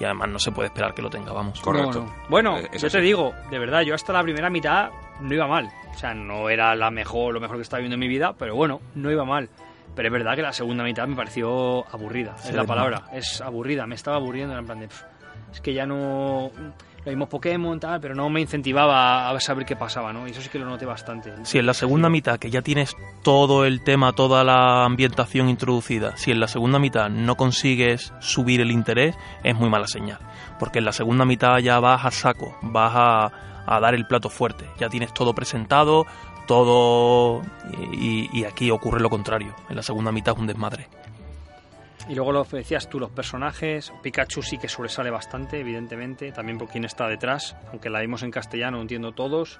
[0.01, 1.59] Y además no se puede esperar que lo tenga, vamos.
[1.61, 2.01] correcto.
[2.01, 2.15] No, no.
[2.29, 4.89] Bueno, Eh, yo te digo, de verdad, yo hasta la primera mitad
[5.21, 5.69] no iba mal.
[5.93, 8.55] O sea, no era la mejor, lo mejor que estaba viendo en mi vida, pero
[8.55, 9.49] bueno, no iba mal.
[9.99, 12.67] Pero es verdad que la segunda mitad me pareció aburrida, Sí, es la no.
[12.69, 13.01] palabra.
[13.11, 14.87] Es aburrida, me estaba aburriendo en plan de...
[14.87, 15.03] pff,
[15.51, 16.49] es que ya no
[17.03, 20.25] lo mismo Pokémon, tal, pero no me incentivaba a saber qué pasaba, ¿no?
[20.25, 21.33] Y eso sí que lo noté bastante.
[21.43, 26.15] Si en la segunda mitad, que ya tienes todo el tema, toda la ambientación introducida,
[26.15, 30.19] si en la segunda mitad no consigues subir el interés, es muy mala señal.
[30.59, 33.31] Porque en la segunda mitad ya vas a saco, vas a,
[33.65, 36.05] a dar el plato fuerte, ya tienes todo presentado,
[36.49, 37.43] todo...
[37.93, 40.87] Y, y aquí ocurre lo contrario, en la segunda mitad es un desmadre.
[42.09, 43.93] Y luego lo decías tú, los personajes.
[44.01, 46.31] Pikachu sí que sobresale bastante, evidentemente.
[46.31, 47.55] También por quién está detrás.
[47.69, 49.59] Aunque la vimos en castellano, no entiendo todos.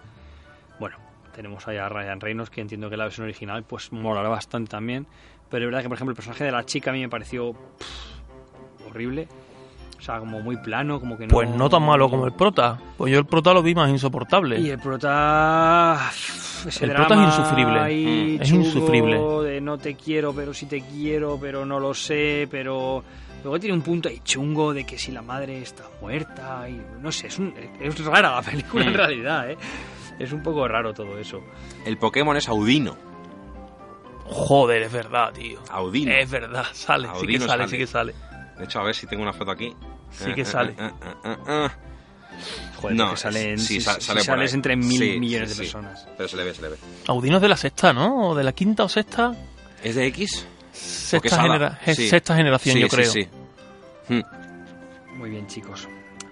[0.80, 0.98] Bueno,
[1.36, 5.06] tenemos ahí a Ryan Reynolds, que entiendo que la versión original pues molará bastante también.
[5.52, 7.54] Pero es verdad que, por ejemplo, el personaje de la chica a mí me pareció
[8.88, 9.28] horrible.
[10.00, 11.34] O sea, como muy plano, como que no...
[11.34, 12.80] Pues no tan malo como el prota.
[12.98, 14.58] Pues yo el prota lo vi más insoportable.
[14.60, 16.00] Y el prota...
[16.66, 17.80] Ese El prota es insufrible.
[17.80, 18.42] ahí Mm.
[18.42, 19.20] Es insufrible.
[19.44, 23.04] De no te quiero, pero sí te quiero, pero no lo sé, pero...
[23.44, 26.82] Luego tiene un punto ahí chungo de que si la madre está muerta y...
[27.02, 28.96] No sé, es, un- es rara la película en Mm.
[28.96, 29.58] realidad, ¿eh?
[30.18, 31.42] Es un poco raro todo eso.
[31.86, 32.96] El Pokémon es Audino.
[34.26, 35.60] Joder, es verdad, tío.
[35.72, 36.12] Audino.
[36.12, 37.68] Es verdad, sale, sí que Audino sale, sale.
[37.70, 38.14] sí que sale.
[38.60, 39.74] De hecho, a ver si tengo una foto aquí.
[40.12, 40.76] Sí que sale.
[40.78, 40.92] eh,
[41.26, 41.68] eh, eh.
[42.78, 44.56] Joder, No, porque salen, sí, si, sa- si sale sales ahí.
[44.56, 45.74] entre mil Sí, millones sí, de sí.
[45.74, 46.08] personas.
[46.16, 46.78] Pero se le ve, se le ve.
[47.08, 48.30] Audino es de la sexta, ¿no?
[48.30, 49.34] O de la quinta o sexta.
[49.84, 50.46] ¿Es de X?
[50.72, 52.08] Sexta, genera- Sí.
[52.08, 53.12] sexta generación, Sí, yo sí, creo.
[53.12, 53.28] sí.
[54.10, 55.18] Mm.
[55.18, 55.88] Muy bien, chicos.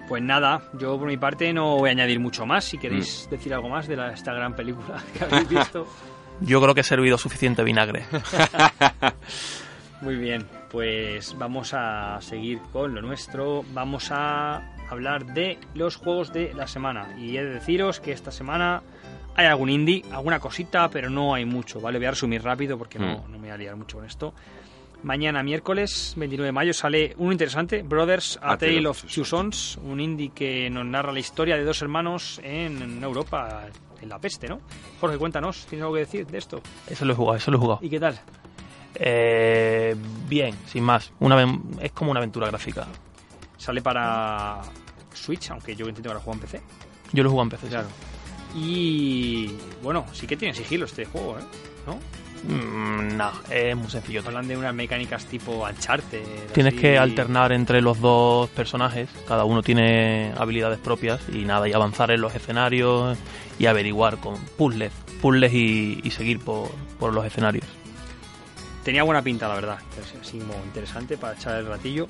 [0.08, 2.64] Pues nada, yo por mi parte no voy a añadir mucho más.
[2.64, 3.30] Si queréis Mm.
[3.32, 5.88] decir algo más de la- esta gran película que habéis visto.
[6.40, 8.06] Yo creo que he servido suficiente vinagre.
[10.02, 13.64] Muy bien, pues vamos a seguir con lo nuestro.
[13.74, 14.58] Vamos a
[14.90, 17.16] hablar de los juegos de la semana.
[17.18, 18.84] Y he de deciros que esta semana
[19.36, 21.98] hay algún indie, alguna cosita, pero no hay mucho, ¿vale?
[21.98, 23.32] Voy a resumir rápido porque no, Mm.
[23.32, 24.34] no me voy a liar mucho con esto.
[25.04, 29.78] Mañana, miércoles 29 de mayo, sale uno interesante, Brothers, A, A Tale of Two Sons,
[29.84, 33.66] un indie que nos narra la historia de dos hermanos en, en Europa,
[34.02, 34.60] en la peste, ¿no?
[35.00, 36.62] Jorge, cuéntanos, ¿tienes algo que decir de esto?
[36.88, 37.80] Eso lo he jugado, eso lo he jugado.
[37.84, 38.20] ¿Y qué tal?
[39.00, 39.96] Eh,
[40.28, 41.12] bien, sin más.
[41.20, 41.44] Una,
[41.82, 42.88] es como una aventura gráfica.
[43.58, 44.62] Sale para
[45.14, 46.62] Switch, aunque yo entiendo que la juego en PC.
[47.14, 47.64] Yo lo jugado en PC.
[47.68, 47.70] sí.
[47.72, 47.88] Claro.
[48.56, 49.52] Y
[49.84, 51.44] bueno, sí que tiene sigilo este juego, ¿eh?
[51.86, 52.00] ¿No?
[52.44, 54.22] Mm, no, es muy sencillo.
[54.26, 56.24] Hablan de unas mecánicas tipo Uncharted.
[56.54, 56.82] Tienes así.
[56.82, 62.12] que alternar entre los dos personajes, cada uno tiene habilidades propias y nada, y avanzar
[62.12, 63.18] en los escenarios
[63.60, 66.70] y averiguar con puzzles, puzzles y, y seguir por,
[67.00, 67.66] por los escenarios.
[68.88, 69.80] Tenía buena pinta, la verdad.
[70.22, 72.08] Así como interesante para echar el ratillo.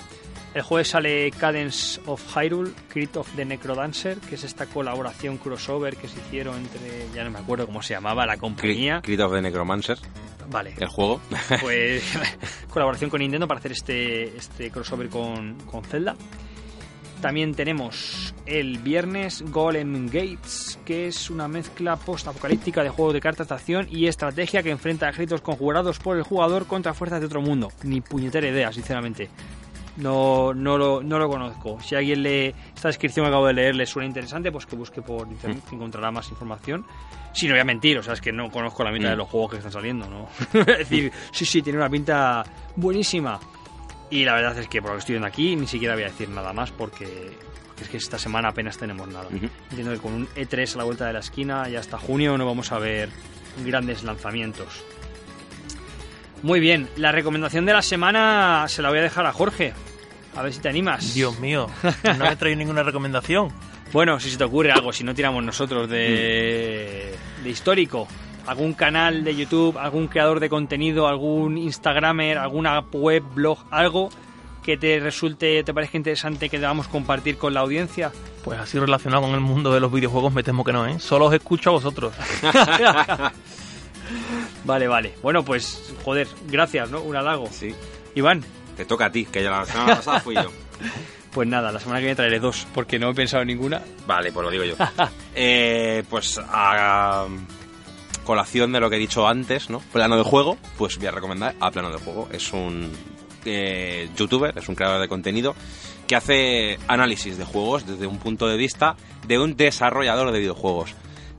[0.54, 5.98] El jueves sale Cadence of Hyrule, Crit of the Necrodancer, que es esta colaboración crossover
[5.98, 9.02] que se hicieron entre, ya no me acuerdo cómo se llamaba la compañía.
[9.02, 9.98] Crit Crit of the Necromancer,
[10.52, 11.20] Vale, el juego.
[11.62, 12.04] pues
[12.70, 16.16] colaboración con Nintendo para hacer este, este crossover con, con Zelda.
[17.22, 23.48] También tenemos el viernes Golem Gates, que es una mezcla post-apocalíptica de juegos de cartas
[23.48, 27.42] de acción y estrategia que enfrenta ejércitos conjurados por el jugador contra fuerzas de otro
[27.42, 27.72] mundo.
[27.84, 29.30] Ni puñetera idea, sinceramente.
[29.98, 31.80] No, no, lo, no lo conozco.
[31.82, 34.76] Si a alguien le esta descripción que acabo de leer le suena interesante, pues que
[34.76, 36.86] busque por internet que encontrará más información.
[37.34, 39.12] Si no voy a mentir, o sea, es que no conozco la mitad Mm.
[39.12, 40.28] de los juegos que están saliendo, ¿no?
[40.62, 42.44] es decir, sí, sí, tiene una pinta
[42.76, 43.40] buenísima.
[44.10, 46.08] Y la verdad es que por lo que estoy viendo aquí, ni siquiera voy a
[46.08, 47.32] decir nada más porque,
[47.68, 49.28] porque es que esta semana apenas tenemos nada.
[49.70, 52.46] Entiendo que con un E3 a la vuelta de la esquina y hasta junio no
[52.46, 53.10] vamos a ver
[53.66, 54.84] grandes lanzamientos.
[56.44, 59.74] Muy bien, la recomendación de la semana se la voy a dejar a Jorge.
[60.36, 61.16] A ver si te animas.
[61.16, 61.68] Dios mío,
[62.04, 63.52] no me traéis ninguna recomendación.
[63.94, 68.06] Bueno, si se te ocurre algo, si no tiramos nosotros de, de histórico,
[68.48, 74.10] algún canal de YouTube, algún creador de contenido, algún Instagramer, alguna web, blog, algo
[74.64, 78.12] que te resulte, te parezca interesante que debamos compartir con la audiencia.
[78.44, 81.00] Pues así relacionado con el mundo de los videojuegos me temo que no, ¿eh?
[81.00, 82.14] Solo os escucho a vosotros.
[84.64, 85.14] Vale, vale.
[85.22, 87.02] Bueno, pues, joder, gracias, ¿no?
[87.02, 87.48] Un halago.
[87.52, 87.74] Sí.
[88.16, 88.44] Iván,
[88.76, 90.52] Te toca a ti, que ya la semana pasada fui yo.
[91.32, 93.82] pues nada, la semana que viene traeré dos, porque no he pensado en ninguna.
[94.06, 94.76] Vale, pues lo digo yo.
[95.40, 97.28] Eh, pues a
[98.28, 99.80] colación de lo que he dicho antes, ¿no?
[99.80, 102.28] Plano de juego, pues voy a recomendar a Plano de juego.
[102.30, 102.92] Es un
[103.46, 105.56] eh, youtuber, es un creador de contenido
[106.06, 110.94] que hace análisis de juegos desde un punto de vista de un desarrollador de videojuegos.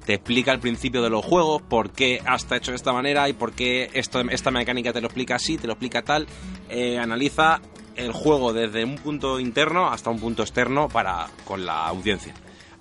[0.06, 3.34] Te explica el principio de los juegos, por qué está hecho de esta manera y
[3.34, 6.26] por qué esta mecánica te lo explica así, te lo explica tal.
[6.70, 7.60] Eh, analiza
[7.96, 12.32] el juego desde un punto interno hasta un punto externo para con la audiencia.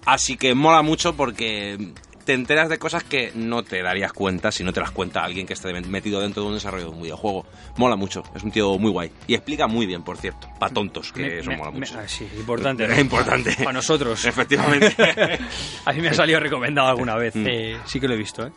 [0.06, 1.92] Así que mola mucho porque
[2.28, 5.48] te enteras de cosas que no te darías cuenta si no te las cuenta alguien
[5.48, 7.48] que esté metido dentro de un desarrollo de un videojuego.
[7.78, 9.12] Mola mucho, es un tío muy guay.
[9.28, 11.98] Y explica muy bien, por cierto, para tontos, que Me- eso me- mola mucho.
[11.98, 12.84] ah, sí, importante.
[12.86, 13.56] Es importante.
[13.58, 14.24] Para nosotros.
[14.26, 14.94] Efectivamente.
[15.86, 17.34] A mí me ha salido recomendado alguna vez.
[17.36, 17.48] Mm.
[17.48, 18.52] eh, sí que lo he visto, ¿eh?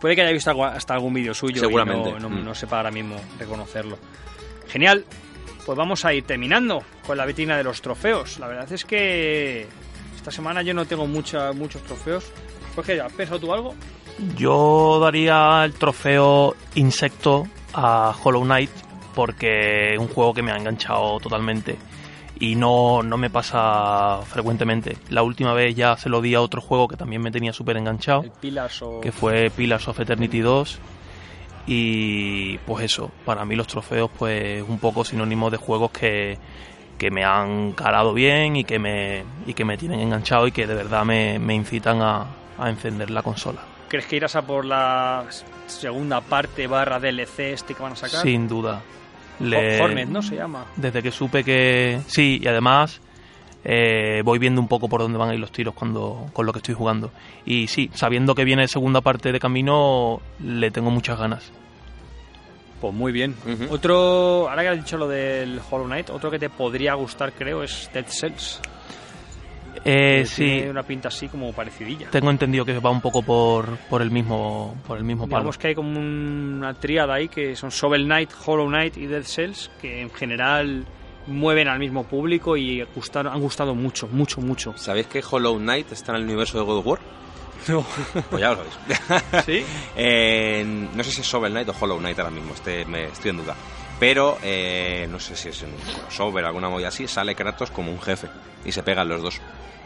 [0.00, 2.10] Puede que haya visto hasta algún vídeo suyo Seguramente.
[2.10, 2.44] y no, no, Mm.
[2.44, 3.98] no sepa ahora mismo reconocerlo.
[4.68, 5.04] Genial.
[5.64, 8.38] Pues vamos a ir terminando con la vitrina de los trofeos.
[8.38, 9.66] La verdad es que
[10.14, 12.24] esta semana yo no tengo mucha, muchos trofeos.
[12.76, 13.74] Jorge, ¿has pensado tú algo?
[14.36, 18.70] Yo daría el trofeo Insecto a Hollow Knight
[19.14, 21.78] porque es un juego que me ha enganchado totalmente
[22.38, 24.98] y no, no me pasa frecuentemente.
[25.08, 27.78] La última vez ya se lo di a otro juego que también me tenía súper
[27.78, 29.00] enganchado, El Pilas o...
[29.00, 30.78] que fue Pillars of Eternity 2
[31.68, 36.38] y pues eso, para mí los trofeos pues un poco sinónimo de juegos que,
[36.98, 40.66] que me han calado bien y que me, y que me tienen enganchado y que
[40.66, 42.26] de verdad me, me incitan a,
[42.58, 43.60] a encender la consola.
[43.88, 45.24] ¿Crees que irás a por la
[45.66, 48.22] segunda parte barra DLC este que van a sacar?
[48.22, 48.82] Sin duda.
[49.40, 50.22] Le- Hornet, ¿no?
[50.22, 50.64] Se llama.
[50.76, 52.00] Desde que supe que...
[52.06, 53.00] Sí, y además
[53.64, 56.52] eh, voy viendo un poco por dónde van a ir los tiros cuando, con lo
[56.52, 57.10] que estoy jugando.
[57.44, 61.52] Y sí, sabiendo que viene segunda parte de camino, le tengo muchas ganas.
[62.80, 63.34] Pues muy bien.
[63.70, 67.62] Otro, ahora que has dicho lo del Hollow Knight, otro que te podría gustar, creo,
[67.62, 68.60] es Dead Cells.
[69.88, 72.10] Eh, sí, Tiene una pinta así como parecidilla.
[72.10, 75.36] tengo entendido que va un poco por, por el mismo por el mismo palo.
[75.36, 79.22] Digamos que hay como una tríada ahí que son Shovel Knight, Hollow Knight y Dead
[79.22, 80.84] Cells, que en general
[81.28, 84.74] mueven al mismo público y gustaron, han gustado mucho, mucho, mucho.
[84.76, 86.98] ¿Sabéis que Hollow Knight está en el universo de God of War?
[87.68, 87.84] No.
[88.30, 89.44] Pues ya lo sabéis.
[89.46, 89.64] ¿Sí?
[89.96, 90.64] Eh,
[90.94, 93.36] no sé si es Shovel Knight o Hollow Knight ahora mismo, este, me, estoy en
[93.38, 93.54] duda.
[93.98, 97.90] Pero eh, no sé si es en un crossover, alguna movida así, sale Kratos como
[97.90, 98.28] un jefe
[98.64, 99.40] y se pegan los dos.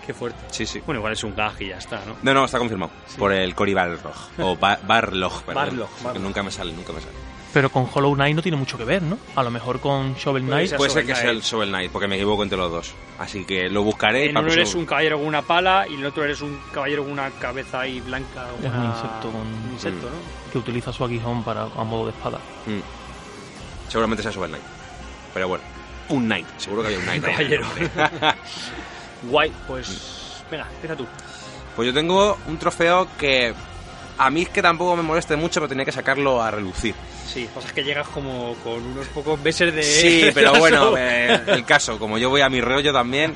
[0.07, 0.39] Qué fuerte.
[0.51, 0.81] Sí, sí.
[0.85, 2.17] Bueno, igual es un gag y ya está, ¿no?
[2.23, 2.91] No, no, está confirmado.
[3.19, 4.01] Por el Cory Barlog.
[4.39, 5.55] O Ba- Barlog, perdón.
[5.67, 6.23] Barlog, Que Barlog.
[6.23, 7.13] nunca me sale, nunca me sale.
[7.53, 9.19] Pero con Hollow Knight no tiene mucho que ver, ¿no?
[9.35, 10.77] A lo mejor con Shovel Puede Knight...
[10.77, 12.95] Puede ser que sea el Shovel Knight, porque me equivoco entre los dos.
[13.19, 14.27] Así que lo buscaré.
[14.27, 16.61] En para uno eres un caballero con una pala y en el otro eres un
[16.73, 18.47] caballero con una cabeza ahí blanca.
[18.63, 20.11] Es un insecto con- un insecto, Mm.
[20.13, 20.51] ¿no?
[20.53, 22.39] que utiliza su aguijón para, a modo de espada.
[22.67, 23.89] Mm.
[23.91, 24.65] Seguramente sea Shovel Knight.
[25.35, 25.65] Pero bueno,
[26.11, 26.47] un Knight.
[26.57, 27.25] Seguro que había un Knight.
[27.25, 27.33] ahí.
[27.33, 27.67] caballero.
[29.23, 31.07] Guay, pues venga, empieza tú.
[31.77, 33.55] Pues yo tengo un trofeo que
[34.19, 36.95] a mí es que tampoco me moleste mucho, pero tenía que sacarlo a relucir.
[37.27, 39.83] Sí, pasa es que llegas como con unos pocos meses de...
[39.83, 43.35] Sí, pero bueno, eh, el caso, como yo voy a mi rollo también,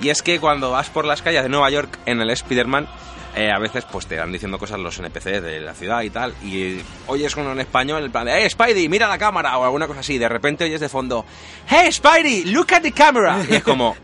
[0.00, 2.88] y es que cuando vas por las calles de Nueva York en el Spider-Man,
[3.36, 6.32] eh, a veces pues te van diciendo cosas los NPCs de la ciudad y tal,
[6.42, 9.58] y oyes uno en español, en plan de, ¡Hey, Spidey, mira la cámara!
[9.58, 11.26] o alguna cosa así, de repente oyes de fondo,
[11.66, 13.44] ¡Hey, Spidey, look at the camera!
[13.50, 13.96] Y es como,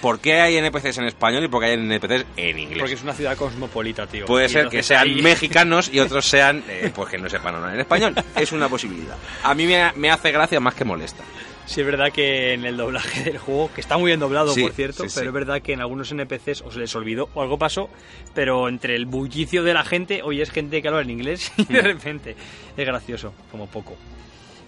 [0.00, 2.78] ¿por qué hay NPCs en español y por qué hay NPCs en inglés?
[2.78, 4.26] Porque es una ciudad cosmopolita, tío.
[4.26, 7.54] Puede Y ser que sean ahí- mexicanos y otros sean, eh, pues que no sepan
[7.56, 8.14] hablar en español.
[8.36, 9.16] Es una posibilidad.
[9.42, 11.22] A mí me, me hace gracia más que molesta.
[11.66, 14.62] Sí, es verdad que en el doblaje del juego, que está muy bien doblado, Sí,
[14.62, 15.14] por cierto, sí, sí.
[15.18, 17.88] pero es verdad que en algunos NPCs o se les olvidó o algo pasó,
[18.34, 21.62] pero entre el bullicio de la gente, hoy es gente que habla en inglés y
[21.62, 21.66] Mm.
[21.72, 22.36] de repente
[22.76, 23.96] es gracioso, como poco.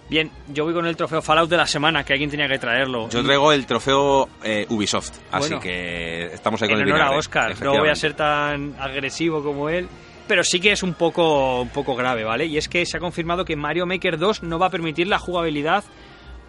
[0.09, 3.09] Bien, yo voy con el trofeo Fallout de la semana, que alguien tenía que traerlo.
[3.09, 5.59] Yo traigo el trofeo eh, Ubisoft, así Bueno.
[5.61, 8.75] que estamos ahí con en el honor a vinagre, Oscar, no voy a ser tan
[8.79, 9.87] agresivo como él,
[10.27, 12.45] pero sí que es un poco, un poco grave, ¿vale?
[12.45, 15.19] Y es que se ha confirmado que Mario Maker 2 no va a permitir la
[15.19, 15.83] jugabilidad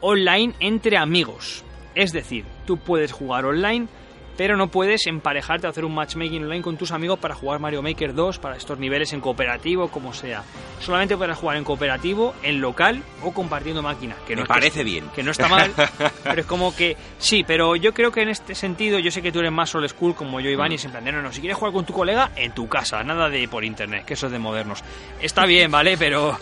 [0.01, 1.65] online entre amigos.
[1.95, 3.87] Es decir, tú puedes jugar online,
[4.36, 7.82] pero no puedes emparejarte o hacer un matchmaking online con tus amigos para jugar Mario
[7.82, 10.43] Maker 2, para estos niveles en cooperativo, como sea.
[10.81, 14.16] Solamente podrás jugar en cooperativo, en local o compartiendo máquina.
[14.27, 15.05] Que no Me que parece bien.
[15.15, 15.73] Que no está mal,
[16.24, 19.32] pero es como que sí, pero yo creo que en este sentido, yo sé que
[19.32, 21.40] tú eres más old school como yo, Iván, y es en plan no, no, si
[21.40, 24.32] quieres jugar con tu colega, en tu casa, nada de por internet, que eso es
[24.32, 24.82] de modernos.
[25.20, 25.97] Está bien, ¿vale?
[25.97, 26.39] Pero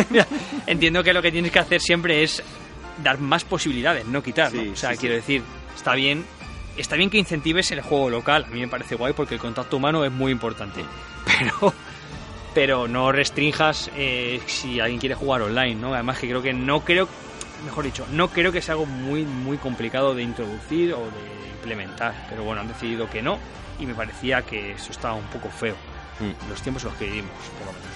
[0.66, 2.42] entiendo que lo que tienes que hacer siempre es
[3.02, 5.20] dar más posibilidades, no quitar, O sea, sí, quiero sí.
[5.20, 5.42] decir,
[5.74, 6.24] está bien,
[6.76, 9.76] está bien que incentives el juego local, a mí me parece guay porque el contacto
[9.76, 10.84] humano es muy importante,
[11.24, 11.74] pero
[12.54, 15.92] pero no restrinjas eh, si alguien quiere jugar online, ¿no?
[15.92, 17.08] Además que creo que no creo,
[17.64, 22.26] mejor dicho, no creo que sea algo muy muy complicado de introducir o de implementar,
[22.28, 23.38] pero bueno, han decidido que no
[23.80, 25.74] y me parecía que eso estaba un poco feo
[26.20, 26.48] Mm.
[26.48, 27.88] los tiempos en los que vivimos, por lo menos.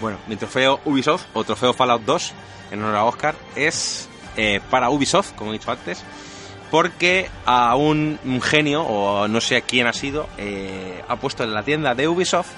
[0.00, 2.32] Bueno, mi trofeo Ubisoft o trofeo Fallout 2
[2.72, 6.02] en honor a Oscar es eh, para Ubisoft, como he dicho antes,
[6.72, 11.64] porque a un, genio, o no sé quién ha sido, eh, ha puesto en la
[11.64, 12.50] tienda de Ubisoft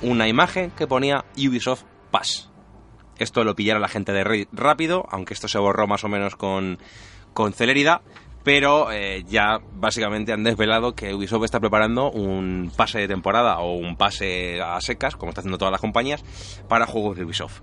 [0.00, 2.48] una imagen que ponía Ubisoft Pass.
[3.18, 6.78] Esto lo pillaron la gente de rápido, aunque esto se borró más o menos con,
[7.34, 8.00] con celeridad,
[8.44, 13.74] pero eh, ya básicamente han desvelado que Ubisoft está preparando un pase de temporada o
[13.74, 16.24] un pase a secas, como está haciendo todas las compañías,
[16.66, 17.60] para juegos de Ubisoft.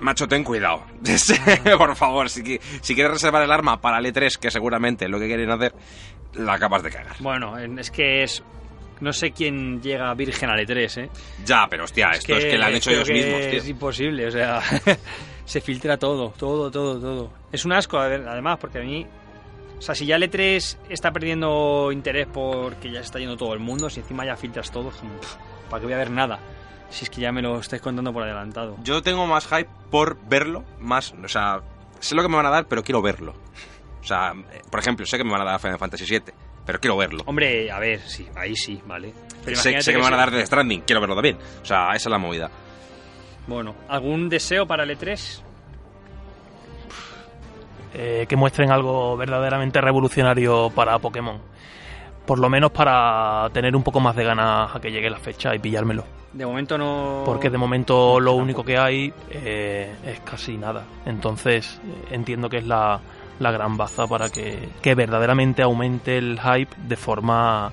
[0.00, 0.82] Macho, ten cuidado.
[1.78, 5.10] Por favor, si, qui- si quieres reservar el arma para el E3, que seguramente es
[5.10, 5.74] lo que quieren hacer,
[6.34, 7.16] la acabas de cagar.
[7.20, 8.42] Bueno, en- es que es.
[9.00, 11.10] No sé quién llega virgen al E3, ¿eh?
[11.46, 14.30] Ya, pero hostia, esto es que lo han hecho ellos que mismos, Es imposible, o
[14.30, 14.60] sea.
[15.46, 17.32] se filtra todo, todo, todo, todo.
[17.50, 19.06] Es un asco, además, porque a mí.
[19.78, 23.54] O sea, si ya el E3 está perdiendo interés porque ya se está yendo todo
[23.54, 24.96] el mundo, si encima ya filtras todo, es
[25.70, 26.38] ¿para qué voy a ver nada?
[26.90, 28.76] Si es que ya me lo estáis contando por adelantado.
[28.82, 31.60] Yo tengo más hype por verlo, más, o sea,
[32.00, 33.34] sé lo que me van a dar, pero quiero verlo.
[34.02, 34.32] O sea,
[34.70, 36.32] por ejemplo, sé que me van a dar Final Fantasy VII,
[36.66, 37.22] pero quiero verlo.
[37.26, 39.14] Hombre, a ver, sí, ahí sí, vale.
[39.44, 41.38] Pero Sé, que me van a dar Death Stranding, quiero verlo también.
[41.62, 42.50] O sea, esa es la movida.
[43.46, 45.42] Bueno, ¿algún deseo para el E E3?
[47.94, 51.40] eh, que muestren algo verdaderamente revolucionario para Pokémon.
[52.30, 55.52] Por lo menos para tener un poco más de ganas a que llegue la fecha
[55.52, 56.04] y pillármelo.
[56.32, 57.24] De momento no.
[57.26, 58.36] Porque de momento lo Tampoco.
[58.44, 60.84] único que hay eh, es casi nada.
[61.06, 63.00] Entonces eh, entiendo que es la,
[63.40, 67.72] la gran baza para que, que verdaderamente aumente el hype de forma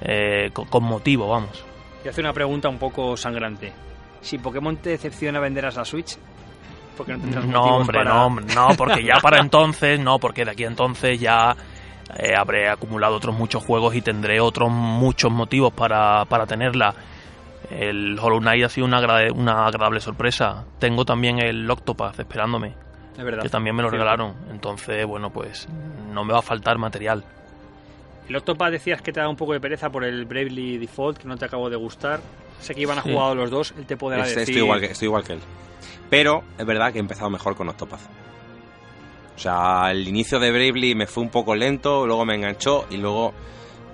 [0.00, 1.62] eh, con, con motivo, vamos.
[1.98, 3.70] Voy a hacer una pregunta un poco sangrante.
[4.22, 6.16] Si Pokémon te decepciona venderás la Switch,
[6.96, 10.46] porque no tendrás No, hombre, para- no, hombre, no, porque ya para entonces, no, porque
[10.46, 11.54] de aquí a entonces ya
[12.18, 16.94] eh, habré acumulado otros muchos juegos y tendré otros muchos motivos para, para tenerla.
[17.70, 20.64] El Hollow Knight ha sido una, agrade- una agradable sorpresa.
[20.78, 22.74] Tengo también el Octopath esperándome,
[23.16, 23.42] Es verdad.
[23.42, 24.34] que también me lo regalaron.
[24.50, 25.68] Entonces, bueno, pues
[26.12, 27.22] no me va a faltar material.
[28.28, 31.28] El Octopath decías que te da un poco de pereza por el Bravely Default, que
[31.28, 32.20] no te acabo de gustar.
[32.60, 33.12] Sé que iban a Sí.
[33.12, 34.54] jugar los dos, él te podrá Este- decir...
[34.54, 35.40] estoy, igual que, estoy igual que él.
[36.10, 38.00] Pero es verdad que he empezado mejor con Octopath.
[39.40, 42.98] O sea, el inicio de Bravely me fue un poco lento, luego me enganchó y
[42.98, 43.32] luego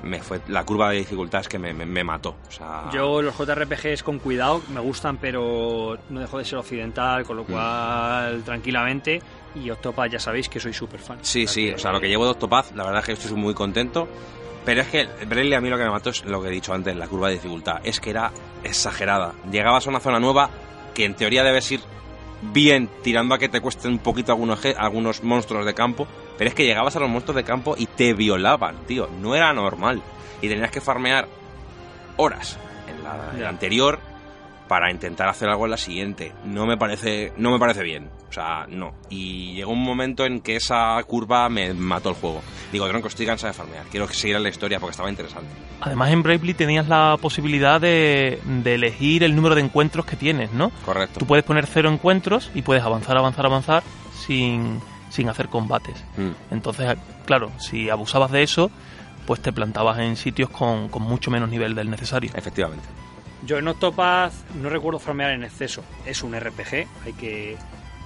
[0.02, 2.34] me fue la curva de dificultad es que me, me- me mató.
[2.48, 7.24] O sea, Yo los JRPGs con cuidado me gustan, pero no dejo de ser occidental,
[7.24, 7.46] con lo Mm.
[7.46, 9.22] cual tranquilamente.
[9.54, 11.18] Y Octopath ya sabéis que soy súper fan.
[11.22, 13.54] Sí, sí, o sea, lo que llevo de Octopath, la verdad es que estoy muy
[13.54, 14.08] contento.
[14.64, 16.74] Pero es que Bravely a mí lo que me mató es lo que he dicho
[16.74, 17.76] antes, la curva de dificultad.
[17.84, 18.32] Es que era
[18.64, 19.32] exagerada.
[19.48, 20.50] Llegabas a una zona nueva
[20.92, 21.80] que en teoría debes ir
[22.52, 26.06] bien, tirando a que te cuesten un poquito algunos, algunos monstruos de campo.
[26.38, 29.08] Pero es que llegabas a los monstruos de campo y te violaban, tío.
[29.20, 30.02] No era normal.
[30.42, 31.28] Y tenías que farmear
[32.16, 32.58] horas
[32.88, 33.48] en la, en la Ya.
[33.48, 33.98] anterior
[34.68, 36.32] para intentar hacer algo en la siguiente.
[36.44, 38.08] No me parece, no me parece bien.
[38.28, 38.94] O sea, no.
[39.08, 42.42] Y llegó un momento en que esa curva me mató el juego.
[42.72, 43.84] Digo, tronco, estoy cansado de farmear.
[43.86, 45.48] Quiero seguir en la historia porque estaba interesante.
[45.80, 50.52] Además, en Bravely tenías la posibilidad de, de elegir el número de encuentros que tienes,
[50.52, 50.70] ¿no?
[50.84, 51.20] Correcto.
[51.20, 53.82] Tú puedes poner cero encuentros y puedes avanzar, avanzar, avanzar
[54.26, 56.02] sin, sin hacer combates.
[56.16, 56.54] Mm.
[56.54, 58.70] Entonces, claro, si abusabas de eso,
[59.26, 62.30] pues te plantabas en sitios con, con mucho menos nivel del necesario.
[62.34, 62.84] Efectivamente.
[63.44, 65.84] Yo en Octopath no recuerdo farmear en exceso.
[66.04, 67.56] Es un RPG, hay que.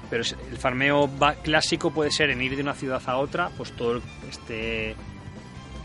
[0.09, 1.09] Pero el farmeo
[1.45, 4.97] clásico puede ser en ir de una ciudad a otra, pues todo este.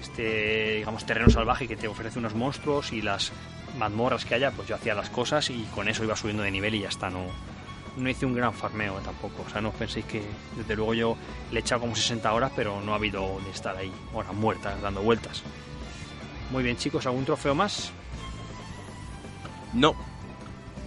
[0.02, 3.32] Este, digamos, terreno salvaje que te ofrece unos monstruos y las
[3.78, 6.76] mazmorras que haya, pues yo hacía las cosas y con eso iba subiendo de nivel
[6.76, 7.10] y ya está.
[7.10, 7.26] No,
[7.98, 9.44] no hice un gran farmeo tampoco.
[9.46, 10.22] O sea, no os penséis que,
[10.56, 11.18] desde luego, yo
[11.52, 14.82] le he echado como 60 horas, pero no ha habido de estar ahí horas muertas,
[14.82, 15.44] dando vueltas.
[16.52, 17.92] Muy bien, chicos, ¿algún trofeo más?
[19.76, 19.96] No.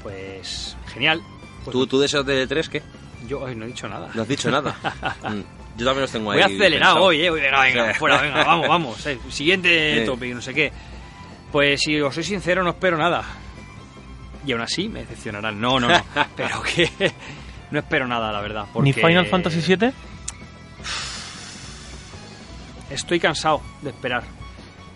[0.03, 1.23] Pues genial.
[1.65, 2.83] Pues ¿Tú, ¿Tú deseos de 3 qué?
[3.29, 4.11] Yo ay, no he dicho nada.
[4.15, 4.77] No has dicho nada.
[5.23, 5.43] Mm.
[5.79, 6.43] Yo también los tengo ahí.
[6.43, 7.05] Voy acelerado pensado.
[7.07, 7.31] hoy, eh.
[7.31, 7.99] Venga, venga, Sí.
[8.01, 9.07] fuera, venga, vamos, vamos.
[9.07, 10.07] eh, Siguiente Sí.
[10.07, 10.73] topic, no sé qué.
[11.53, 13.23] Pues si os soy sincero, no espero nada.
[14.45, 15.61] Y aún así me decepcionarán.
[15.61, 16.03] No, no, no.
[16.37, 16.91] pero que
[17.71, 18.65] no espero nada, la verdad.
[18.65, 19.93] ¿Ni porque Final Fantasy VII?
[22.91, 24.23] Estoy cansado de esperar.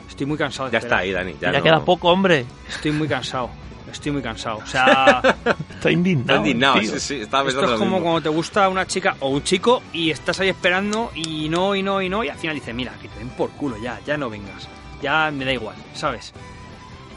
[0.09, 1.23] Estoy muy cansado de Ya está esperar.
[1.25, 1.37] ahí, Dani.
[1.41, 2.45] Ya, Ya, no- queda poco, hombre.
[2.69, 3.51] Estoy muy cansado.
[3.93, 4.57] Estoy muy cansado.
[4.59, 5.21] O sea,
[5.75, 6.39] Está indignado.
[6.39, 6.91] Está indignado, tío.
[6.95, 7.15] sí, sí.
[7.21, 8.01] Estaba Esto es como mismo.
[8.03, 11.83] cuando te gusta una chica o un chico y estás ahí esperando y no, y
[11.83, 14.17] no, y no, y al final dices, mira, que te den por culo ya, ya
[14.17, 14.69] no vengas.
[15.03, 16.33] Ya me da igual, ¿sabes?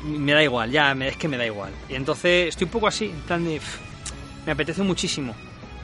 [0.03, 1.71] Me da igual, ya, me- es que me da igual.
[1.89, 3.57] Y entonces estoy un poco así, en plan de...
[3.59, 3.77] pff,
[4.45, 5.33] me apetece muchísimo.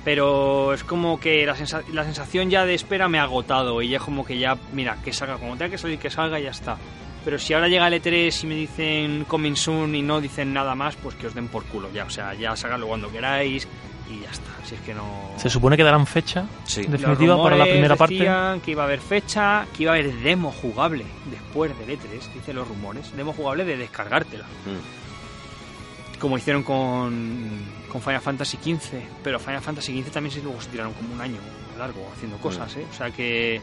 [0.04, 3.90] Pero es como que la, sensa- la sensación ya de espera me ha agotado y
[3.90, 6.44] ya es como que ya, mira, que salga, como tenga que salir, que salga y
[6.44, 6.78] ya está.
[7.24, 10.74] Pero si ahora llega el E3 y me dicen coming soon y no dicen nada
[10.74, 12.06] más, pues que os den por culo ya.
[12.06, 13.68] O sea, ya sagadlo cuando queráis
[14.10, 14.50] y ya está.
[14.64, 15.32] Si es que no...
[15.38, 16.84] Se supone que darán fecha Sí.
[16.84, 18.16] Los definitiva para la primera parte.
[18.16, 22.34] decían que iba a haber fecha, que iba a haber demo jugable después del E3,
[22.34, 23.16] dicen los rumores.
[23.16, 24.46] Demo jugable de descargártela.
[24.46, 26.20] Mm.
[26.20, 27.60] Como hicieron con,
[27.92, 28.96] con Final Fantasy XV.
[29.24, 31.40] Pero Final Fantasy XV también se, luego se tiraron como un año
[31.78, 32.86] largo haciendo cosas, ¿eh?
[32.90, 33.62] O sea que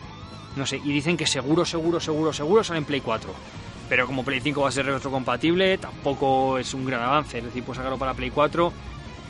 [0.57, 3.31] No sé, y dicen que seguro, seguro, seguro, seguro sale en Play 4.
[3.89, 7.39] Pero como Play 5 va a ser retrocompatible, tampoco es un gran avance.
[7.39, 8.73] Es decir, puedes sacarlo para Play 4,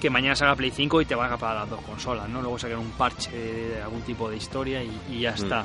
[0.01, 2.41] que mañana salga Play 5 y te valga para las dos consolas, ¿no?
[2.41, 5.65] Luego sacar un parche de algún tipo de historia y, y ya está.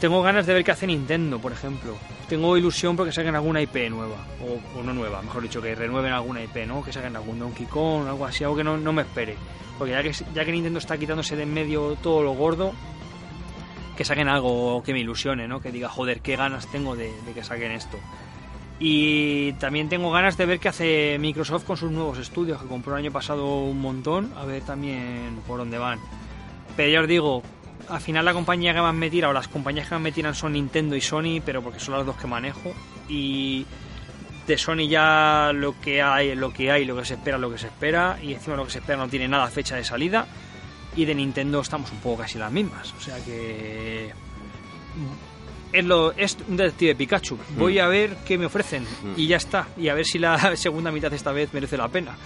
[0.00, 1.96] Tengo ganas de ver qué hace Nintendo, por ejemplo.
[2.28, 6.12] Tengo ilusión porque saquen alguna IP nueva, o, o no nueva, mejor dicho, que renueven
[6.12, 6.82] alguna IP, ¿no?
[6.82, 9.36] Que saquen algún Donkey Kong, algo así, algo que no, no me espere.
[9.78, 12.72] Porque ya que, ya que Nintendo está quitándose de en medio todo lo gordo,
[13.96, 15.60] que saquen algo que me ilusione, ¿no?
[15.60, 17.98] Que diga, joder, qué ganas tengo de, que saquen esto.
[18.78, 22.94] Y también tengo ganas de ver qué hace Microsoft con sus nuevos estudios, que compró
[22.96, 26.00] el año pasado un montón, a ver también por dónde van.
[26.76, 27.42] Pero ya os digo,
[27.88, 30.34] al final la compañía que más me tira, o las compañías que más me tiran
[30.34, 32.72] son Nintendo y Sony, pero porque son las dos que manejo.
[33.08, 33.66] Y
[34.46, 37.58] de Sony ya lo que hay, lo que hay, lo que se espera, lo que
[37.58, 40.26] se espera, y encima lo que se espera no tiene nada fecha de salida.
[40.96, 42.92] Y de Nintendo estamos un poco casi las mismas.
[42.98, 44.12] O sea que
[45.72, 47.38] es, lo, es un detective Pikachu.
[47.56, 48.86] Voy a ver qué me ofrecen
[49.16, 49.68] y ya está.
[49.76, 52.16] Y a ver si la segunda mitad esta vez merece la pena.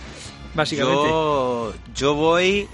[0.55, 1.09] Básicamente.
[1.09, 2.69] Yo, yo voy.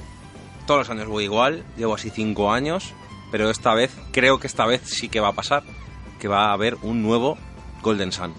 [0.67, 1.65] Todos los años voy igual.
[1.77, 2.95] Llevo así cinco años.
[3.31, 5.63] Pero esta vez, creo que esta vez sí que va a pasar.
[6.21, 7.37] Que va a haber un nuevo
[7.83, 8.33] Golden Sun.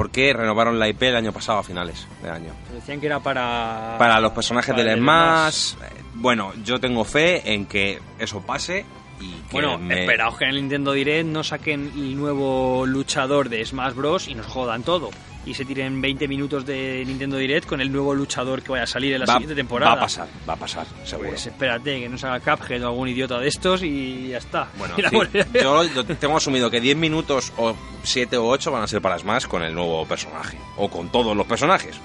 [0.00, 2.52] Porque renovaron la IP el año pasado a finales de año.
[2.72, 3.96] Decían que era para.
[3.98, 5.74] Para los personajes para del el Smash.
[5.74, 8.86] eh, Bueno, yo tengo fe en que eso pase.
[9.20, 13.50] Y que Bueno, me- esperaos que en el Nintendo Direct no saquen el nuevo luchador
[13.50, 14.26] de Smash Bros.
[14.28, 15.10] y nos jodan todo.
[15.46, 18.86] Y se tiren 20 minutos de Nintendo Direct con el nuevo luchador que vaya a
[18.86, 19.94] salir en la va, siguiente temporada.
[19.94, 21.30] va a pasar, va a pasar, seguro.
[21.30, 24.68] Pues espérate, que no salga Cuphead o algún idiota de estos y ya está.
[24.76, 25.58] Bueno, sí,
[25.94, 29.46] yo tengo asumido que 10 minutos o 7 o 8 van a ser para Smash
[29.46, 30.58] con el nuevo personaje.
[30.76, 31.96] O con todos los personajes.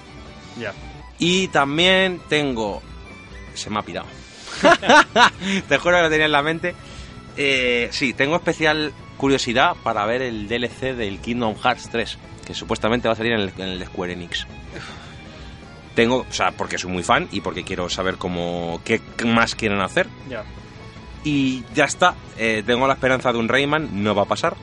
[0.57, 0.73] Ya.
[1.19, 2.81] Y también tengo...
[3.53, 4.07] Se me ha pirado.
[5.67, 6.75] Te juro que lo tenía en la mente.
[7.37, 12.17] Eh, sí, tengo especial curiosidad para ver el DLC del Kingdom Hearts 3.
[12.45, 14.45] Que supuestamente va a salir en el, en el de Square Enix.
[15.95, 19.81] Tengo, o sea, porque soy muy fan y porque quiero saber cómo, qué más quieren
[19.81, 20.07] hacer.
[20.29, 20.43] Ya.
[21.23, 22.15] Y ya está.
[22.37, 24.55] Eh, tengo la esperanza de un Rayman, no va a pasar.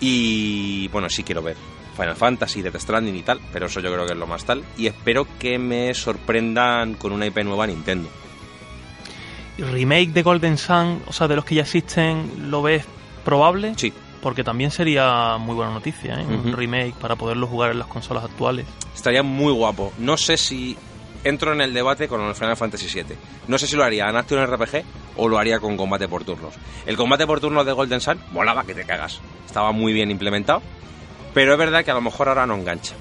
[0.00, 1.56] Y bueno, sí quiero ver
[1.96, 4.64] Final Fantasy, Death Stranding y tal, pero eso yo creo que es lo más tal.
[4.78, 8.08] Y espero que me sorprendan con una IP nueva Nintendo.
[9.58, 12.86] remake de Golden Sun, o sea, de los que ya existen, ¿lo ves
[13.24, 13.74] probable?
[13.76, 13.92] Sí,
[14.22, 16.26] Porque también sería muy buena noticia, ¿eh?
[16.26, 18.66] Un remake para poderlo jugar en las consolas actuales.
[18.94, 19.92] estaría muy guapo.
[19.98, 20.76] No sé si
[21.24, 23.16] entro en el debate con el Final Fantasy VII.
[23.48, 24.82] No sé si lo haría en Action RPG
[25.16, 26.54] o lo haría con combate por turnos.
[26.86, 29.20] El combate por turnos de Golden Sun molaba que te cagas.
[29.46, 30.62] Estaba muy bien implementado.
[31.32, 32.94] Pero es verdad que a lo mejor ahora no engancha.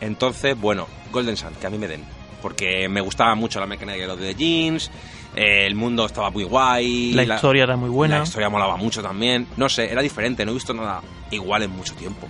[0.00, 2.04] Entonces, bueno, Golden Sun, que a mí me den.
[2.42, 4.90] Porque me gustaba mucho la mecánica de los de jeans.
[5.36, 7.12] Eh, el mundo estaba muy guay.
[7.12, 8.18] La, historia era muy buena.
[8.18, 9.46] La historia molaba mucho también.
[9.56, 11.00] No sé, era diferente, no he visto nada
[11.30, 12.28] igual en mucho tiempo.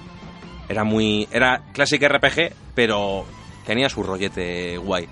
[0.68, 1.28] Era muy.
[1.31, 3.26] Era Classic RPG, pero
[3.66, 5.09] tenía su rollete guay.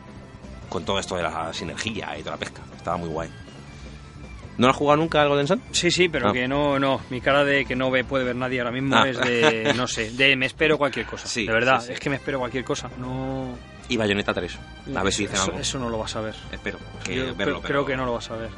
[0.69, 2.63] Con todo esto de la sinergia y toda la pesca.
[2.77, 3.29] Estaba muy guay.
[4.59, 5.63] ¿No has jugado nunca al Golden Sun?
[5.71, 6.33] Sí, sí, pero Ah.
[6.33, 7.01] que no, no.
[7.11, 9.09] Mi cara de que no ve, puede ver nadie ahora mismo Ah.
[9.09, 11.27] es de, no sé, de me espero cualquier cosa.
[11.29, 11.93] Sí, de verdad, sí, sí.
[11.95, 12.91] es que me espero cualquier cosa.
[12.99, 13.57] No.
[13.93, 14.59] Y Bayonetta 3.
[14.95, 15.59] A ver si dicen eso, algo.
[15.59, 16.35] eso no lo vas a ver.
[16.51, 18.51] Espero que Yo verlo, creo, pero- creo que no lo vas a ver.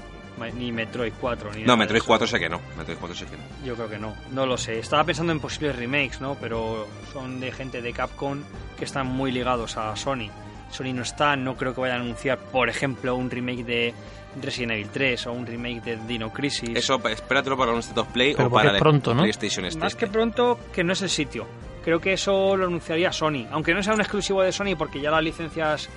[0.56, 2.06] Ni Metroid 4, ni No, Metroid eso.
[2.09, 2.61] 4 sé que no.
[2.77, 3.43] Metroid 4 sé que no.
[3.65, 4.81] Yo creo que no, no lo sé.
[4.81, 6.35] Estaba pensando en posibles remakes, ¿no?
[6.40, 8.43] Pero son de gente de Capcom
[8.77, 10.28] que están muy ligados a Sony.
[10.73, 13.94] Sony no está, no creo que vayan a anunciar, por ejemplo, un remake de
[14.43, 16.70] Resident Evil 3 o un remake de Dino Crisis.
[16.74, 19.20] Eso, espératelo para un State of Play Pero o para el pronto, ¿no?
[19.23, 19.78] PlayStation este.
[19.78, 21.47] Más que pronto, que no es el sitio.
[21.85, 23.47] Creo que eso lo anunciaría Sony.
[23.51, 25.90] Aunque no sea un exclusivo de Sony, porque ya las licencias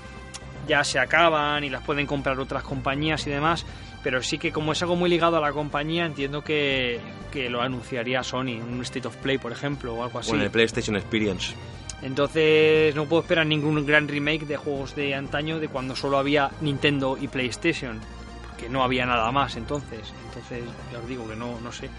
[0.67, 3.65] ya se acaban y las pueden comprar otras compañías y demás.
[4.03, 6.99] Pero sí que como es algo muy ligado a la compañía, entiendo que,
[7.31, 8.57] que lo anunciaría Sony.
[8.57, 10.31] en Un State of Play, por ejemplo, o algo así.
[10.31, 11.55] O en el PlayStation Experience.
[12.01, 16.51] Entonces no puedo esperar ningún gran remake de juegos de antaño de cuando solo había
[16.61, 17.99] Nintendo y PlayStation.
[18.47, 20.13] Porque no había nada más entonces.
[20.27, 21.89] Entonces ya os digo que no, no sé.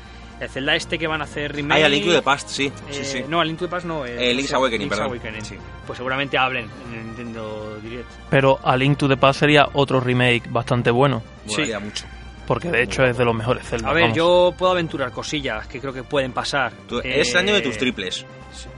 [0.40, 1.82] El Zelda este que van a hacer remake...
[1.82, 2.72] Ah, a Link to the Past, sí.
[2.90, 3.24] sí, Eh, sí.
[3.28, 4.04] No, a Link to the Past no.
[4.06, 5.12] el- Eh, Link's Awakening, Link's perdón.
[5.12, 5.44] Awakening.
[5.44, 5.56] Sí.
[5.86, 8.08] Pues seguramente hablen en el Nintendo Direct.
[8.30, 11.22] Pero A Link to the Past sería otro remake bastante bueno.
[11.46, 12.04] Molaría mucho.
[12.46, 13.90] Porque de hecho es de los mejores Zelda.
[13.90, 14.16] A ver, vamos.
[14.16, 16.72] yo puedo aventurar cosillas que creo que pueden pasar.
[16.88, 18.24] Tú- Eh, Es año de tus triples.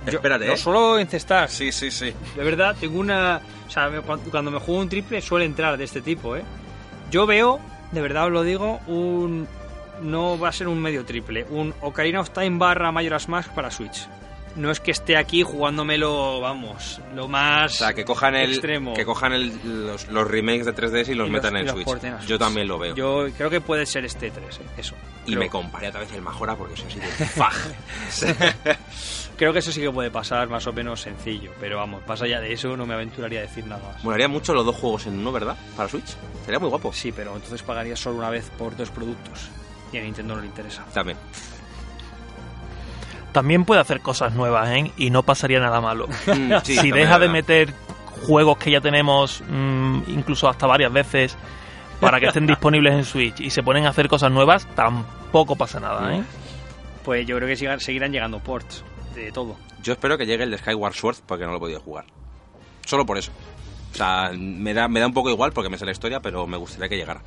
[0.06, 0.56] yo- Espérate, No ¿eh?
[0.56, 1.48] solo encestar.
[1.48, 2.12] Sí, sí, sí.
[2.36, 3.40] De verdad, tengo una.
[3.68, 3.88] O sea,
[4.30, 6.42] cuando me juego un triple suele entrar de este tipo, ¿eh?
[7.12, 7.60] Yo veo,
[7.92, 9.46] de verdad os lo digo, un.
[10.02, 13.70] No va a ser un medio triple, un Ocarina of Time barra Majora's Mask para
[13.70, 14.06] Switch.
[14.56, 18.94] no es que esté aquí jugándomelo, vamos, lo más O sea, que cojan el extremo.
[18.94, 21.86] que cojan el- los, los remakes de 3DS y los Y metan en los Switch.
[21.88, 22.38] a Yo Switch.
[22.38, 22.94] también lo veo.
[22.96, 24.96] Yo creo que puede ser este 3, eh, eso.
[25.24, 27.54] y Creo- me compraré otra vez el Majora porque soy así de faj.
[29.36, 32.40] Creo que eso sí que puede pasar más o menos sencillo, pero vamos, más allá
[32.40, 34.04] de eso no me aventuraría a decir nada más.
[34.04, 35.56] Molaría mucho los dos juegos en uno, ¿verdad?
[35.76, 36.16] Para Switch.
[36.44, 36.92] Sería muy guapo.
[36.92, 39.48] Sí, pero entonces pagarías solo una vez por dos productos
[39.92, 40.84] y a Nintendo no le interesa.
[40.92, 41.16] También.
[43.32, 44.90] También puede hacer cosas nuevas, ¿eh?
[44.96, 46.08] Y no pasaría nada malo.
[46.26, 47.72] Mm, sí, si deja de meter
[48.26, 51.36] juegos que ya tenemos, mm, incluso hasta varias veces,
[52.00, 55.78] para que estén disponibles en Switch y se ponen a hacer cosas nuevas, tampoco pasa
[55.80, 56.22] nada, ¿eh?
[57.04, 58.84] Pues yo creo que sigan- seguirán llegando ports
[59.14, 59.56] de todo.
[59.82, 62.04] Yo espero que llegue el de Skyward Sword porque no lo he podido jugar.
[62.84, 63.30] Solo por eso.
[63.92, 66.46] O sea, me da, me da un poco igual porque me sé la historia, pero
[66.46, 67.20] me gustaría que llegara.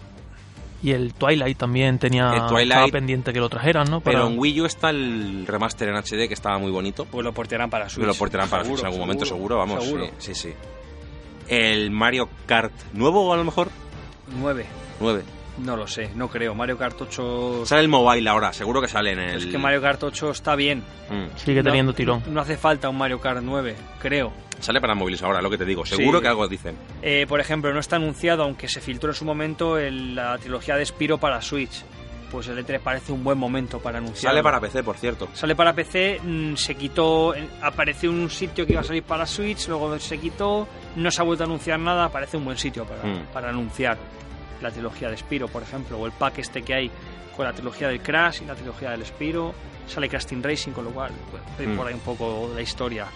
[0.84, 4.02] Y el Twilight también tenía Twilight- estaba pendiente que lo trajeran, ¿no?
[4.02, 7.06] Para- Pero en Wii U está el remaster en HD que estaba muy bonito.
[7.06, 8.02] Pues lo portearán para Switch.
[8.02, 9.82] Que lo portarán para Seguro, Switch en algún momento, seguro, vamos.
[9.84, 10.06] seguro.
[10.20, 10.54] Sí, sí, sí.
[11.48, 13.70] El Mario Kart nuevo, a lo mejor.
[14.40, 14.66] 9.
[15.00, 15.24] 9.
[15.60, 16.56] No lo sé, no creo.
[16.56, 17.66] Mario Kart 8...
[17.66, 19.38] Sale el mobile ahora, seguro que sale en el.
[19.38, 20.80] Es que Mario Kart 8 está bien.
[21.10, 21.38] Mm.
[21.38, 22.24] Sigue No- teniendo tirón.
[22.28, 24.34] No hace falta un Mario Kart 9, creo.
[24.60, 25.86] Sale para móviles ahora, lo que te digo.
[25.86, 26.22] Seguro Sí.
[26.24, 26.76] que algo dicen.
[27.02, 30.76] Eh, por ejemplo, no está anunciado, aunque se filtró en su momento el- la trilogía
[30.76, 31.84] de Spiro para Switch.
[32.32, 34.32] Pues el E3 parece un buen momento para anunciar.
[34.32, 35.28] Sale para PC, por cierto.
[35.34, 39.28] Sale para PC, mm, se quitó, eh, apareció un sitio que iba a salir para
[39.28, 42.86] Switch, luego se quitó, no se ha vuelto a anunciar nada, parece un buen sitio
[42.86, 43.26] para, Mm.
[43.32, 44.00] para anunciar
[44.62, 46.92] la trilogía de Spiro, por ejemplo, o el pack este que hay
[47.36, 49.54] con la trilogía del Crash y la trilogía del Spiro,
[49.88, 51.76] sale Team Racing, con lo cual, pues, Mm.
[51.76, 53.08] por ahí un poco la historia.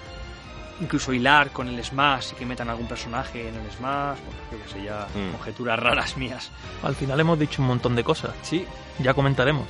[0.80, 4.64] Incluso hilar con el Smash y que metan algún personaje en el Smash, bueno, yo
[4.64, 5.32] que sé, ya Mm.
[5.32, 6.52] conjeturas raras mías.
[6.84, 8.32] Al final hemos dicho un montón de cosas.
[8.44, 8.66] Sí,
[9.00, 9.68] Ya comentaremos.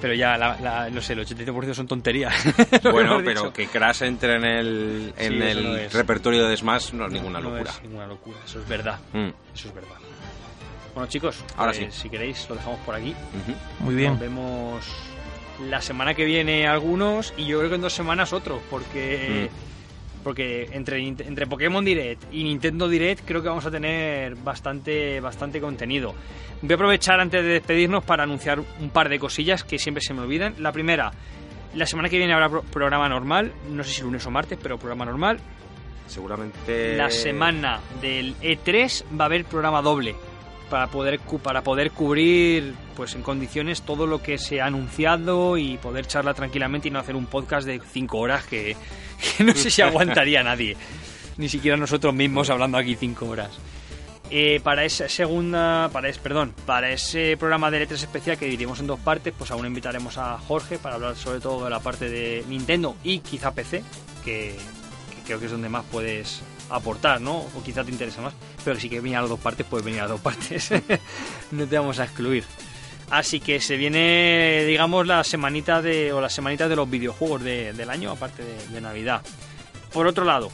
[0.00, 2.34] pero ya, la, la- no sé, el 80% son tonterías.
[2.82, 6.92] Que Bueno, pero que Crash entre en el, en Sí, el no repertorio de Smash
[6.92, 7.70] no es ninguna No locura.
[7.70, 8.98] es ninguna locura, eso es verdad.
[9.12, 9.28] Mm.
[9.54, 9.94] Eso es verdad.
[10.94, 12.02] Bueno, chicos, Ahora pues, sí.
[12.02, 13.10] si queréis, lo dejamos por aquí.
[13.10, 13.84] Ujú.
[13.84, 14.10] Muy bien.
[14.12, 14.86] Nos vemos
[15.68, 20.22] la semana que viene algunos y yo creo que en dos semanas otros, porque Mm.
[20.24, 25.60] porque entre, entre Pokémon Direct y Nintendo Direct creo que vamos a tener bastante, bastante
[25.60, 26.14] contenido.
[26.62, 30.14] Voy a aprovechar antes de despedirnos para anunciar un par de cosillas que siempre se
[30.14, 30.54] me olvidan.
[30.58, 31.10] La primera,
[31.74, 34.78] la semana que viene habrá pro- programa normal, no sé si lunes o martes, pero
[34.78, 35.40] programa normal.
[36.06, 36.96] Seguramente.
[36.96, 40.14] La semana del E3 va a haber programa doble
[40.72, 45.76] para poder para poder cubrir pues en condiciones todo lo que se ha anunciado y
[45.76, 48.74] poder charlar tranquilamente y no hacer un podcast de 5 horas que,
[49.40, 50.78] no sé si aguantaría nadie
[51.36, 53.50] ni siquiera nosotros mismos hablando aquí 5 horas.
[54.30, 58.80] Eh, para esa segunda para es, perdón para ese programa de E3 especial que dividimos
[58.80, 62.08] en dos partes pues aún invitaremos a Jorge para hablar sobre todo de la parte
[62.08, 63.84] de Nintendo y quizá PC
[64.24, 64.56] que
[65.26, 67.36] creo que es donde más puedes aportar, ¿no?
[67.38, 68.34] O quizá te interesa más,
[68.64, 70.70] pero si quieres venir a las dos partes, puedes venir a las dos partes.
[71.52, 72.44] no te vamos a excluir.
[73.10, 77.72] Así que se viene, digamos, la semanita de, o las semanitas de los videojuegos de-
[77.74, 79.20] del año, aparte de, de Navidad.
[79.92, 80.50] Por otro lado,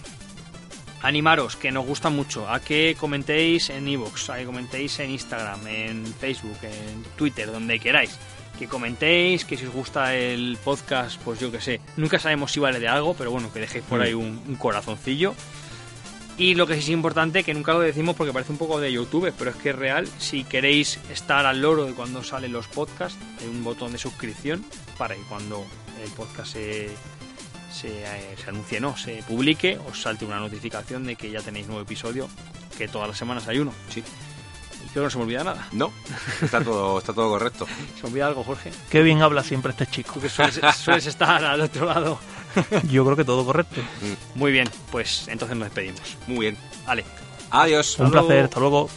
[1.02, 5.66] animaros, que nos gusta mucho, a que comentéis en iVoox, a que comentéis en Instagram,
[5.68, 8.18] en Facebook, en Twitter, donde queráis.
[8.58, 11.80] Que comentéis, que si os gusta el podcast, pues yo que sé.
[11.96, 14.02] Nunca sabemos si vale de algo, pero bueno, que dejéis por Mm.
[14.02, 15.32] ahí un, un corazoncillo.
[16.38, 18.92] Y lo que sí es importante, que nunca lo decimos porque parece un poco de
[18.92, 20.08] YouTube, pero es que es real.
[20.18, 24.64] Si queréis estar al loro de cuando salen los podcasts, hay un botón de suscripción
[24.96, 25.66] para que cuando
[26.00, 26.90] el podcast se,
[27.72, 31.66] se, eh, se anuncie, no, se publique, os salte una notificación de que ya tenéis
[31.66, 32.28] nuevo episodio,
[32.76, 33.72] que todas las semanas hay uno.
[33.88, 34.04] Sí.
[34.84, 35.66] Y creo que no se me olvida nada.
[35.72, 35.92] No,
[36.40, 37.66] está todo, está todo correcto.
[37.96, 38.70] ¿Se me olvida algo, Jorge?
[38.90, 40.14] Qué bien habla siempre este chico.
[40.14, 42.20] Tú que sueles, sueles estar al otro lado.
[42.90, 43.80] Yo creo que todo correcto.
[44.34, 46.00] Muy bien, pues entonces nos despedimos.
[46.26, 46.56] Muy bien.
[46.86, 47.04] Vale.
[47.50, 47.98] Adiós.
[47.98, 48.28] Un Hasta luego.
[48.28, 48.44] placer.
[48.44, 48.90] Hasta luego.